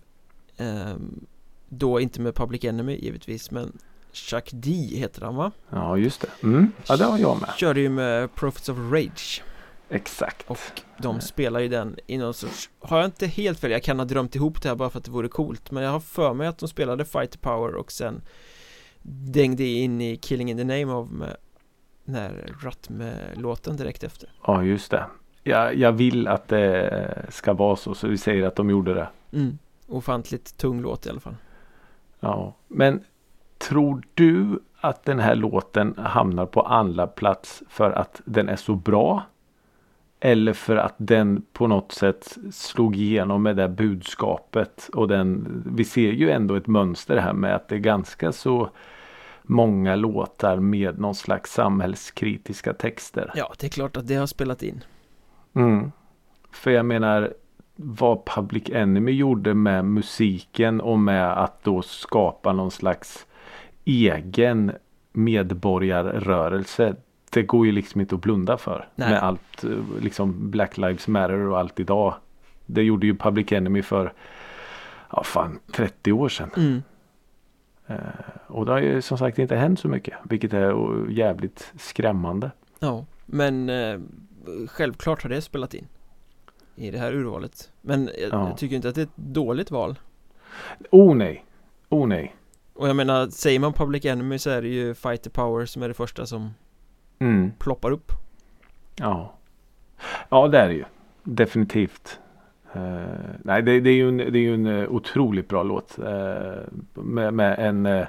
ehm, 0.57 1.25
Då 1.69 1.99
inte 1.99 2.21
med 2.21 2.35
Public 2.35 2.63
Enemy 2.63 2.95
givetvis 2.95 3.51
men 3.51 3.77
Chuck 4.13 4.49
D 4.53 4.71
heter 4.71 5.21
han 5.21 5.35
va? 5.35 5.51
ja, 5.69 5.97
just 5.97 6.21
det. 6.21 6.27
Mm, 6.43 6.71
ja, 6.87 6.97
det 6.97 7.03
har 7.05 7.17
jag 7.17 7.41
med. 7.41 7.49
Körde 7.57 7.79
ju 7.79 7.89
med 7.89 8.35
Prophets 8.35 8.69
of 8.69 8.77
Rage 8.77 9.43
Exakt. 9.91 10.49
Och 10.49 10.57
de 10.97 11.21
spelar 11.21 11.59
ju 11.59 11.67
den 11.67 11.95
i 12.07 12.17
någon 12.17 12.33
sorts 12.33 12.69
Har 12.79 12.97
jag 12.97 13.05
inte 13.05 13.27
helt 13.27 13.59
fel, 13.59 13.71
jag 13.71 13.83
kan 13.83 13.99
ha 13.99 14.05
drömt 14.05 14.35
ihop 14.35 14.61
det 14.61 14.69
här 14.69 14.75
bara 14.75 14.89
för 14.89 14.99
att 14.99 15.05
det 15.05 15.11
vore 15.11 15.27
coolt 15.27 15.71
Men 15.71 15.83
jag 15.83 15.91
har 15.91 15.99
för 15.99 16.33
mig 16.33 16.47
att 16.47 16.57
de 16.57 16.69
spelade 16.69 17.05
Fighter 17.05 17.39
Power 17.39 17.75
och 17.75 17.91
sen 17.91 18.21
Dängde 19.01 19.63
in 19.63 20.01
i 20.01 20.17
Killing 20.17 20.49
in 20.51 20.57
the 20.57 20.63
Name 20.63 20.85
of 20.93 21.09
med 21.11 21.35
Den 22.05 22.15
här 22.15 22.53
Ratme-låten 22.63 23.77
direkt 23.77 24.03
efter 24.03 24.29
Ja, 24.45 24.63
just 24.63 24.91
det. 24.91 25.05
Jag, 25.43 25.75
jag 25.75 25.91
vill 25.91 26.27
att 26.27 26.47
det 26.47 27.25
ska 27.29 27.53
vara 27.53 27.75
så, 27.75 27.93
så 27.95 28.07
vi 28.07 28.17
säger 28.17 28.47
att 28.47 28.55
de 28.55 28.69
gjorde 28.69 28.93
det. 28.93 29.09
mm. 29.33 29.57
Ofantligt 29.87 30.57
tung 30.57 30.81
låt 30.81 31.05
i 31.05 31.09
alla 31.09 31.19
fall 31.19 31.35
Ja, 32.19 32.55
men 32.67 33.03
tror 33.59 34.03
du 34.13 34.59
att 34.81 35.05
den 35.05 35.19
här 35.19 35.35
låten 35.35 35.97
hamnar 35.97 36.45
på 36.45 36.61
andra 36.61 37.07
plats 37.07 37.63
för 37.69 37.91
att 37.91 38.21
den 38.25 38.49
är 38.49 38.55
så 38.55 38.75
bra? 38.75 39.23
Eller 40.19 40.53
för 40.53 40.75
att 40.75 40.95
den 40.97 41.43
på 41.53 41.67
något 41.67 41.91
sätt 41.91 42.37
slog 42.51 42.95
igenom 42.95 43.43
med 43.43 43.55
det 43.55 43.69
budskapet. 43.69 44.89
Och 44.93 45.07
den, 45.07 45.63
vi 45.75 45.83
ser 45.83 46.11
ju 46.11 46.29
ändå 46.29 46.55
ett 46.55 46.67
mönster 46.67 47.17
här 47.17 47.33
med 47.33 47.55
att 47.55 47.67
det 47.67 47.75
är 47.75 47.79
ganska 47.79 48.31
så 48.31 48.69
många 49.43 49.95
låtar 49.95 50.57
med 50.57 50.99
någon 50.99 51.15
slags 51.15 51.53
samhällskritiska 51.53 52.73
texter. 52.73 53.31
Ja, 53.35 53.53
det 53.59 53.67
är 53.67 53.69
klart 53.69 53.97
att 53.97 54.07
det 54.07 54.15
har 54.15 54.27
spelat 54.27 54.63
in. 54.63 54.83
Mm. 55.53 55.91
För 56.51 56.71
jag 56.71 56.85
menar 56.85 57.33
vad 57.75 58.25
Public 58.25 58.69
Enemy 58.69 59.11
gjorde 59.11 59.53
med 59.53 59.85
musiken 59.85 60.81
och 60.81 60.99
med 60.99 61.43
att 61.43 61.63
då 61.63 61.81
skapa 61.81 62.53
någon 62.53 62.71
slags 62.71 63.27
egen 63.89 64.71
medborgarrörelse. 65.13 66.95
Det 67.31 67.43
går 67.43 67.65
ju 67.65 67.71
liksom 67.71 68.01
inte 68.01 68.15
att 68.15 68.21
blunda 68.21 68.57
för. 68.57 68.87
Nej. 68.95 69.09
Med 69.09 69.23
allt 69.23 69.63
eh, 69.63 69.69
liksom 70.01 70.51
Black 70.51 70.77
Lives 70.77 71.07
Matter 71.07 71.39
och 71.39 71.59
allt 71.59 71.79
idag. 71.79 72.13
Det 72.65 72.83
gjorde 72.83 73.07
ju 73.07 73.15
Public 73.17 73.51
Enemy 73.51 73.81
för 73.81 74.13
ja 75.11 75.23
fan 75.23 75.59
30 75.73 76.11
år 76.11 76.29
sedan. 76.29 76.49
Mm. 76.57 76.81
Eh, 77.87 77.97
och 78.47 78.65
det 78.65 78.71
har 78.71 78.79
ju 78.79 79.01
som 79.01 79.17
sagt 79.17 79.39
inte 79.39 79.55
hänt 79.55 79.79
så 79.79 79.87
mycket. 79.87 80.13
Vilket 80.23 80.53
är 80.53 81.05
jävligt 81.09 81.73
skrämmande. 81.77 82.51
Ja, 82.79 83.05
men 83.25 83.69
eh, 83.69 83.99
självklart 84.67 85.23
har 85.23 85.29
det 85.29 85.41
spelat 85.41 85.73
in 85.73 85.87
i 86.75 86.91
det 86.91 86.97
här 86.97 87.13
urvalet. 87.13 87.71
Men 87.81 88.09
jag, 88.21 88.33
Ja. 88.33 88.47
jag 88.49 88.57
tycker 88.57 88.75
inte 88.75 88.89
att 88.89 88.95
det 88.95 89.01
är 89.01 89.05
ett 89.05 89.15
dåligt 89.17 89.71
val. 89.71 89.99
Oh 90.91 91.15
nej. 91.15 91.45
Oh 91.89 92.07
nej. 92.07 92.35
Och 92.79 92.89
jag 92.89 92.95
menar, 92.95 93.27
säger 93.27 93.59
man 93.59 93.73
Public 93.73 94.05
Enemy 94.05 94.39
så 94.39 94.49
är 94.49 94.61
det 94.61 94.67
ju 94.67 94.93
Fighter 94.93 95.29
Power 95.29 95.65
som 95.65 95.83
är 95.83 95.87
det 95.87 95.93
första 95.93 96.25
som 96.25 96.53
Mm. 97.19 97.51
ploppar 97.59 97.91
upp. 97.91 98.11
Ja. 98.95 99.33
Ja 100.29 100.47
det 100.47 100.57
är 100.57 100.67
det 100.67 100.73
ju. 100.73 100.83
Definitivt. 101.23 102.19
Eh, 102.73 102.81
nej 103.43 103.61
det, 103.63 103.79
det 103.79 103.89
är 103.89 103.93
ju 103.93 104.07
en, 104.09 104.17
det 104.17 104.25
är 104.39 104.41
ju 104.41 104.53
en 104.53 104.65
eh, 104.65 104.89
otroligt 104.89 105.47
bra 105.47 105.63
låt. 105.63 105.99
eh, 105.99 106.53
med, 106.93 107.33
med 107.33 107.59
en 107.59 107.85
eh, 107.85 108.07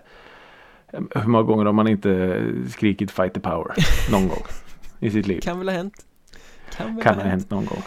Hur 0.93 1.27
många 1.27 1.45
gånger 1.45 1.65
har 1.65 1.73
man 1.73 1.89
inte 1.89 2.43
skrikit 2.69 3.11
fight 3.11 3.35
the 3.35 3.41
power 3.41 3.75
någon 4.13 4.29
gång 4.29 4.43
i 5.01 5.11
sitt 5.11 5.27
liv? 5.27 5.41
Kan 5.41 5.59
väl 5.59 5.69
ha 5.69 5.77
hänt. 5.77 6.07
Kan 6.77 6.95
väl 6.95 7.05
Kan 7.05 7.15
ha 7.15 7.23
ha 7.23 7.31
hänt 7.31 7.51
någon 7.51 7.65
gång. 7.65 7.83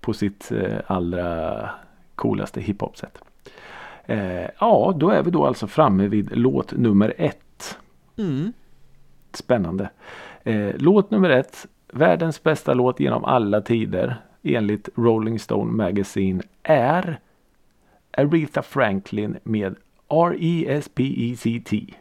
På 0.00 0.12
sitt 0.12 0.52
allra 0.86 1.70
coolaste 2.14 2.60
hiphop 2.60 2.96
sätt. 2.96 3.18
Eh, 4.06 4.48
ja 4.58 4.94
då 4.96 5.10
är 5.10 5.22
vi 5.22 5.30
då 5.30 5.46
alltså 5.46 5.66
framme 5.66 6.08
vid 6.08 6.36
låt 6.36 6.72
nummer 6.72 7.14
ett. 7.18 7.78
Mm. 8.18 8.52
Spännande. 9.32 9.90
Eh, 10.44 10.70
låt 10.78 11.10
nummer 11.10 11.30
ett. 11.30 11.66
Världens 11.92 12.42
bästa 12.42 12.74
låt 12.74 13.00
genom 13.00 13.24
alla 13.24 13.60
tider 13.60 14.16
enligt 14.42 14.88
Rolling 14.94 15.38
Stone 15.38 15.72
Magazine 15.72 16.42
är 16.62 17.20
Aretha 18.10 18.62
Franklin 18.62 19.36
med 19.42 19.76
R-E-S-P-E-C-T. 20.08 21.94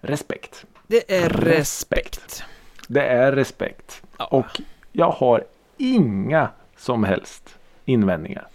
Respekt. 0.00 0.66
Det 0.86 1.14
är 1.16 1.28
respekt. 1.28 2.44
Det 2.88 3.02
är 3.02 3.32
respekt. 3.32 4.02
Ja. 4.18 4.26
Och 4.26 4.60
jag 4.92 5.10
har 5.10 5.44
inga 5.76 6.48
som 6.76 7.04
helst 7.04 7.58
invändningar. 7.84 8.46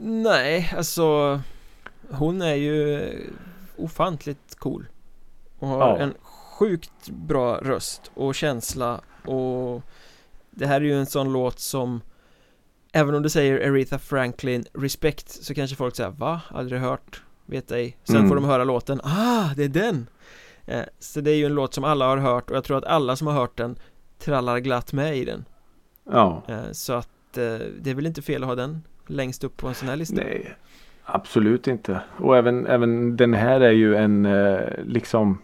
Nej, 0.00 0.72
alltså 0.76 1.40
Hon 2.12 2.42
är 2.42 2.54
ju 2.54 3.10
ofantligt 3.76 4.54
cool 4.58 4.86
Och 5.58 5.68
har 5.68 5.78
Ja. 5.80 5.98
en 5.98 6.14
sjukt 6.22 7.10
bra 7.10 7.56
röst 7.56 8.10
och 8.14 8.34
känsla 8.34 9.00
och 9.26 9.82
Det 10.50 10.66
här 10.66 10.76
är 10.80 10.84
ju 10.84 10.98
en 10.98 11.06
sån 11.06 11.32
låt 11.32 11.58
som 11.58 12.00
Även 12.92 13.14
om 13.14 13.22
du 13.22 13.28
säger 13.28 13.68
Aretha 13.70 13.98
Franklin 13.98 14.64
Respect 14.74 15.30
så 15.44 15.54
kanske 15.54 15.76
folk 15.76 15.96
säger 15.96 16.10
Va? 16.10 16.40
Aldrig 16.48 16.80
hört? 16.80 17.22
Vet 17.46 17.70
ej 17.72 17.96
Sen 18.04 18.16
Mm. 18.16 18.28
får 18.28 18.34
de 18.34 18.44
höra 18.44 18.64
låten 18.64 19.00
Ah, 19.04 19.54
det 19.56 19.64
är 19.64 19.68
den! 19.68 20.06
Eh, 20.66 20.82
Så 20.98 21.20
det 21.20 21.30
är 21.30 21.34
ju 21.36 21.46
en 21.46 21.54
låt 21.54 21.74
som 21.74 21.84
alla 21.84 22.06
har 22.06 22.16
hört 22.16 22.50
och 22.50 22.56
jag 22.56 22.64
tror 22.64 22.78
att 22.78 22.84
alla 22.84 23.16
som 23.16 23.26
har 23.26 23.34
hört 23.34 23.56
den 23.56 23.76
Trallar 24.18 24.58
glatt 24.58 24.92
med 24.92 25.16
i 25.18 25.24
den 25.24 25.44
Ja, 26.10 26.42
Eh, 26.48 26.72
Så 26.72 26.92
att 26.92 27.08
eh, 27.38 27.58
det 27.80 27.90
är 27.90 27.94
väl 27.94 28.06
inte 28.06 28.22
fel 28.22 28.42
att 28.42 28.48
ha 28.48 28.54
den 28.54 28.82
längst 29.06 29.44
upp 29.44 29.56
på 29.56 29.68
en 29.68 29.74
sån 29.74 29.88
här 29.88 29.96
lista 29.96 30.14
nej. 30.16 30.54
Absolut 31.14 31.68
inte. 31.68 32.00
Och 32.16 32.36
även, 32.36 32.66
även 32.66 33.16
den 33.16 33.34
här 33.34 33.60
är 33.60 33.70
ju 33.70 33.96
en 33.96 34.26
eh, 34.26 34.58
liksom 34.84 35.38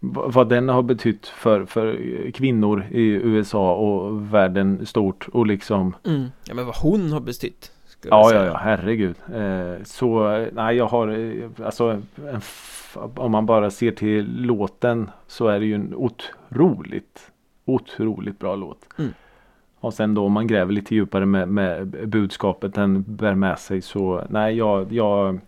vad 0.00 0.48
den 0.48 0.68
har 0.68 0.82
betytt 0.82 1.26
för, 1.26 1.64
för 1.64 1.96
kvinnor 2.30 2.86
i 2.90 3.02
USA 3.02 3.74
och 3.74 4.34
världen 4.34 4.86
stort 4.86 5.28
och 5.32 5.46
liksom 5.46 5.96
mm. 6.06 6.28
Ja 6.44 6.54
men 6.54 6.66
vad 6.66 6.76
hon 6.76 7.12
har 7.12 7.20
betytt 7.20 7.72
Ja, 8.10 8.34
ja, 8.34 8.44
ja, 8.44 8.56
herregud. 8.56 9.16
Eh, 9.34 9.84
så 9.84 10.38
nej, 10.52 10.76
jag 10.76 10.86
har 10.86 11.08
eh, 11.08 11.50
alltså 11.64 12.02
om 12.94 13.32
man 13.32 13.46
bara 13.46 13.70
ser 13.70 13.90
till 13.90 14.46
låten 14.46 15.10
så 15.26 15.46
är 15.46 15.60
det 15.60 15.66
ju 15.66 15.74
en 15.74 15.94
otroligt, 15.94 17.30
otroligt 17.64 18.38
bra 18.38 18.56
låt. 18.56 18.88
Mm. 18.98 19.10
Och 19.82 19.94
sen 19.94 20.14
då 20.14 20.24
om 20.26 20.32
man 20.32 20.46
gräver 20.46 20.72
lite 20.72 20.94
djupare 20.94 21.26
med, 21.26 21.48
med 21.48 22.08
budskapet 22.08 22.74
den 22.74 23.04
bär 23.06 23.34
med 23.34 23.58
sig 23.58 23.82
så 23.82 24.24
nej, 24.30 24.56
jag, 24.56 24.92
jag, 24.92 25.40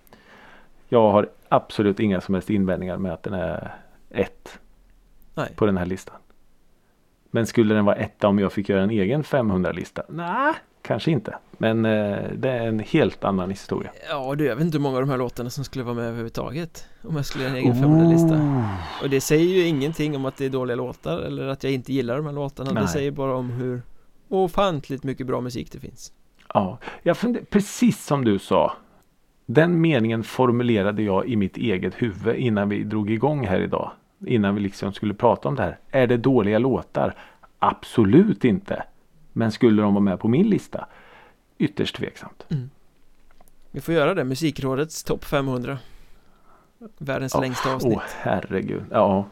jag 0.88 1.10
har 1.12 1.28
absolut 1.48 2.00
inga 2.00 2.20
som 2.20 2.34
helst 2.34 2.50
invändningar 2.50 2.96
med 2.96 3.12
att 3.12 3.22
den 3.22 3.34
är 3.34 3.74
ett 4.10 4.58
Nej. 5.34 5.52
på 5.56 5.66
den 5.66 5.76
här 5.76 5.86
listan. 5.86 6.16
Men 7.30 7.46
skulle 7.46 7.74
den 7.74 7.84
vara 7.84 7.96
etta 7.96 8.28
om 8.28 8.38
jag 8.38 8.52
fick 8.52 8.68
göra 8.68 8.82
en 8.82 8.90
egen 8.90 9.22
500-lista? 9.22 10.02
Nej, 10.08 10.54
kanske 10.82 11.10
inte. 11.10 11.34
Men 11.58 11.84
eh, 11.84 12.18
det 12.36 12.50
är 12.50 12.66
en 12.66 12.78
helt 12.78 13.24
annan 13.24 13.50
historia. 13.50 13.90
Ja 14.08 14.34
du, 14.34 14.46
jag 14.46 14.56
vet 14.56 14.64
inte 14.64 14.78
hur 14.78 14.82
många 14.82 14.96
av 14.96 15.02
de 15.02 15.10
här 15.10 15.18
låtarna 15.18 15.50
som 15.50 15.64
skulle 15.64 15.84
vara 15.84 15.94
med 15.94 16.04
överhuvudtaget 16.04 16.88
Om 17.02 17.16
jag 17.16 17.26
skulle 17.26 17.44
göra 17.44 17.56
en 17.56 17.62
egen 17.64 17.74
500-lista 17.74 18.64
Och 19.02 19.10
det 19.10 19.20
säger 19.20 19.54
ju 19.54 19.66
ingenting 19.66 20.16
om 20.16 20.24
att 20.24 20.36
det 20.36 20.44
är 20.44 20.50
dåliga 20.50 20.76
låtar 20.76 21.18
eller 21.18 21.46
att 21.46 21.64
jag 21.64 21.72
inte 21.72 21.92
gillar 21.92 22.16
de 22.16 22.26
här 22.26 22.32
låtarna 22.32 22.72
Det 22.72 22.80
Nej. 22.80 22.88
säger 22.88 23.10
bara 23.10 23.36
om 23.36 23.50
hur 23.50 23.82
ofantligt 24.34 25.04
mycket 25.04 25.26
bra 25.26 25.40
musik 25.40 25.72
det 25.72 25.80
finns 25.80 26.12
Ja, 26.54 26.78
jag 27.02 27.16
funder, 27.16 27.40
precis 27.50 28.04
som 28.04 28.24
du 28.24 28.38
sa. 28.38 28.72
Den 29.46 29.80
meningen 29.80 30.24
formulerade 30.24 31.02
jag 31.02 31.26
i 31.26 31.36
mitt 31.36 31.56
eget 31.56 31.94
huvud 32.02 32.36
innan 32.36 32.68
vi 32.68 32.84
drog 32.84 33.10
igång 33.10 33.46
här 33.46 33.60
idag. 33.60 33.92
Innan 34.26 34.54
vi 34.54 34.60
liksom 34.60 34.92
skulle 34.92 35.14
prata 35.14 35.48
om 35.48 35.54
det 35.54 35.62
här. 35.62 35.78
Är 35.90 36.06
det 36.06 36.16
dåliga 36.16 36.58
låtar? 36.58 37.14
Absolut 37.58 38.44
inte. 38.44 38.84
Men 39.32 39.52
skulle 39.52 39.82
de 39.82 39.94
vara 39.94 40.04
med 40.04 40.20
på 40.20 40.28
min 40.28 40.48
lista? 40.48 40.86
Ytterst 41.58 41.96
tveksamt. 41.96 42.46
Vi 43.70 43.80
får 43.80 43.94
göra 43.94 44.14
det, 44.14 44.24
Musikrådets 44.24 45.04
topp 45.04 45.24
500 45.24 45.78
Världens 46.98 47.34
Ja. 47.34 47.40
längsta 47.40 47.74
avsnitt 47.74 47.94
Åh 47.96 48.02
herregud. 48.20 48.82
Ja. 48.90 49.26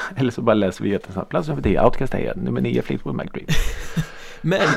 Eller 0.16 0.30
så 0.30 0.42
bara 0.42 0.54
läser 0.54 0.84
vi 0.84 0.90
jättesnabbt. 0.90 1.30
Plats 1.30 1.48
nummer 1.48 1.62
10, 1.62 1.84
Outcast 1.84 2.14
Head. 2.14 2.32
Nummer 2.36 2.60
9, 2.60 2.82
Fleetwood 2.82 3.14
Mac 3.14 3.24
Dream. 3.24 3.46
Men, 4.46 4.68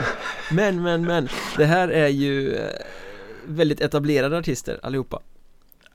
men, 0.52 0.84
men, 0.84 1.06
men 1.06 1.28
Det 1.58 1.66
här 1.66 1.88
är 1.90 2.08
ju 2.08 2.54
eh, 2.56 2.70
väldigt 3.46 3.82
etablerade 3.82 4.38
artister 4.38 4.80
allihopa 4.84 5.20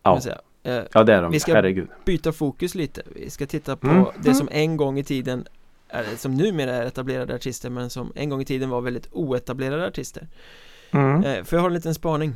Ja. 0.03 0.21
Eh, 0.65 0.81
Ja 0.93 1.05
det 1.05 1.15
är 1.15 1.23
de. 1.23 1.33
Vi 1.33 1.41
ska- 1.41 1.55
Herregud. 1.55 1.89
byta 2.05 2.33
fokus 2.33 2.75
lite 2.75 3.03
Vi 3.15 3.31
ska 3.31 3.47
titta 3.47 3.77
på 3.77 3.87
Mm. 3.87 4.05
det 4.23 4.35
som 4.35 4.49
en 4.53 4.77
gång 4.77 4.99
i 4.99 5.05
tiden 5.05 5.45
är, 5.89 6.05
Som 6.17 6.35
numera 6.35 6.71
är 6.75 6.87
etablerade 6.87 7.35
artister 7.35 7.71
men 7.71 7.91
som 7.91 8.13
en 8.15 8.29
gång 8.29 8.41
i 8.41 8.45
tiden 8.45 8.71
var 8.71 8.81
väldigt 8.81 9.09
oetablerade 9.13 9.87
artister 9.87 10.29
Mm. 10.91 11.25
eh, 11.25 11.45
För 11.45 11.57
jag 11.57 11.61
har 11.63 11.69
en 11.69 11.75
liten 11.75 11.95
spaning 11.95 12.35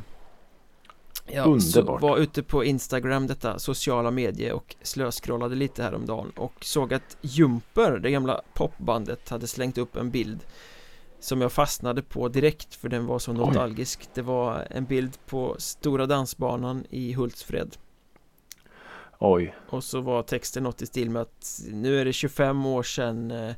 Jag 1.31 1.47
Underbart. 1.47 2.01
var 2.01 2.17
ute 2.17 2.43
på 2.43 2.63
Instagram, 2.63 3.27
detta 3.27 3.59
sociala 3.59 4.11
medier 4.11 4.53
och 4.53 4.75
slöskrollade 4.81 5.55
lite 5.55 5.83
häromdagen 5.83 6.29
och 6.35 6.53
såg 6.65 6.93
att 6.93 7.17
Jumper, 7.21 7.97
det 7.97 8.11
gamla 8.11 8.41
popbandet, 8.53 9.29
hade 9.29 9.47
slängt 9.47 9.77
upp 9.77 9.95
en 9.95 10.11
bild 10.11 10.39
som 11.19 11.41
jag 11.41 11.51
fastnade 11.51 12.01
på 12.01 12.27
direkt 12.27 12.75
för 12.75 12.89
den 12.89 13.05
var 13.05 13.19
så 13.19 13.31
Oj. 13.31 13.37
nostalgisk 13.37 14.09
Det 14.13 14.21
var 14.21 14.67
en 14.69 14.85
bild 14.85 15.17
på 15.25 15.55
Stora 15.59 16.05
Dansbanan 16.05 16.85
i 16.89 17.13
Hultsfred 17.13 17.77
Oj. 19.19 19.55
och 19.69 19.83
så 19.83 20.01
var 20.01 20.23
texten 20.23 20.63
något 20.63 20.81
i 20.81 20.85
stil 20.85 21.09
med 21.09 21.21
att 21.21 21.61
nu 21.71 22.01
är 22.01 22.05
det 22.05 22.13
25 22.13 22.65
år 22.65 22.83
sedan 22.83 23.31
eh, 23.31 23.55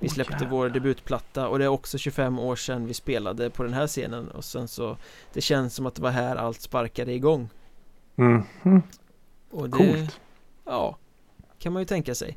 vi 0.00 0.08
släppte 0.08 0.32
jävlar. 0.32 0.50
vår 0.50 0.68
debutplatta 0.68 1.48
och 1.48 1.58
det 1.58 1.64
är 1.64 1.68
också 1.68 1.98
25 1.98 2.38
år 2.38 2.56
sedan 2.56 2.86
vi 2.86 2.94
spelade 2.94 3.50
på 3.50 3.62
den 3.62 3.72
här 3.72 3.86
scenen 3.86 4.28
och 4.30 4.44
sen 4.44 4.68
så 4.68 4.96
Det 5.32 5.40
känns 5.40 5.74
som 5.74 5.86
att 5.86 5.94
det 5.94 6.02
var 6.02 6.10
här 6.10 6.36
allt 6.36 6.60
sparkade 6.60 7.12
igång 7.12 7.48
Mm. 8.16 8.42
Mm. 8.62 8.82
och 9.50 9.70
det, 9.70 9.76
Coolt. 9.76 10.20
Ja 10.64 10.96
Kan 11.58 11.72
man 11.72 11.82
ju 11.82 11.86
tänka 11.86 12.14
sig 12.14 12.36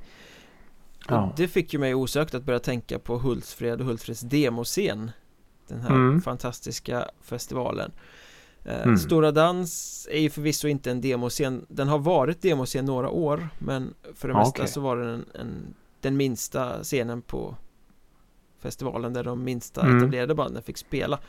Ja. 1.08 1.34
Det 1.38 1.48
fick 1.48 1.74
ju 1.74 1.80
mig 1.80 1.96
osökt 1.96 2.34
att 2.36 2.44
börja 2.44 2.60
tänka 2.60 3.00
på 3.00 3.18
Hultsfred 3.18 3.80
och 3.82 3.86
Hultsfreds 3.88 4.22
demoscen 4.22 5.12
Den 5.68 5.82
här 5.82 5.90
Mm. 5.90 6.22
fantastiska 6.22 7.06
festivalen 7.22 7.92
Eh, 8.66 8.82
Mm. 8.84 8.98
Stora 8.98 9.32
Dans 9.32 10.08
är 10.12 10.20
ju 10.20 10.30
förvisso 10.30 10.68
inte 10.68 10.92
en 10.92 11.02
demoscen 11.02 11.66
Den 11.70 11.88
har 11.88 12.00
varit 12.00 12.42
demoscen 12.42 12.86
några 12.86 13.10
år 13.10 13.50
Men 13.60 13.94
för 14.16 14.28
det 14.28 14.34
mesta 14.34 14.50
okej. 14.62 14.68
så 14.68 14.82
var 14.82 14.98
den 14.98 15.08
en, 15.10 15.26
en, 15.42 15.74
den 16.02 16.18
minsta 16.18 16.84
scenen 16.84 17.22
på 17.22 17.56
Festivalen 18.60 19.14
där 19.14 19.24
de 19.24 19.44
minsta 19.44 19.82
Mm. 19.82 19.98
etablerade 19.98 20.36
banden 20.36 20.64
fick 20.64 20.78
spela 20.78 21.20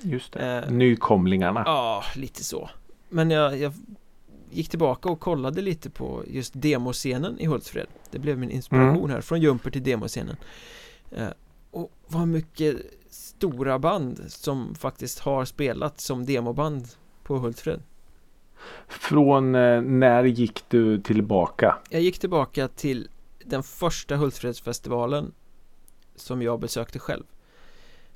Just 0.00 0.32
det. 0.32 0.62
Eh, 0.66 0.70
Nykomlingarna. 0.72 1.62
Ja, 1.66 2.02
lite 2.16 2.44
så 2.44 2.70
Men 3.08 3.30
jag, 3.30 3.58
jag 3.58 3.72
gick 4.50 4.68
tillbaka 4.68 5.08
och 5.08 5.20
kollade 5.20 5.62
lite 5.62 5.90
på 5.90 6.22
just 6.26 6.52
demoscenen 6.56 7.38
i 7.40 7.46
Hultsfred 7.46 7.86
Det 8.10 8.18
blev 8.18 8.38
min 8.38 8.50
inspiration 8.50 9.10
här, 9.10 9.20
från 9.20 9.40
jumper 9.40 9.70
till 9.70 9.82
demoscenen 9.82 10.36
eh, 11.10 11.28
Och 11.70 11.92
vad 12.06 12.28
mycket 12.28 12.76
stora 13.10 13.78
band 13.78 14.20
som 14.28 14.74
faktiskt 14.74 15.18
har 15.18 15.44
spelat 15.44 16.00
som 16.00 16.26
demoband 16.26 16.88
på 17.22 17.36
Hultsfred 17.38 17.80
Från 18.88 19.54
eh, 19.54 19.80
när 19.82 20.24
gick 20.24 20.64
du 20.68 21.00
tillbaka? 21.00 21.76
Jag 21.90 22.00
gick 22.00 22.18
tillbaka 22.18 22.68
till 22.68 23.08
den 23.44 23.62
första 23.62 24.16
Hultsfredsfestivalen 24.16 25.32
Som 26.16 26.42
jag 26.42 26.60
besökte 26.60 26.98
själv 26.98 27.24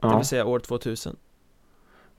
Det 0.01 0.07
Ja, 0.09 0.17
vill 0.17 0.27
säga 0.27 0.45
år 0.47 0.59
2000 0.59 1.17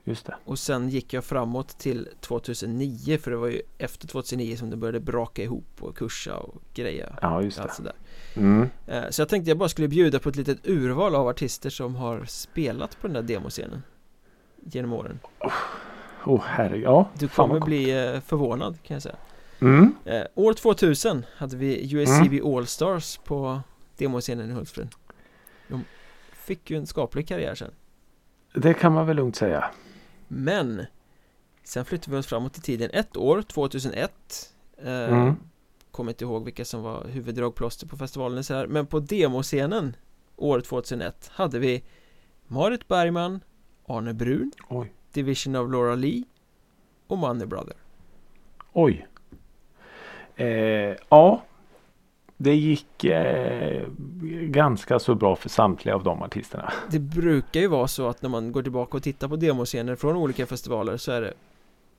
just 0.03 0.25
det. 0.25 0.35
Och 0.45 0.59
sen 0.59 0.89
gick 0.89 1.13
jag 1.13 1.23
framåt 1.23 1.77
till 1.79 2.09
2009 2.21 3.17
för 3.17 3.31
det 3.31 3.37
var 3.37 3.47
ju 3.47 3.61
efter 3.77 4.07
2009 4.07 4.55
som 4.57 4.69
det 4.69 4.77
började 4.77 4.99
braka 4.99 5.43
ihop 5.43 5.67
och 5.79 5.97
kursa 5.97 6.35
och 6.37 6.61
greja 6.73 7.17
Ja, 7.21 7.41
just 7.41 7.63
det. 7.63 7.73
sådär. 7.73 7.93
Mm. 8.35 8.69
Eh, 8.87 9.03
Så 9.09 9.21
jag 9.21 9.29
tänkte 9.29 9.51
jag 9.51 9.57
bara 9.57 9.69
skulle 9.69 9.87
bjuda 9.87 10.19
på 10.19 10.29
ett 10.29 10.35
litet 10.35 10.67
urval 10.67 11.15
av 11.15 11.27
artister 11.27 11.69
som 11.69 11.95
har 11.95 12.25
spelat 12.25 13.01
på 13.01 13.07
den 13.07 13.13
där 13.13 13.21
demoscenen 13.35 13.83
Genom 14.63 14.93
åren 14.93 15.19
Åh 16.25 16.41
herre, 16.43 16.77
ja. 16.77 17.09
Du 17.19 17.27
kommer 17.27 17.59
bli 17.59 18.05
eh, 18.13 18.19
förvånad 18.21 18.77
kan 18.83 18.95
jag 18.95 19.03
säga 19.03 19.15
Mm. 19.61 19.95
eh, 20.05 20.23
År 20.35 20.53
2000 20.53 21.25
hade 21.37 21.57
vi 21.57 21.93
USCB 21.95 22.41
Allstars 22.41 23.17
på 23.17 23.61
demoscenen 23.97 24.49
i 24.49 24.53
Hultsfred 24.53 24.87
De 25.67 25.83
fick 26.33 26.71
ju 26.71 26.77
en 26.77 26.87
skaplig 26.87 27.27
karriär 27.27 27.55
sen 27.55 27.71
Det 28.53 28.73
kan 28.73 28.93
man 28.93 29.05
väl 29.07 29.15
lugnt 29.15 29.35
säga. 29.35 29.65
Men 30.27 30.85
Sen 31.63 31.85
flyttade 31.85 32.11
vi 32.11 32.17
oss 32.17 32.27
framåt 32.27 32.57
i 32.57 32.61
tiden 32.61 32.89
ett 32.93 33.17
år, 33.17 33.41
2001 33.41 34.11
eh, 34.77 34.91
Mm. 35.13 35.35
Kommer 35.91 36.11
inte 36.11 36.23
ihåg 36.23 36.45
vilka 36.45 36.65
som 36.65 36.81
var 36.83 37.05
huvuddragplåster 37.07 37.87
på 37.87 37.97
festivalen 37.97 38.43
så 38.43 38.53
här. 38.53 38.67
Men 38.67 38.87
på 38.87 38.99
demoscenen 38.99 39.95
År 40.35 40.61
2001 40.61 41.31
hade 41.33 41.59
vi 41.59 41.83
Marit 42.47 42.87
Bergman 42.87 43.39
Arne 43.87 44.13
Brun 44.13 44.51
Oj. 44.69 44.93
Division 45.13 45.55
of 45.55 45.71
Laura 45.71 45.95
Lee 45.95 46.23
Och 47.07 47.17
Money 47.17 47.45
Brother 47.47 47.75
Oj. 48.73 49.07
Eh, 50.37 50.95
ja. 51.09 51.43
Det 52.37 52.55
gick 52.55 53.03
eh, 53.03 53.87
ganska 54.41 54.99
så 54.99 55.15
bra 55.15 55.35
för 55.35 55.49
samtliga 55.49 55.95
av 55.95 56.03
de 56.03 56.23
artisterna. 56.23 56.73
Det 56.89 56.99
brukar 56.99 57.59
ju 57.59 57.67
vara 57.67 57.87
så 57.87 58.07
att 58.07 58.21
när 58.21 58.29
man 58.29 58.51
går 58.51 58.63
tillbaka 58.63 58.97
och 58.97 59.03
tittar 59.03 59.27
på 59.27 59.35
demoscener 59.35 59.95
från 59.95 60.15
olika 60.15 60.45
festivaler 60.45 60.97
så 60.97 61.11
är 61.11 61.21
det 61.21 61.33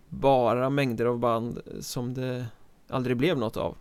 Bara 0.09 0.71
mängder 0.71 1.05
av 1.05 1.19
band 1.19 1.61
som 1.81 2.15
det 2.15 2.47
aldrig 2.89 3.17
blev 3.17 3.39
något 3.39 3.57
av 3.57 3.77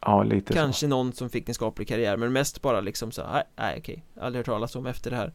Ja, 0.00 0.22
lite 0.22 0.52
så. 0.52 0.58
Kanske 0.58 0.86
någon 0.86 1.12
som 1.12 1.30
fick 1.30 1.48
en 1.48 1.54
skaplig 1.54 1.88
karriär 1.88 2.16
men 2.16 2.32
mest 2.32 2.62
bara 2.62 2.80
liksom 2.80 3.12
så 3.12 3.22
nej, 3.32 3.42
nej 3.56 3.76
okej, 3.78 4.04
aldrig 4.20 4.38
hört 4.38 4.46
talas 4.46 4.76
om 4.76 4.86
efter 4.86 5.10
det 5.10 5.16
här 5.16 5.32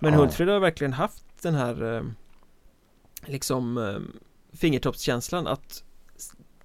Men 0.00 0.12
Ja. 0.12 0.18
Hultsfred 0.18 0.48
har 0.48 0.60
verkligen 0.60 0.92
haft 0.92 1.42
den 1.42 1.54
här 1.54 1.96
eh, 1.96 2.02
Liksom 3.26 3.78
eh, 3.78 3.98
Fingertoppskänslan 4.58 5.46
att 5.46 5.82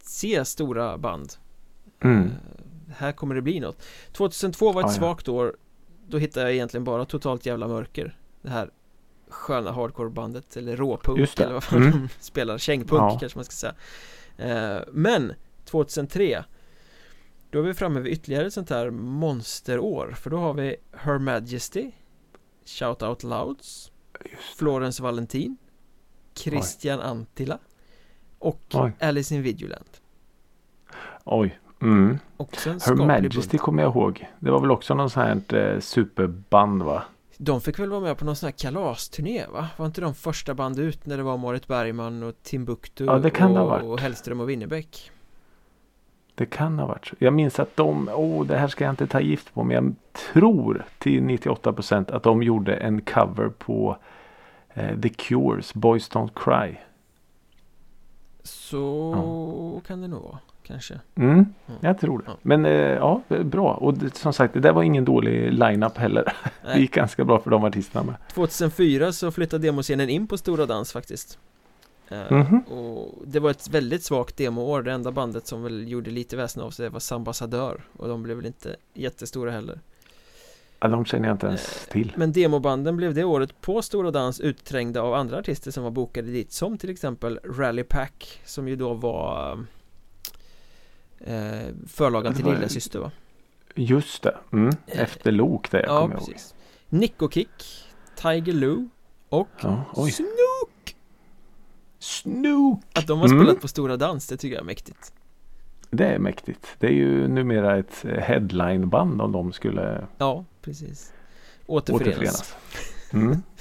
Se 0.04 0.46
stora 0.46 0.98
band. 0.98 1.34
Mm. 2.04 2.24
Eh, 2.26 2.32
Här 2.98 3.12
kommer 3.12 3.36
det 3.36 3.42
bli 3.42 3.60
något. 3.60 3.82
2002 4.12 4.72
var 4.72 4.82
ett 4.82 4.86
Ja, 4.88 4.92
ja. 4.94 4.98
svagt 5.00 5.28
år. 5.30 5.58
Då 6.08 6.18
hittade 6.18 6.46
jag 6.46 6.54
egentligen 6.54 6.84
bara 6.84 7.06
totalt 7.06 7.46
jävla 7.46 7.68
mörker. 7.68 8.18
Det 8.42 8.50
här 8.50 8.70
Sköna 9.30 9.72
hardcore-bandet 9.72 10.58
eller 10.58 10.76
råpunk 10.78 11.40
eller 11.40 11.54
vad 11.54 11.64
fan 11.64 11.82
Mm. 11.82 11.92
de 11.92 12.08
spelar. 12.20 12.58
Kängpunk 12.58 13.02
Ja. 13.02 13.18
kanske 13.20 13.38
man 13.38 13.46
ska 13.46 13.52
säga. 13.54 13.76
Eh, 14.78 14.82
Men 14.92 15.34
2003 15.66 16.44
Då 17.50 17.60
är 17.60 17.64
vi 17.64 17.74
framme 17.74 18.00
vid 18.00 18.14
ytterligare 18.14 18.48
ett 18.48 18.54
sånt 18.54 18.70
här 18.70 18.90
monsterår. 18.90 20.16
För 20.22 20.30
då 20.30 20.38
har 20.38 20.54
vi 20.54 20.76
Her 20.92 21.18
Majesty 21.20 21.92
Shout 22.66 23.02
Out 23.04 23.24
Louds 23.24 23.92
Florence 24.58 25.04
Valentin 25.04 25.58
Christian 26.36 27.00
Antila 27.00 27.60
Och 28.40 28.62
Oj. 28.74 28.92
Alice 29.00 29.36
in 29.36 29.42
Vigiland 29.42 29.90
Oj. 31.24 31.60
Mm. 31.82 32.20
Her 32.38 33.06
Majesty 33.06 33.58
kommer 33.58 33.84
jag 33.84 33.92
ihåg. 33.96 34.28
Det 34.40 34.52
var 34.52 34.60
väl 34.60 34.72
också 34.72 34.94
någon 34.94 35.10
sån 35.10 35.24
här 35.24 35.54
eh, 35.54 35.80
superband 35.80 36.84
va? 36.84 37.04
De 37.38 37.62
fick 37.62 37.80
väl 37.80 37.90
vara 37.90 38.00
med 38.02 38.18
på 38.18 38.26
någon 38.26 38.36
sån 38.36 38.48
här 38.48 38.52
kalasturné 38.52 39.46
va? 39.54 39.68
Var 39.78 39.86
inte 39.86 40.02
de 40.02 40.16
första 40.16 40.54
band 40.54 40.80
ut 40.80 41.06
när 41.06 41.18
det 41.18 41.24
var 41.24 41.38
Marit 41.38 41.68
Bergman 41.68 42.24
och 42.24 42.36
Timbuktu 42.44 43.06
Ja, 43.06 43.18
det 43.20 43.30
kan 43.30 43.54
det 43.54 43.60
ha 43.60 43.64
och, 43.64 43.70
varit. 43.70 43.84
och 43.84 44.00
Hellström 44.00 44.40
och 44.40 44.50
Winnerbäck 44.50 45.12
Det 46.36 46.46
kan 46.46 46.80
ha 46.80 46.86
varit 46.88 47.08
så. 47.08 47.16
Jag 47.20 47.34
minns 47.34 47.60
att 47.60 47.76
de, 47.76 48.10
åh 48.14 48.46
det 48.46 48.58
här 48.58 48.68
ska 48.68 48.84
jag 48.84 48.92
inte 48.92 49.08
ta 49.08 49.20
gift 49.20 49.54
på 49.54 49.64
men 49.64 49.76
jag 49.76 49.94
tror 50.34 50.86
till 50.98 51.22
98% 51.22 52.12
att 52.12 52.24
de 52.24 52.44
gjorde 52.44 52.76
en 52.76 53.02
cover 53.02 53.50
på 53.50 53.98
eh, 54.74 55.00
The 55.00 55.10
Cures 55.10 55.74
Boys 55.74 56.12
Don't 56.12 56.32
Cry. 56.36 56.76
Så 58.44 59.82
kan 59.88 60.02
det 60.02 60.08
nog 60.08 60.22
vara 60.22 60.40
Kanske 60.72 61.00
Mm, 61.16 61.46
jag 61.82 62.00
tror 62.00 62.18
det. 62.18 62.24
Ja. 62.28 62.38
Men 62.42 62.66
eh, 62.66 62.72
ja, 62.72 63.22
bra. 63.44 63.74
Och 63.74 63.94
det, 63.94 64.16
som 64.16 64.34
sagt, 64.34 64.54
det 64.54 64.60
där 64.60 64.74
var 64.74 64.84
ingen 64.84 65.06
dålig 65.06 65.54
line-up 65.54 65.98
heller. 65.98 66.24
Det 66.44 66.68
Nej. 66.68 66.82
gick 66.82 66.94
ganska 66.94 67.24
bra 67.26 67.40
för 67.40 67.50
de 67.52 67.64
artisterna 67.64 68.04
med. 68.06 68.16
2004 68.34 69.12
så 69.12 69.32
flyttade 69.32 69.68
demoscenen 69.68 70.10
in 70.10 70.28
på 70.28 70.38
Stora 70.38 70.66
Dans 70.66 70.92
faktiskt 70.94 71.40
Eh, 72.10 72.32
Mhm. 72.32 72.60
Och 72.60 73.22
det 73.28 73.40
var 73.40 73.52
ett 73.52 73.70
väldigt 73.70 74.04
svagt 74.04 74.38
demoår 74.38 74.82
Det 74.82 74.92
enda 74.92 75.12
bandet 75.12 75.48
som 75.48 75.64
väl 75.64 75.88
gjorde 75.88 76.12
lite 76.12 76.38
väsen 76.38 76.64
av 76.64 76.70
sig 76.72 76.90
var 76.90 77.00
Sambassadör 77.00 77.82
Och 77.98 78.08
de 78.08 78.24
blev 78.24 78.38
väl 78.38 78.46
inte 78.46 78.76
jättestora 78.94 79.52
heller 79.52 79.80
Ja, 80.80 80.88
de 80.88 81.06
känner 81.06 81.28
jag 81.28 81.36
inte 81.36 81.48
ens 81.48 81.88
Eh, 81.88 81.92
till. 81.92 82.14
Men 82.16 82.32
demobanden 82.32 82.98
blev 82.98 83.14
det 83.14 83.24
året 83.24 83.62
på 83.62 83.82
Stora 83.82 84.12
Dans 84.12 84.40
utträngda 84.40 85.02
av 85.02 85.14
andra 85.14 85.38
artister 85.38 85.72
som 85.72 85.84
var 85.84 85.92
bokade 85.92 86.28
dit 86.32 86.52
Som 86.52 86.78
till 86.78 86.90
exempel 86.90 87.40
Rally 87.44 87.84
Pack 87.84 88.42
Som 88.46 88.68
ju 88.68 88.76
då 88.76 88.94
var 88.94 89.60
eh, 91.24 91.74
Förlagan 91.88 92.34
Det 92.34 92.38
till 92.44 92.54
Lilla 92.54 92.70
Syster 92.70 93.00
va? 93.00 93.12
Just 93.76 94.24
det. 94.24 94.38
Mm. 94.54 94.72
Efter 94.88 95.32
Lok 95.32 95.72
där 95.72 95.80
jag 95.80 95.90
Ja 95.90 96.00
kommer 96.02 96.16
ihåg. 96.16 96.26
precis 96.26 96.56
Nico 96.90 97.30
Kick 97.30 97.50
Tiger 98.16 98.54
Lou 98.54 98.90
Och 99.30 99.48
Ja, 99.62 99.84
oj. 99.94 100.12
Snook 100.12 100.96
Snook! 102.00 102.80
Att 102.94 103.08
de 103.08 103.20
har 103.20 103.26
Mm. 103.28 103.40
spelat 103.44 103.62
på 103.62 103.68
Stora 103.68 103.98
Dans 103.98 104.28
det 104.28 104.38
tycker 104.38 104.56
jag 104.56 104.62
är 104.62 104.66
mäktigt 104.66 105.14
Det 105.90 106.06
är 106.08 106.20
mäktigt. 106.20 106.68
Det 106.80 106.88
är 106.88 106.92
ju 106.92 107.28
numera 107.28 107.78
ett 107.78 108.06
eh, 108.06 108.12
headlineband 108.24 109.22
om 109.22 109.32
de 109.32 109.54
skulle 109.54 110.08
Ja 110.18 110.46
precis 110.62 111.14
Återförenas, 111.66 112.02
återförenas. 112.12 112.56
Mm. 113.14 113.38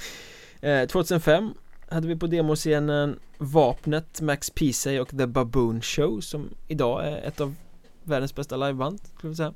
Eh, 0.63 0.87
2005 0.87 1.53
hade 1.91 2.07
vi 2.07 2.15
på 2.15 2.27
demoscenen 2.27 3.19
Vapnet, 3.37 4.21
Max 4.21 4.49
Peasy 4.49 4.99
och 4.99 5.09
The 5.09 5.27
Baboon 5.27 5.81
Show 5.81 6.19
som 6.21 6.49
idag 6.67 7.07
är 7.07 7.17
ett 7.17 7.41
av 7.41 7.55
världens 8.03 8.35
bästa 8.35 8.57
liveband 8.57 8.99
skulle 9.17 9.29
jag 9.29 9.37
säga. 9.37 9.53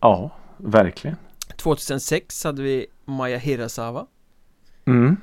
Ja, 0.00 0.30
verkligen. 0.56 1.16
2006 1.56 2.44
hade 2.44 2.62
vi 2.62 2.86
Maya 3.04 3.38
Hirasawa 3.38 4.06
Mm. 4.84 5.16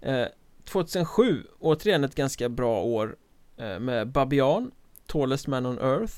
eh, 0.00 0.26
2007, 0.64 1.46
återigen 1.60 2.04
ett 2.04 2.14
ganska 2.14 2.48
bra 2.48 2.82
år 2.82 3.16
eh, 3.56 3.78
med 3.78 4.08
Babian 4.08 4.70
Tallest 5.06 5.46
Man 5.46 5.66
on 5.66 5.78
Earth 5.78 6.14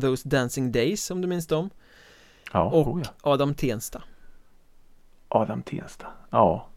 Those 0.00 0.28
Dancing 0.28 0.72
Days 0.72 1.10
om 1.10 1.20
du 1.20 1.28
minns 1.28 1.46
dem 1.46 1.70
Ja, 2.52 2.70
Och 2.70 2.88
oh 2.88 3.02
ja. 3.04 3.10
Adam 3.32 3.54
Tensta 3.54 4.02
Adam 5.28 5.62
Tensta. 5.62 6.06
Ja. 6.30 6.68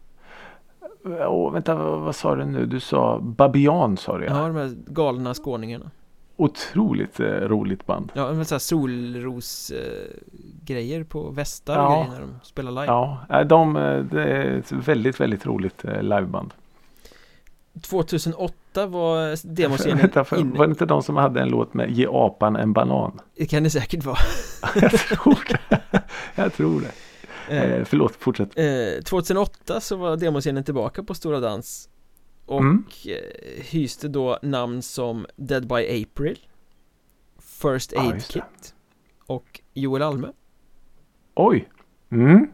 Åh, 1.04 1.52
vänta, 1.52 1.74
vad, 1.74 2.00
vad 2.00 2.16
sa 2.16 2.34
du 2.34 2.44
nu? 2.44 2.66
Du 2.66 2.80
sa 2.80 3.18
Babian 3.18 3.96
sa 3.96 4.18
du 4.18 4.24
Ja, 4.24 4.40
ja. 4.40 4.46
de 4.46 4.56
här 4.56 4.74
galna 4.86 5.34
skåningarna 5.34 5.90
Otroligt 6.36 7.20
eh, 7.20 7.26
roligt 7.26 7.86
band. 7.86 8.12
Ja, 8.14 8.32
med 8.32 8.46
såhär 8.46 8.58
solros 8.60 9.70
eh, 10.66 11.04
på 11.04 11.30
västar 11.30 11.78
och 11.78 11.82
Ja. 11.84 11.96
grejer 11.96 12.10
när 12.10 12.20
de 12.20 12.30
spelar 12.42 12.70
live 12.70 12.86
Ja, 12.86 13.18
eh, 13.30 13.40
de, 13.40 13.76
eh, 13.76 13.98
det 13.98 14.22
är 14.22 14.58
ett 14.58 14.72
väldigt, 14.72 15.20
väldigt 15.20 15.46
roligt 15.46 15.84
eh, 15.84 16.02
liveband. 16.02 16.54
2008 17.82 18.86
var 18.86 19.46
demoscenen 19.54 19.98
Vänta, 20.02 20.24
för, 20.24 20.36
inne 20.36 20.58
var 20.58 20.66
det 20.66 20.70
inte 20.70 20.86
de 20.86 21.02
som 21.02 21.16
hade 21.16 21.40
en 21.40 21.48
låt 21.48 21.74
med 21.74 21.90
Ge 21.90 22.06
apan 22.10 22.56
en 22.56 22.72
banan? 22.72 23.20
Det 23.36 23.46
kan 23.46 23.62
det 23.62 23.70
säkert 23.70 24.04
vara 24.04 24.18
Jag 24.74 24.92
tror 24.92 25.38
det. 25.48 25.80
Jag 26.34 26.52
tror 26.54 26.80
det. 26.80 26.90
Eh, 27.52 27.72
Eh, 27.72 27.84
förlåt, 27.84 28.16
fortsätt. 28.16 28.58
eh, 28.58 29.02
2008 29.04 29.80
så 29.80 29.96
var 29.96 30.16
demoscenen 30.16 30.64
tillbaka 30.64 31.02
på 31.02 31.14
Stora 31.14 31.40
Dans 31.40 31.88
Och 32.46 32.60
Mm. 32.60 32.84
eh, 33.06 33.62
hyste 33.64 34.08
då 34.08 34.38
namn 34.42 34.82
som 34.82 35.26
Dead 35.36 35.66
by 35.66 36.02
April 36.04 36.38
First 37.38 37.92
Aid 37.96 38.14
det. 38.14 38.20
Kit 38.32 38.74
Och 39.26 39.60
Joel 39.74 40.02
Alme 40.02 40.28
Oj. 41.34 41.68
Mm. 42.10 42.48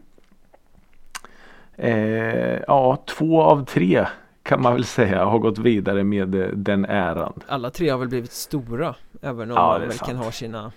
Eh, 1.75 2.59
ja, 2.67 3.03
två 3.07 3.41
av 3.41 3.65
tre 3.65 4.07
kan 4.43 4.61
man 4.61 4.73
väl 4.73 4.85
säga 4.85 5.25
har 5.25 5.39
gått 5.39 5.57
vidare 5.57 6.03
med 6.03 6.35
eh, 6.35 6.47
den 6.47 6.85
äran. 6.85 7.33
Alla 7.47 7.69
tre 7.69 7.89
har 7.89 7.97
väl 7.97 8.07
blivit 8.07 8.31
stora 8.31 8.95
Även 9.21 9.51
om 9.51 9.57
Ja, 9.57 9.67
man 9.71 9.81
väl 9.81 9.91
sant. 9.91 10.07
kan 10.09 10.15
ha 10.17 10.31
sina 10.31 10.71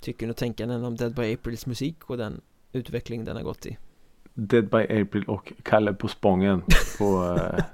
Tycken 0.00 0.30
och 0.30 0.36
tänkanden 0.36 0.84
om 0.84 0.96
Dead 0.96 1.14
by 1.14 1.34
Aprils 1.34 1.66
musik 1.66 1.96
och 2.10 2.16
den 2.16 2.40
utveckling 2.72 3.24
den 3.24 3.36
har 3.36 3.42
gått 3.42 3.66
i 3.66 3.78
Dead 4.34 4.68
by 4.70 4.78
April 5.02 5.24
och 5.24 5.52
Kalle 5.62 5.92
på 5.92 6.08
Spången 6.08 6.62
på 6.98 7.38
eh, 7.58 7.64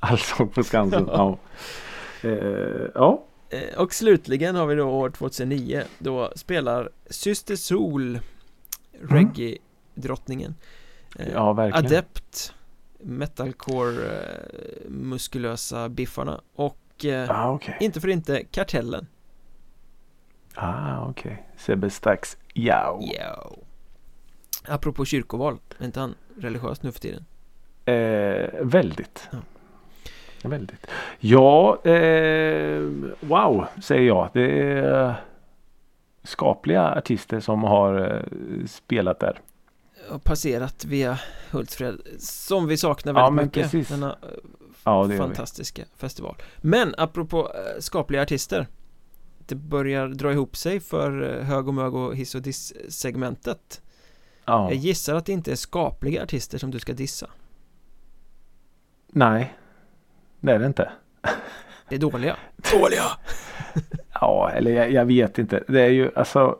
Allsång 0.00 0.48
på 0.48 0.62
Skansen. 0.64 1.08
Ja. 1.12 1.38
Eh, 2.22 2.86
ja. 2.94 3.24
Eh, 3.50 3.78
Och 3.78 3.94
slutligen 3.94 4.56
har 4.56 4.66
vi 4.66 4.74
då 4.74 4.84
år 4.90 5.10
2009 5.10 5.82
Då 5.98 6.32
spelar 6.36 6.90
Syster 7.10 7.56
Sol 7.56 8.18
Reggae-drottningen 9.00 10.54
eh, 11.18 11.32
ja, 11.32 11.52
verkligen. 11.52 11.86
Adept 11.86 12.54
Metalcore 13.00 14.04
eh, 14.04 14.90
Muskulösa 14.90 15.88
biffarna 15.88 16.40
Och 16.54 16.78
Ja, 17.00 17.50
okej. 17.50 17.76
inte 17.80 18.00
för 18.00 18.08
inte 18.08 18.44
Kartellen 18.44 19.06
Ah, 20.56 21.06
okej. 21.08 21.46
Sebbe 21.56 21.90
Stax. 21.90 22.36
Ja. 22.52 23.00
Yo. 23.02 23.63
Apropå 24.68 25.04
kyrkoval, 25.04 25.58
är 25.78 25.84
inte 25.84 26.00
han 26.00 26.14
religiös 26.38 26.82
nu 26.82 26.92
för 26.92 27.00
tiden? 27.00 27.24
Eh, 27.84 28.50
väldigt. 28.62 29.28
Ja. 29.32 29.38
Väldigt. 30.48 30.86
Ja, 31.18 31.82
eh, 31.84 32.82
wow 33.20 33.66
säger 33.82 34.02
jag. 34.06 34.30
Det 34.32 34.72
är 34.72 35.14
skapliga 36.22 36.82
artister 36.94 37.40
som 37.40 37.62
har 37.62 38.14
eh, 38.16 38.66
spelat 38.66 39.20
där. 39.20 39.40
Och 40.10 40.24
passerat 40.24 40.84
via 40.84 41.18
Hultsfred 41.50 42.00
Som 42.18 42.66
vi 42.66 42.76
saknar 42.76 43.12
Ja, 43.14 43.20
väldigt 43.20 43.34
men 43.36 43.44
mycket 43.44 43.62
precis. 43.62 43.88
Denna 43.88 44.10
eh, 44.10 44.28
Ja, 44.84 45.08
fantastiska 45.08 45.82
festival 45.96 46.36
Men 46.56 46.94
apropå 46.98 47.52
eh, 47.54 47.80
skapliga 47.80 48.22
artister 48.22 48.66
Det 49.46 49.54
börjar 49.54 50.08
dra 50.08 50.32
ihop 50.32 50.56
sig 50.56 50.80
för 50.80 51.40
hög 51.42 51.68
och 51.68 51.74
mög 51.74 51.94
och 51.94 52.16
hiss 52.16 52.34
och 52.34 52.42
diss 52.42 52.72
segmentet 52.88 53.82
Ja. 54.44 54.68
Jag 54.70 54.74
gissar 54.78 55.14
att 55.14 55.26
det 55.26 55.32
inte 55.32 55.52
är 55.52 55.56
skapliga 55.56 56.22
artister 56.22 56.58
som 56.58 56.70
du 56.70 56.78
ska 56.78 56.92
dissa 56.92 57.26
Nej, 59.12 59.54
det 60.40 60.52
är 60.52 60.58
det 60.58 60.66
inte. 60.66 60.92
Det 61.88 61.94
är 61.94 61.98
dåliga 61.98 62.36
Dåliga! 62.72 63.02
Ja, 64.20 64.50
eller 64.50 64.70
jag, 64.70 64.92
jag 64.92 65.04
vet 65.04 65.38
inte. 65.38 65.64
Det 65.68 65.80
är 65.80 65.88
ju 65.90 66.10
alltså 66.14 66.56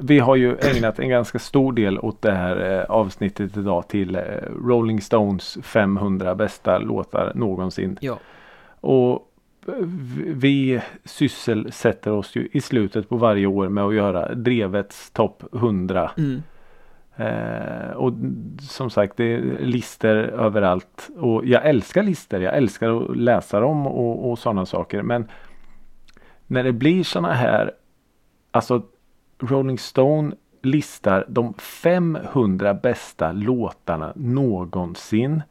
Vi 0.00 0.18
har 0.18 0.36
ju 0.36 0.56
ägnat 0.58 0.98
en 0.98 1.08
ganska 1.08 1.38
stor 1.38 1.72
del 1.72 1.98
åt 1.98 2.22
det 2.22 2.32
här 2.32 2.78
eh, 2.78 2.84
avsnittet 2.90 3.56
idag 3.56 3.88
till 3.88 4.14
eh, 4.14 4.22
Rolling 4.64 5.00
Stones 5.00 5.58
500 5.62 6.34
bästa 6.34 6.78
låtar 6.78 7.32
någonsin. 7.34 7.98
Ja, 8.00 8.18
Och 8.80 9.26
vi 10.26 10.80
sysselsätter 11.04 12.12
oss 12.12 12.36
ju 12.36 12.48
i 12.52 12.60
slutet 12.60 13.08
på 13.08 13.16
varje 13.16 13.46
år 13.46 13.68
med 13.68 13.84
att 13.84 13.94
göra 13.94 14.34
Drevets 14.34 15.10
topp 15.10 15.42
100. 15.54 16.10
mm. 16.18 16.42
Eh, 17.20 17.90
och 17.90 18.12
som 18.60 18.90
sagt 18.90 19.16
det 19.16 19.24
är 19.24 19.58
lister 19.58 20.16
överallt. 20.16 21.10
Och 21.16 21.46
jag 21.46 21.66
älskar 21.66 22.02
lister. 22.02 22.40
Jag 22.40 22.56
älskar 22.56 23.02
att 23.02 23.16
läsa 23.16 23.60
dem 23.60 23.86
och, 23.86 24.30
och 24.30 24.38
sådana 24.38 24.66
saker. 24.66 25.02
Men 25.02 25.28
när 26.46 26.64
det 26.64 26.72
blir 26.72 27.04
sådana 27.04 27.32
här. 27.32 27.72
Alltså 28.52 28.82
Rolling 29.38 29.78
Stone 29.78 30.34
listar 30.62 31.24
de 31.28 31.54
500 31.54 32.74
bästa 32.74 33.32
låtarna 33.32 34.12
någonsin. 34.16 35.42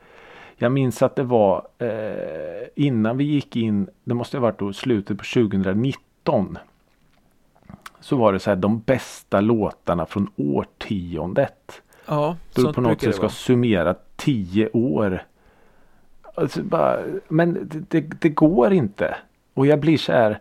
Jag 0.55 0.71
minns 0.71 1.01
att 1.01 1.15
det 1.15 1.23
var 1.23 1.67
eh, 1.77 2.67
innan 2.75 3.17
vi 3.17 3.23
gick 3.23 3.55
in. 3.55 3.89
Det 4.03 4.13
måste 4.13 4.37
ha 4.37 4.41
varit 4.41 4.59
då 4.59 4.73
slutet 4.73 5.17
på 5.17 5.23
2019. 5.23 6.57
Så 8.01 8.15
var 8.15 8.33
det 8.33 8.39
så 8.39 8.49
här 8.49 8.57
de 8.57 8.79
bästa 8.79 9.41
låtarna 9.41 10.05
från 10.05 10.29
årtiondet. 10.35 11.81
ja 12.05 12.37
Då 12.53 12.61
du 12.61 12.73
på 12.73 12.81
något 12.81 13.01
sätt 13.01 13.15
ska 13.15 13.21
vara. 13.21 13.31
summera 13.31 13.95
tio 14.15 14.69
år. 14.69 15.23
Alltså 16.35 16.63
bara, 16.63 16.99
men 17.27 17.53
det, 17.69 17.89
det, 17.89 18.21
det 18.21 18.29
går 18.29 18.73
inte. 18.73 19.15
Och 19.53 19.67
jag 19.67 19.79
blir 19.79 19.97
så 19.97 20.11
här. 20.11 20.39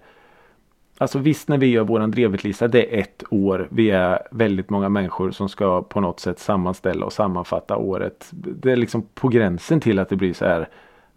Alltså 1.01 1.19
visst 1.19 1.49
när 1.49 1.59
vi 1.59 1.67
gör 1.67 1.85
våran 1.85 2.11
Drevet-lista 2.11 2.69
det 2.69 2.97
är 2.97 3.01
ett 3.01 3.23
år. 3.31 3.69
Vi 3.71 3.91
är 3.91 4.23
väldigt 4.31 4.71
många 4.71 4.89
människor 4.89 5.31
som 5.31 5.49
ska 5.49 5.83
på 5.83 6.01
något 6.01 6.21
sätt 6.21 6.39
sammanställa 6.39 7.07
och 7.07 7.13
sammanfatta 7.13 7.77
året. 7.77 8.29
Det 8.33 8.73
är 8.73 8.77
liksom 8.77 9.03
på 9.15 9.29
gränsen 9.29 9.81
till 9.81 9.99
att 9.99 10.09
det 10.09 10.17
blir 10.17 10.35
så 10.35 10.45
här. 10.45 10.69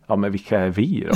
Ja 0.08 0.16
men 0.16 0.32
vilka 0.32 0.60
är 0.60 0.70
vi 0.70 1.08
då? 1.10 1.16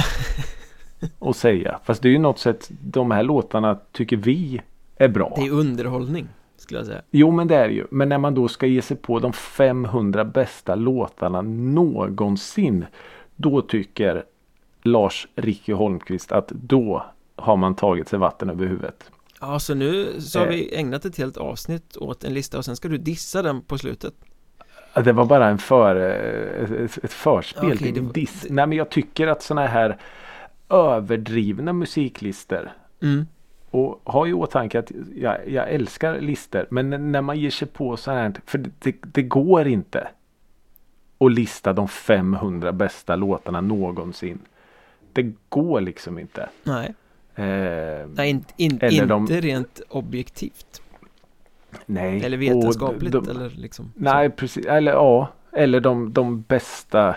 och 1.19 1.35
säga. 1.35 1.79
Fast 1.83 2.01
det 2.01 2.07
är 2.07 2.11
ju 2.11 2.19
något 2.19 2.39
sätt. 2.39 2.69
De 2.81 3.11
här 3.11 3.23
låtarna 3.23 3.79
tycker 3.91 4.17
vi 4.17 4.61
är 4.95 5.07
bra. 5.07 5.33
Det 5.35 5.45
är 5.45 5.51
underhållning 5.51 6.27
skulle 6.57 6.79
jag 6.79 6.87
säga 6.87 7.01
Jo 7.11 7.31
men 7.31 7.47
det 7.47 7.55
är 7.55 7.67
det 7.67 7.73
ju. 7.73 7.87
Men 7.91 8.09
när 8.09 8.17
man 8.17 8.35
då 8.35 8.47
ska 8.47 8.65
ge 8.65 8.81
sig 8.81 8.97
på 8.97 9.19
de 9.19 9.33
500 9.33 10.25
bästa 10.25 10.75
låtarna 10.75 11.41
någonsin. 11.41 12.85
Då 13.35 13.61
tycker 13.61 14.23
Lars 14.83 15.27
Ricky 15.35 15.73
Holmqvist 15.73 16.31
att 16.31 16.47
då 16.49 17.05
har 17.35 17.55
man 17.55 17.75
tagit 17.75 18.07
sig 18.07 18.19
vatten 18.19 18.49
över 18.49 18.65
huvudet. 18.65 19.11
Ja, 19.41 19.59
så 19.59 19.73
nu 19.73 20.21
så 20.21 20.39
har 20.39 20.45
Eh. 20.45 20.51
vi 20.51 20.75
ägnat 20.75 21.05
ett 21.05 21.17
helt 21.17 21.37
avsnitt 21.37 21.97
åt 21.97 22.23
en 22.23 22.33
lista 22.33 22.57
och 22.57 22.65
sen 22.65 22.75
ska 22.75 22.87
du 22.87 22.97
dissa 22.97 23.41
den 23.41 23.61
på 23.61 23.77
slutet 23.77 24.13
Det 25.03 25.11
var 25.11 25.25
bara 25.25 25.47
en 25.47 25.57
för, 25.57 25.95
ett, 25.95 26.97
ett 27.03 27.13
förspel 27.13 27.65
Okej, 27.65 27.77
till 27.77 27.97
en 27.97 28.11
diss. 28.11 28.45
Nej 28.49 28.67
men 28.67 28.77
jag 28.77 28.89
tycker 28.89 29.27
att 29.27 29.43
sådana 29.43 29.67
här 29.67 29.97
överdrivna 30.69 31.73
musiklister 31.73 32.73
mm. 33.01 33.25
Och 33.75 34.01
ha 34.13 34.27
i 34.27 34.33
åtanke 34.33 34.79
att 34.79 34.91
jag, 35.15 35.49
jag 35.49 35.69
älskar 35.71 36.19
lister. 36.19 36.67
Men 36.69 37.11
när 37.11 37.21
man 37.21 37.39
ger 37.39 37.49
sig 37.49 37.67
på 37.67 37.97
så 37.97 38.11
här. 38.11 38.33
För 38.45 38.57
det, 38.57 38.69
det, 38.79 38.95
det 39.01 39.23
går 39.23 39.67
inte. 39.67 40.07
Att 41.17 41.31
lista 41.31 41.73
de 41.73 41.87
500 41.87 42.71
bästa 42.71 43.15
låtarna 43.15 43.61
någonsin. 43.61 44.39
Det 45.13 45.33
går 45.49 45.81
liksom 45.81 46.19
inte. 46.19 46.49
Nej, 46.63 46.93
Eh, 47.37 48.07
nej 48.13 48.29
in, 48.29 48.45
in, 48.57 48.79
Eller 48.81 49.01
inte 49.03 49.33
de- 49.33 49.41
rent 49.41 49.81
objektivt 49.89 50.81
nej. 51.85 52.23
Eller 52.25 52.37
vetenskapligt 52.37 53.11
de- 53.11 53.29
eller 53.29 53.49
liksom 53.49 53.91
Nej 53.95 54.29
precis. 54.29 54.65
Eller 54.65 54.91
ja. 54.91 55.27
Eller 55.51 55.79
de, 55.79 56.13
de 56.13 56.41
bästa 56.41 57.15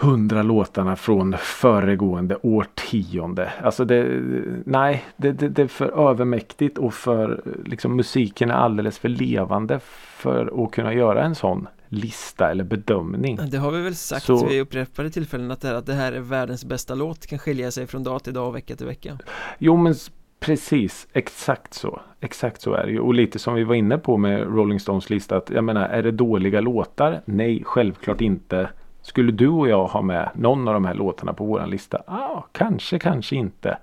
hundra 0.00 0.42
låtarna 0.42 0.96
från 0.96 1.34
föregående 1.38 2.36
årtionde. 2.42 3.52
Alltså 3.62 3.84
det, 3.84 4.22
nej, 4.64 5.04
det, 5.16 5.32
det, 5.32 5.48
det 5.48 5.62
är 5.62 5.66
för 5.68 6.08
övermäktigt 6.10 6.78
och 6.78 6.94
för 6.94 7.42
liksom 7.64 7.96
musiken 7.96 8.50
är 8.50 8.54
alldeles 8.54 8.98
för 8.98 9.08
levande 9.08 9.80
för 9.82 10.64
att 10.64 10.70
kunna 10.70 10.94
göra 10.94 11.22
en 11.22 11.34
sån 11.34 11.68
lista 11.88 12.50
eller 12.50 12.64
bedömning. 12.64 13.38
Det 13.50 13.58
har 13.58 13.70
vi 13.70 13.82
väl 13.82 13.94
sagt 13.94 14.24
Så- 14.24 14.46
vid 14.46 14.60
upprepade 14.60 15.10
tillfällen 15.10 15.50
att 15.50 15.60
det, 15.60 15.68
här, 15.68 15.74
att 15.74 15.86
det 15.86 15.94
här 15.94 16.12
är 16.12 16.20
världens 16.20 16.64
bästa 16.64 16.94
låt 16.94 17.26
kan 17.26 17.38
skilja 17.38 17.70
sig 17.70 17.86
från 17.86 18.04
dag 18.04 18.22
till 18.24 18.34
dag 18.34 18.48
och 18.48 18.56
vecka 18.56 18.76
till 18.76 18.86
vecka 18.86 19.18
Jo 19.58 19.76
men 19.76 19.94
precis, 20.40 21.08
exakt 21.12 21.74
så. 21.74 22.00
Exakt 22.20 22.60
så 22.60 22.74
är 22.74 22.86
det 22.86 22.92
ju. 22.92 23.00
Och 23.00 23.14
lite 23.14 23.38
som 23.38 23.54
vi 23.54 23.64
var 23.64 23.74
inne 23.74 23.98
på 23.98 24.16
med 24.16 24.40
Rolling 24.40 24.80
Stones 24.80 25.10
lista. 25.10 25.36
Att, 25.36 25.50
jag 25.50 25.64
menar, 25.64 25.88
är 25.88 26.02
det 26.02 26.10
dåliga 26.10 26.60
låtar? 26.60 27.20
Nej, 27.24 27.62
självklart 27.64 28.20
inte. 28.20 28.68
Skulle 29.08 29.32
du 29.32 29.48
och 29.48 29.68
jag 29.68 29.86
ha 29.86 30.02
med 30.02 30.30
någon 30.34 30.68
av 30.68 30.74
de 30.74 30.84
här 30.84 30.94
låtarna 30.94 31.32
på 31.32 31.44
våran 31.44 31.70
lista? 31.70 32.02
Ah, 32.06 32.42
kanske, 32.52 32.98
kanske 32.98 33.36
inte. 33.36 33.78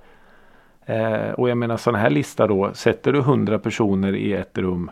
Eh, 0.86 1.30
och 1.30 1.50
jag 1.50 1.58
menar 1.58 1.78
sådana 1.78 1.98
här 2.00 2.10
lista 2.10 2.48
då. 2.48 2.74
Sätter 2.74 3.14
du 3.14 3.20
100 3.20 3.60
personer 3.60 4.16
i 4.16 4.34
ett 4.34 4.58
rum. 4.58 4.92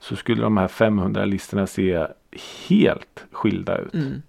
Så 0.00 0.16
skulle 0.16 0.42
de 0.42 0.56
här 0.56 0.68
500 0.68 1.24
listorna 1.24 1.66
se 1.66 2.06
helt 2.68 3.24
skilda 3.32 3.78
ut. 3.78 3.94
mm. 3.94 4.22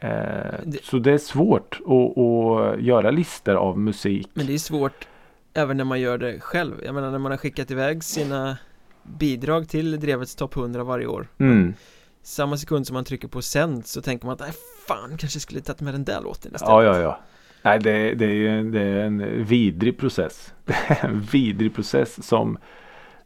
Eh, 0.00 0.54
Det- 0.64 0.84
Så 0.84 0.98
det 0.98 1.12
är 1.12 1.18
svårt 1.18 1.80
att, 1.86 2.18
att 2.18 2.80
göra 2.82 3.10
listor 3.10 3.54
av 3.54 3.78
musik. 3.78 4.28
Men 4.34 4.46
det 4.46 4.54
är 4.54 4.58
svårt 4.58 5.08
även 5.54 5.76
när 5.76 5.84
man 5.84 6.00
gör 6.00 6.18
det 6.18 6.40
själv 6.40 6.72
Jag 6.84 6.94
menar 6.94 7.10
när 7.10 7.18
man 7.18 7.32
har 7.32 7.38
skickat 7.38 7.70
iväg 7.70 8.04
sina 8.04 8.56
bidrag 9.02 9.68
till 9.68 10.00
Drevets 10.00 10.34
topp 10.36 10.56
100 10.56 10.84
varje 10.84 11.06
år 11.06 11.26
Mm. 11.38 11.74
Samma 12.22 12.56
sekund 12.56 12.86
som 12.86 12.94
man 12.94 13.04
trycker 13.04 13.28
på 13.28 13.42
sänd 13.42 13.86
så 13.86 14.02
tänker 14.02 14.26
man 14.26 14.32
att 14.32 14.40
nej 14.40 14.52
fan 14.88 15.16
kanske 15.18 15.40
skulle 15.40 15.60
tagit 15.60 15.80
med 15.80 15.94
den 15.94 16.04
där 16.04 16.20
låten 16.20 16.54
istället 16.54 16.70
Ja, 16.70 16.82
ja, 16.84 16.98
ja. 16.98 17.20
Nej, 17.62 17.78
det, 17.78 18.14
det 18.14 18.24
är 18.24 18.30
ju 18.34 18.48
en, 18.48 18.70
det 18.72 18.80
är 18.80 19.04
en 19.04 19.44
vidrig 19.44 19.98
process. 19.98 20.52
Det 20.64 20.74
är 20.88 21.04
en 21.06 21.20
vidrig 21.20 21.74
process 21.74 22.26
som, 22.26 22.58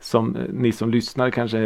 som 0.00 0.36
ni 0.52 0.72
som 0.72 0.90
lyssnar 0.90 1.30
kanske 1.30 1.58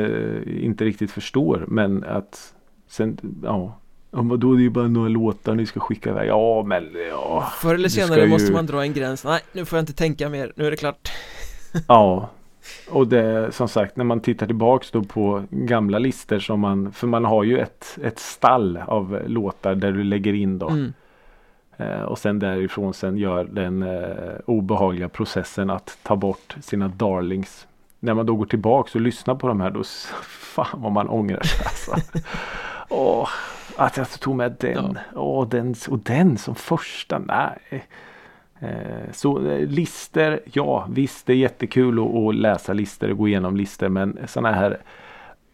inte 0.46 0.84
riktigt 0.84 1.10
förstår. 1.10 1.64
Men 1.68 2.04
att 2.04 2.54
sen, 2.88 3.18
ja. 3.42 3.80
Men 4.10 4.40
då 4.40 4.52
är 4.52 4.56
det 4.56 4.62
ju 4.62 4.70
bara 4.70 4.88
några 4.88 5.08
låtar 5.08 5.54
ni 5.54 5.66
ska 5.66 5.80
skicka 5.80 6.10
iväg. 6.10 6.28
Ja, 6.28 6.62
men 6.66 6.88
ja. 7.10 7.52
Förr 7.60 7.74
eller 7.74 7.88
senare 7.88 8.26
måste 8.26 8.48
ju- 8.48 8.52
man 8.54 8.66
dra 8.66 8.82
en 8.82 8.92
gräns 8.92 9.24
Nej, 9.24 9.40
nu 9.52 9.64
får 9.64 9.76
jag 9.76 9.82
inte 9.82 9.92
tänka 9.92 10.28
mer, 10.28 10.52
nu 10.56 10.66
är 10.66 10.70
det 10.70 10.76
klart 10.76 11.08
Ja, 11.88 12.30
Och 12.90 13.08
det 13.08 13.54
som 13.54 13.68
sagt 13.68 13.96
när 13.96 14.04
man 14.04 14.20
tittar 14.20 14.46
tillbaks 14.46 14.90
då 14.90 15.02
på 15.02 15.42
gamla 15.50 15.98
listor 15.98 16.38
som 16.38 16.60
man 16.60 16.92
För 16.92 17.06
man 17.06 17.24
har 17.24 17.44
ju 17.44 17.58
ett, 17.58 17.98
ett 18.02 18.18
stall 18.18 18.76
av 18.76 19.22
låtar 19.26 19.74
där 19.74 19.92
du 19.92 20.04
lägger 20.04 20.32
in 20.32 20.58
då. 20.58 20.68
Mm. 20.68 20.92
Eh, 21.76 22.02
och 22.02 22.18
sen 22.18 22.38
därifrån 22.38 22.94
sen 22.94 23.16
gör 23.16 23.44
den 23.44 23.82
eh, 23.82 24.34
obehagliga 24.46 25.08
processen 25.08 25.70
att 25.70 25.98
ta 26.02 26.16
bort 26.16 26.56
sina 26.60 26.88
darlings. 26.88 27.66
När 28.00 28.14
man 28.14 28.26
då 28.26 28.36
går 28.36 28.46
tillbaks 28.46 28.94
och 28.94 29.00
lyssnar 29.00 29.34
på 29.34 29.48
de 29.48 29.60
här 29.60 29.70
då 29.70 29.82
fan 30.24 30.82
vad 30.82 30.92
man 30.92 31.08
ångrar 31.08 31.42
sig 31.42 31.66
alltså. 31.66 32.18
Åh, 32.88 33.28
att 33.76 33.96
jag 33.96 34.10
tog 34.10 34.36
med 34.36 34.56
den. 34.60 34.98
Åh, 35.14 35.48
den 35.48 35.74
och 35.88 35.98
den 35.98 36.38
som 36.38 36.54
första. 36.54 37.18
Nej. 37.18 37.86
Eh, 38.60 39.12
så 39.12 39.46
eh, 39.46 39.68
lister, 39.68 40.40
ja 40.52 40.86
visst 40.90 41.26
det 41.26 41.32
är 41.32 41.36
jättekul 41.36 41.98
att, 41.98 42.14
att 42.14 42.34
läsa 42.34 42.72
lister 42.72 43.10
och 43.10 43.18
gå 43.18 43.28
igenom 43.28 43.56
lister 43.56 43.88
men 43.88 44.18
sådana 44.26 44.52
här 44.52 44.82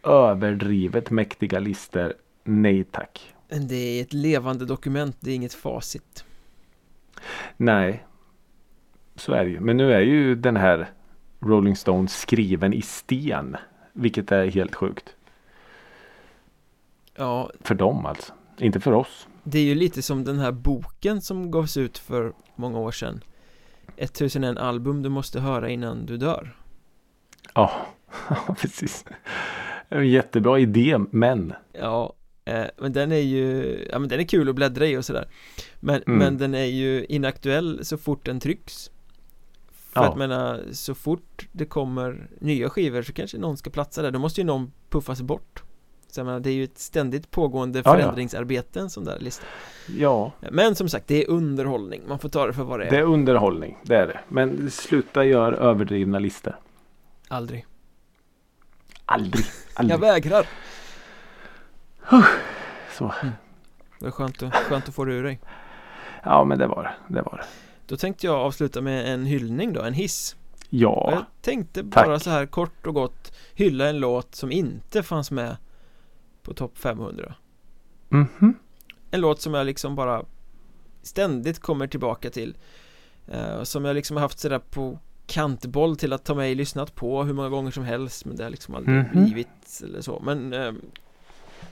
överdrivet 0.03 1.11
mäktiga 1.11 1.59
lister, 1.59 2.13
nej 2.43 2.83
tack. 2.83 3.33
Det 3.49 3.75
är 3.75 4.01
ett 4.01 4.13
levande 4.13 4.65
dokument, 4.65 5.17
det 5.19 5.31
är 5.31 5.35
inget 5.35 5.53
facit 5.53 6.23
Nej. 7.57 8.05
Så 9.15 9.33
är 9.33 9.43
det 9.45 9.49
ju. 9.49 9.59
Men 9.59 9.77
nu 9.77 9.93
är 9.93 9.99
ju 9.99 10.35
den 10.35 10.55
här 10.55 10.89
Rolling 11.39 11.75
Stone 11.75 12.07
skriven 12.07 12.73
i 12.73 12.81
sten. 12.81 13.57
Vilket 13.93 14.31
är 14.31 14.47
helt 14.47 14.75
sjukt. 14.75 15.15
Ja, 17.15 17.51
För 17.59 17.75
dem 17.75 18.05
alltså. 18.05 18.33
Inte 18.57 18.79
för 18.79 18.91
oss. 18.91 19.27
Det 19.49 19.59
är 19.59 19.63
ju 19.63 19.75
lite 19.75 20.01
som 20.01 20.23
den 20.23 20.39
här 20.39 20.51
boken 20.51 21.21
som 21.21 21.51
gavs 21.51 21.77
ut 21.77 21.97
för 21.97 22.33
många 22.55 22.79
år 22.79 22.91
sedan 22.91 23.21
1001 23.97 24.57
album 24.57 25.01
du 25.03 25.09
måste 25.09 25.39
höra 25.39 25.69
innan 25.69 26.05
du 26.05 26.17
dör 26.17 26.55
Ja, 27.53 27.71
precis. 28.61 29.05
En 29.89 30.09
jättebra 30.09 30.59
idé 30.59 30.97
men. 31.11 31.53
Ja, 31.73 32.13
eh, 32.45 32.65
men 32.77 32.93
den 32.93 33.11
är 33.11 33.15
ju, 33.17 33.77
ja 33.91 33.99
men 33.99 34.09
den 34.09 34.19
är 34.19 34.23
kul 34.23 34.49
att 34.49 34.55
bläddra 34.55 34.85
i 34.87 34.97
och 34.97 35.05
sådär 35.05 35.27
Men, 35.79 36.01
Mm. 36.07 36.19
men 36.19 36.37
den 36.37 36.53
är 36.55 36.65
ju 36.65 37.05
inaktuell 37.05 37.85
så 37.85 37.97
fort 37.97 38.25
den 38.25 38.39
trycks 38.39 38.91
För 39.71 40.01
Ja. 40.03 40.11
att 40.11 40.17
menar, 40.17 40.63
så 40.71 40.95
fort 40.95 41.47
det 41.51 41.65
kommer 41.65 42.29
nya 42.39 42.69
skivor 42.69 43.01
så 43.01 43.13
kanske 43.13 43.37
någon 43.37 43.57
ska 43.57 43.69
platsa 43.69 44.01
där, 44.01 44.11
då 44.11 44.19
måste 44.19 44.41
ju 44.41 44.45
någon 44.47 44.71
puffas 44.89 45.21
bort 45.21 45.63
Så 46.11 46.19
jag 46.19 46.25
menar, 46.25 46.39
det 46.39 46.49
är 46.49 46.53
ju 46.53 46.63
ett 46.63 46.77
ständigt 46.79 47.31
pågående 47.31 47.81
Ja, 47.85 47.93
förändringsarbete 47.93 48.79
en 48.79 48.89
sån 48.89 49.03
där 49.05 49.19
lista 49.19 49.45
Ja, 49.97 50.31
Men 50.51 50.75
som 50.75 50.89
sagt, 50.89 51.07
det 51.07 51.23
är 51.23 51.29
underhållning, 51.29 52.01
man 52.07 52.19
får 52.19 52.29
ta 52.29 52.47
det 52.47 52.53
för 52.53 52.63
vad 52.63 52.79
det 52.79 52.85
är 52.85 52.89
det 52.91 52.97
är 52.97 53.03
underhållning. 53.03 53.77
Det 53.83 53.95
är 53.95 54.07
det. 54.07 54.19
Men 54.27 54.71
sluta 54.71 55.23
gör 55.25 55.53
överdrivna 55.53 56.19
listor. 56.19 56.59
Aldrig 57.27 57.65
Aldrig. 59.05 59.45
Jag 59.75 59.81
Aldrig. 59.91 59.99
vägrar! 59.99 60.47
Så. 62.97 63.13
Det 63.99 64.05
är 64.05 64.11
skönt 64.11 64.43
att, 64.43 64.53
skönt 64.53 64.87
att 64.89 64.95
få 64.95 65.05
det 65.05 65.13
ur 65.13 65.23
dig 65.23 65.39
Ja 66.23 66.43
men 66.43 66.59
det 66.59 66.67
var 66.67 66.83
det. 66.83 67.13
Det 67.15 67.21
var 67.21 67.37
det. 67.37 67.45
Då 67.87 67.97
tänkte 67.97 68.25
jag 68.27 68.35
avsluta 68.35 68.81
med 68.81 69.13
en 69.13 69.25
hyllning 69.25 69.73
då, 69.73 69.81
en 69.81 69.93
hiss 69.93 70.35
Ja. 70.69 71.09
Jag 71.11 71.25
tänkte 71.41 71.83
tack. 71.91 72.05
bara 72.05 72.19
så 72.19 72.29
här 72.29 72.45
kort 72.45 72.87
och 72.87 72.93
gott 72.93 73.31
hylla 73.53 73.87
en 73.89 73.99
låt 73.99 74.35
som 74.35 74.51
inte 74.51 75.03
fanns 75.03 75.31
med 75.31 75.57
på 76.47 76.53
topp 76.53 76.77
500 76.77 77.35
Mhm. 78.09 78.53
En 79.11 79.21
låt 79.21 79.41
som 79.41 79.53
jag 79.53 79.65
liksom 79.65 79.95
bara 79.95 80.25
ständigt 81.01 81.59
kommer 81.59 81.87
tillbaka 81.87 82.29
till 82.29 82.57
eh, 83.27 83.63
Som 83.63 83.85
jag 83.85 83.93
liksom 83.93 84.17
har 84.17 84.21
haft 84.21 84.39
sådär 84.39 84.59
på 84.59 84.99
kantboll 85.27 85.95
till 85.97 86.13
att 86.13 86.25
ta 86.25 86.35
mig 86.35 86.55
lyssnat 86.55 86.95
på 86.95 87.23
hur 87.23 87.33
många 87.33 87.49
gånger 87.49 87.71
som 87.71 87.83
helst 87.83 88.25
men 88.25 88.35
det 88.35 88.43
har 88.43 88.49
liksom 88.49 88.75
aldrig 88.75 88.95
Mhm. 88.95 89.07
blivit 89.25 89.81
eller 89.83 90.01
så 90.01 90.21
men 90.25 90.53
eh, 90.53 90.71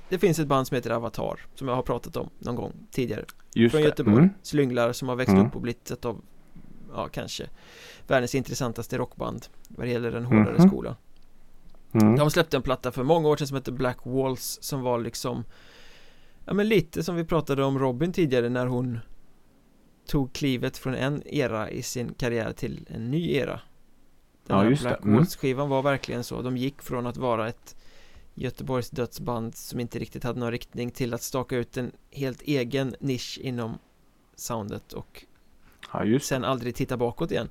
Det 0.09 0.19
finns 0.19 0.39
ett 0.39 0.47
band 0.47 0.67
som 0.67 0.75
heter 0.75 0.91
Avatar 0.91 1.39
som 1.55 1.67
jag 1.67 1.75
har 1.75 1.83
pratat 1.83 2.17
om 2.17 2.29
någon 2.39 2.55
gång 2.55 2.73
tidigare 2.91 3.25
Just 3.53 3.71
Från 3.71 3.81
det. 3.81 3.87
Göteborg, 3.87 4.17
Mm. 4.17 4.29
Slynglar 4.41 4.93
som 4.93 5.09
har 5.09 5.15
växt 5.15 5.33
Mm. 5.33 5.45
upp 5.47 5.55
och 5.55 5.61
blivit 5.61 5.91
ett 5.91 6.05
av 6.05 6.21
Ja 6.93 7.07
kanske 7.07 7.49
Världens 8.07 8.35
intressantaste 8.35 8.97
rockband 8.97 9.45
Vad 9.67 9.87
det 9.87 9.91
gäller 9.91 10.11
den 10.11 10.25
hårdare 10.25 10.55
Mhm. 10.57 10.67
skolan 10.69 10.95
Mm. 12.01 12.15
De 12.15 12.31
släppte 12.31 12.57
en 12.57 12.63
platta 12.63 12.91
för 12.91 13.03
många 13.03 13.27
år 13.29 13.37
sedan 13.37 13.47
som 13.47 13.55
hette 13.55 13.71
Black 13.71 13.97
Walls 14.03 14.57
som 14.61 14.81
var 14.81 14.99
liksom 14.99 15.43
Ja 16.45 16.53
men 16.53 16.67
lite 16.69 17.03
som 17.03 17.15
vi 17.15 17.23
pratade 17.23 17.63
om 17.63 17.79
Robin 17.79 18.13
tidigare 18.13 18.49
när 18.49 18.65
hon 18.67 18.99
Tog 20.07 20.33
klivet 20.33 20.77
från 20.77 20.95
en 20.95 21.21
era 21.27 21.69
i 21.69 21.81
sin 21.83 22.13
karriär 22.13 22.53
till 22.53 22.87
en 22.89 23.11
ny 23.11 23.31
era 23.35 23.51
Den 24.47 24.57
Ja, 24.57 24.63
här 24.63 24.69
just 24.69 24.83
det. 24.83 24.89
Black 24.89 25.03
Mm. 25.03 25.15
Walls 25.15 25.35
skivan 25.35 25.69
var 25.69 25.81
verkligen 25.81 26.23
så 26.23 26.41
De 26.41 26.57
gick 26.57 26.81
från 26.81 27.07
att 27.07 27.17
vara 27.17 27.47
ett 27.49 27.75
Göteborgs 28.33 28.89
dödsband 28.89 29.55
som 29.55 29.79
inte 29.79 29.99
riktigt 29.99 30.23
hade 30.23 30.39
någon 30.39 30.51
riktning 30.51 30.91
till 30.91 31.13
att 31.13 31.21
staka 31.23 31.55
ut 31.57 31.77
en 31.77 31.91
helt 32.11 32.41
egen 32.41 32.95
nisch 32.99 33.39
inom 33.41 33.77
soundet 34.35 34.93
och 34.93 35.25
Ja 35.93 36.03
just 36.05 36.25
det. 36.25 36.35
sen 36.35 36.43
aldrig 36.43 36.75
titta 36.75 36.97
bakåt 36.97 37.31
igen 37.31 37.49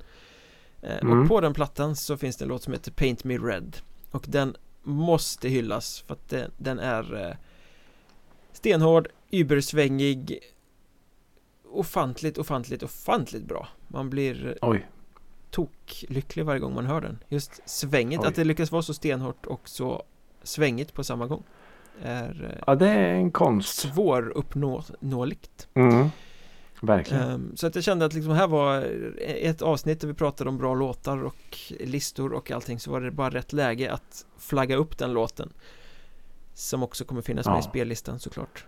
eh, 0.83 0.99
Mm. 1.03 1.21
Och 1.23 1.29
på 1.29 1.41
den 1.41 1.55
plattan 1.55 1.97
så 1.97 2.17
finns 2.17 2.37
det 2.37 2.45
en 2.45 2.49
låt 2.49 2.63
som 2.63 2.73
heter 2.73 2.91
Paint 2.93 3.25
Me 3.25 3.39
Red 3.39 3.77
Och 4.15 4.25
den 4.29 4.57
måste 4.83 5.49
hyllas 5.49 6.01
för 6.07 6.15
att 6.15 6.29
den, 6.29 6.51
den 6.57 6.79
är 6.79 7.29
eh, 7.29 7.37
Stenhård, 8.53 9.09
übersvängig 9.31 10.39
Ofantligt, 11.73 12.39
ofantligt, 12.39 12.83
ofantligt 12.83 13.45
bra 13.45 13.69
Man 13.89 14.11
blir 14.11 14.47
eh, 14.47 14.69
Oj. 14.71 14.87
toklycklig 15.51 16.45
varje 16.45 16.61
gång 16.61 16.75
man 16.75 16.87
hör 16.87 17.01
den 17.01 17.19
Just 17.29 17.61
svänget, 17.69 18.21
Oj. 18.21 18.27
att 18.27 18.35
det 18.35 18.45
lyckas 18.45 18.73
vara 18.73 18.83
så 18.83 18.95
stenhårt 18.95 19.47
och 19.47 19.69
så 19.69 20.03
svängigt 20.43 20.95
på 20.95 21.05
samma 21.05 21.27
gång 21.27 21.43
Är 22.03 22.51
eh, 22.53 22.63
Ja 22.67 22.75
det 22.75 22.89
är 22.89 23.15
en 23.15 23.31
konst. 23.31 23.77
svåruppnåeligt 23.79 25.69
Mm. 25.75 26.09
Verkligen. 26.87 27.23
Ehm, 27.31 27.57
Så 27.57 27.67
att 27.67 27.75
jag 27.75 27.85
kände 27.85 28.05
att 28.05 28.13
liksom 28.15 28.33
här 28.33 28.47
var 28.49 28.83
ett 29.19 29.63
avsnitt 29.63 30.01
där 30.01 30.09
vi 30.09 30.15
pratade 30.15 30.51
om 30.51 30.59
bra 30.59 30.75
låtar 30.75 31.25
och 31.25 31.59
listor 31.81 32.33
och 32.33 32.51
allting 32.51 32.81
så 32.81 32.91
var 32.91 33.01
det 33.01 33.11
bara 33.11 33.31
rätt 33.31 33.53
läge 33.53 33.93
att 33.93 34.27
flagga 34.39 34.77
upp 34.77 34.99
den 34.99 35.13
låten 35.13 35.53
Som 36.55 36.83
också 36.83 37.05
kommer 37.05 37.23
finnas 37.23 37.47
med 37.47 37.55
i 37.55 37.59
Ja. 37.59 37.63
spellistan 37.63 38.19
såklart 38.19 38.65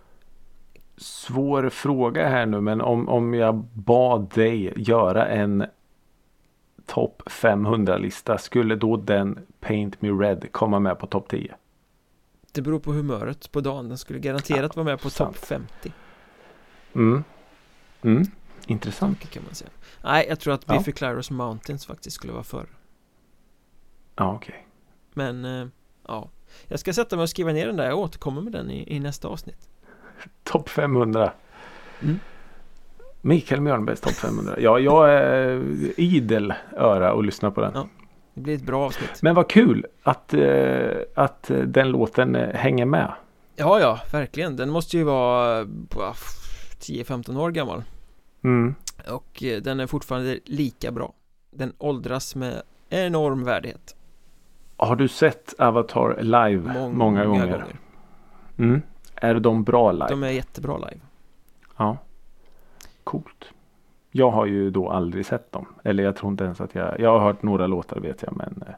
Svår 0.97 1.69
fråga 1.69 2.29
här 2.29 2.47
nu 2.47 2.61
men 2.61 2.81
om, 2.81 3.09
om 3.09 3.35
jag 3.35 3.55
bad 3.75 4.31
dig 4.35 4.73
göra 4.77 5.27
en 5.27 5.65
topp 6.87 7.23
500 7.27 7.99
lista 7.99 8.39
skulle 8.39 8.77
då 8.77 8.97
den 8.97 9.39
Paint 9.61 10.03
Me 10.03 10.09
Red 10.09 10.53
komma 10.53 10.79
med 10.79 10.99
på 10.99 11.07
topp 11.07 11.29
10? 11.29 11.55
Det 12.53 12.63
beror 12.63 12.79
på 12.79 12.93
humöret 12.93 13.53
på 13.53 13.61
dagen, 13.61 13.89
den 13.89 13.99
skulle 13.99 14.19
garanterat 14.19 14.77
vara 14.77 14.85
med 14.85 15.01
på 15.01 15.11
topp 15.11 15.37
50 15.37 15.93
Mm. 16.95 17.25
Mm. 18.03 18.25
Intressant. 18.67 19.31
kan 19.31 19.43
man 19.45 19.55
säga 19.55 19.71
Nej, 20.05 20.27
jag 20.29 20.41
tror 20.41 20.55
att 20.55 20.65
Ja. 20.67 20.79
Biffy 20.79 20.93
Clyros 20.93 21.31
Mountains 21.31 21.87
faktiskt 21.87 22.17
skulle 22.17 22.33
vara 22.33 22.43
för 22.45 22.67
Ja 24.17 24.35
okej. 24.35 24.67
Men, 25.15 25.45
eh, 25.45 25.67
ja 26.09 26.31
Jag 26.69 26.81
ska 26.81 26.93
sätta 26.93 27.17
mig 27.17 27.23
och 27.23 27.31
skriva 27.31 27.53
ner 27.53 27.67
den 27.67 27.77
där, 27.77 27.87
jag 27.87 27.99
återkommer 27.99 28.43
med 28.43 28.53
den 28.53 28.71
i, 28.71 28.97
i 28.97 29.01
nästa 29.01 29.29
avsnitt 29.29 29.69
Topp 30.45 30.69
500. 30.69 31.33
Mm. 32.03 32.19
Mikael 33.21 33.61
Mjörnbergs 33.61 34.01
topp 34.01 34.13
500. 34.13 34.55
Ja, 34.59 34.79
jag 34.79 35.13
är 35.13 35.63
idel 36.01 36.55
öra 36.77 37.13
och 37.13 37.25
lyssna 37.25 37.51
på 37.51 37.61
den. 37.61 37.73
Ja. 37.75 37.89
Det 38.35 38.41
blir 38.41 38.55
ett 38.55 38.63
bra 38.63 38.85
avsnitt 38.87 39.23
Men 39.23 39.35
vad 39.35 39.49
kul 39.49 39.87
att, 40.03 40.35
eh, 40.35 40.89
att 41.15 41.51
eh, 41.51 41.59
den 41.59 41.89
låten 41.91 42.35
hänger 42.35 42.85
med. 42.85 43.13
Ja, 43.57 43.81
ja, 43.81 44.01
verkligen. 44.13 44.57
Den 44.57 44.71
måste 44.71 44.97
ju 44.97 45.05
vara 45.05 45.67
10-15 46.81 47.39
år 47.41 47.51
gammal. 47.51 47.83
Mm. 48.43 48.75
Och 49.11 49.43
eh, 49.43 49.63
den 49.63 49.81
är 49.81 49.87
fortfarande 49.87 50.39
lika 50.45 50.93
bra. 50.93 51.13
Den 51.51 51.73
åldras 51.79 52.35
med 52.37 52.63
enorm 52.89 53.45
värdighet. 53.45 53.97
Har 54.77 54.97
du 54.97 55.09
sett 55.09 55.55
Avatar 55.61 56.17
live 56.23 56.73
Många, 56.73 56.89
många, 56.99 57.25
gånger? 57.25 57.67
Mm. 58.59 58.83
Är 59.15 59.35
de 59.35 59.65
bra 59.65 59.93
live? 59.93 60.07
De 60.09 60.23
är 60.23 60.31
jättebra 60.31 60.79
live. 60.79 61.01
Ja. 61.77 61.99
Coolt. 63.05 63.45
Jag 64.11 64.31
har 64.31 64.47
ju 64.47 64.71
då 64.71 64.91
aldrig 64.91 65.27
sett 65.27 65.53
dem. 65.53 65.67
Eller 65.85 66.03
jag 66.05 66.17
tror 66.17 66.33
inte 66.33 66.45
ens 66.45 66.61
att 66.61 66.75
jag. 66.75 67.01
Jag 67.01 67.11
har 67.11 67.21
hört 67.21 67.43
några 67.43 67.67
låtar 67.67 68.01
vet 68.01 68.23
jag 68.23 68.37
men. 68.37 68.63
eh, 68.69 68.75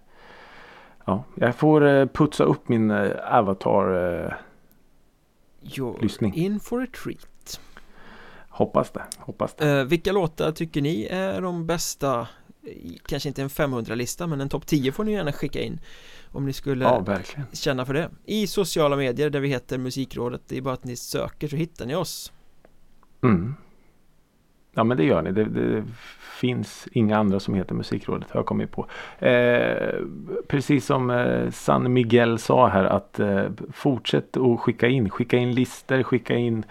Ja, 1.04 1.24
jag 1.34 1.54
får 1.54 1.86
eh, 1.86 2.06
putsa 2.06 2.44
upp 2.44 2.68
min 2.68 2.90
Avatar. 3.30 3.92
eh, 4.24 4.32
You're 5.62 6.02
Lyssning. 6.02 6.34
in 6.34 6.60
for 6.60 6.82
a 6.82 6.86
treat. 7.04 7.26
Hoppas 8.58 8.90
det. 8.90 9.02
Hoppas 9.18 9.54
det. 9.54 9.70
Eh, 9.70 9.84
vilka 9.84 10.12
låtar 10.12 10.52
tycker 10.52 10.82
ni 10.82 11.06
är 11.10 11.40
de 11.40 11.66
bästa? 11.66 12.28
Kanske 13.06 13.28
inte 13.28 13.42
en 13.42 13.48
500-lista 13.48 14.26
men 14.26 14.40
en 14.40 14.48
topp 14.48 14.66
10 14.66 14.92
får 14.92 15.04
ni 15.04 15.12
gärna 15.12 15.32
skicka 15.32 15.60
in. 15.60 15.80
Om 16.32 16.46
ni 16.46 16.52
skulle 16.52 16.84
Ja, 16.84 17.18
känna 17.52 17.86
för 17.86 17.94
det. 17.94 18.10
I 18.24 18.46
sociala 18.46 18.96
medier 18.96 19.30
där 19.30 19.40
vi 19.40 19.48
heter 19.48 19.78
Musikrådet. 19.78 20.40
Det 20.48 20.56
är 20.56 20.62
bara 20.62 20.74
att 20.74 20.84
ni 20.84 20.96
söker 20.96 21.48
så 21.48 21.56
hittar 21.56 21.86
ni 21.86 21.94
oss. 21.94 22.32
Mm. 23.22 23.54
Ja 24.74 24.84
men 24.84 24.96
det 24.96 25.04
gör 25.04 25.22
ni. 25.22 25.32
Det, 25.32 25.44
det 25.44 25.84
finns 26.40 26.88
inga 26.92 27.18
andra 27.18 27.40
som 27.40 27.54
heter 27.54 27.74
Musikrådet 27.74 28.30
har 28.30 28.38
jag 28.38 28.46
kommit 28.46 28.70
på. 28.72 28.86
Eh, 29.26 29.94
precis 30.48 30.86
som 30.86 31.10
eh, 31.10 31.50
San 31.50 31.92
Miguel 31.92 32.38
sa 32.38 32.68
här 32.68 32.84
att 32.84 33.20
eh, 33.20 33.44
fortsätt 33.72 34.36
att 34.36 34.60
skicka 34.60 34.88
in. 34.88 35.10
Skicka 35.10 35.36
in 35.36 35.54
listor, 35.54 36.02
skicka 36.02 36.34
in 36.34 36.64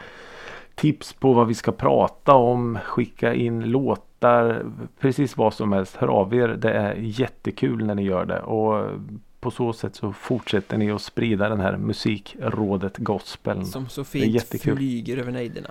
tips 0.77 1.13
på 1.13 1.33
vad 1.33 1.47
vi 1.47 1.53
ska 1.53 1.71
prata 1.71 2.33
om. 2.33 2.79
Skicka 2.85 3.33
in 3.33 3.61
låtar. 3.61 4.65
Precis 4.99 5.37
vad 5.37 5.53
som 5.53 5.71
helst. 5.71 5.95
Hör 5.95 6.07
av 6.07 6.33
er. 6.33 6.47
Det 6.47 6.73
är 6.73 6.93
jättekul 6.93 7.85
när 7.85 7.95
ni 7.95 8.03
gör 8.03 8.25
det. 8.25 8.39
Och 8.39 8.91
på 9.39 9.51
så 9.51 9.73
sätt 9.73 9.95
så 9.95 10.13
fortsätter 10.13 10.77
ni 10.77 10.91
att 10.91 11.01
sprida 11.01 11.49
den 11.49 11.59
här 11.59 11.77
musikrådet 11.77 12.97
gospeln. 12.97 13.65
Som 13.65 13.89
så 13.89 14.03
fint 14.03 14.61
flyger 14.61 15.17
över 15.17 15.31
nejderna. 15.31 15.69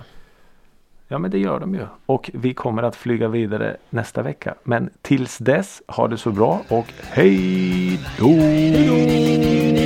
Ja 1.09 1.19
men 1.19 1.31
det 1.31 1.39
gör 1.39 1.61
de 1.61 1.75
ju. 1.75 1.87
Och 2.07 2.31
vi 2.35 2.55
kommer 2.55 2.83
att 2.83 2.97
flyga 2.97 3.29
vidare 3.29 3.77
nästa 3.91 4.23
vecka. 4.23 4.55
Men 4.63 4.91
tills 5.03 5.39
dess, 5.39 5.83
ha 5.87 6.09
det 6.09 6.19
så 6.19 6.31
bra 6.31 6.63
och 6.69 6.93
hej 7.03 8.01
då! 8.19 9.86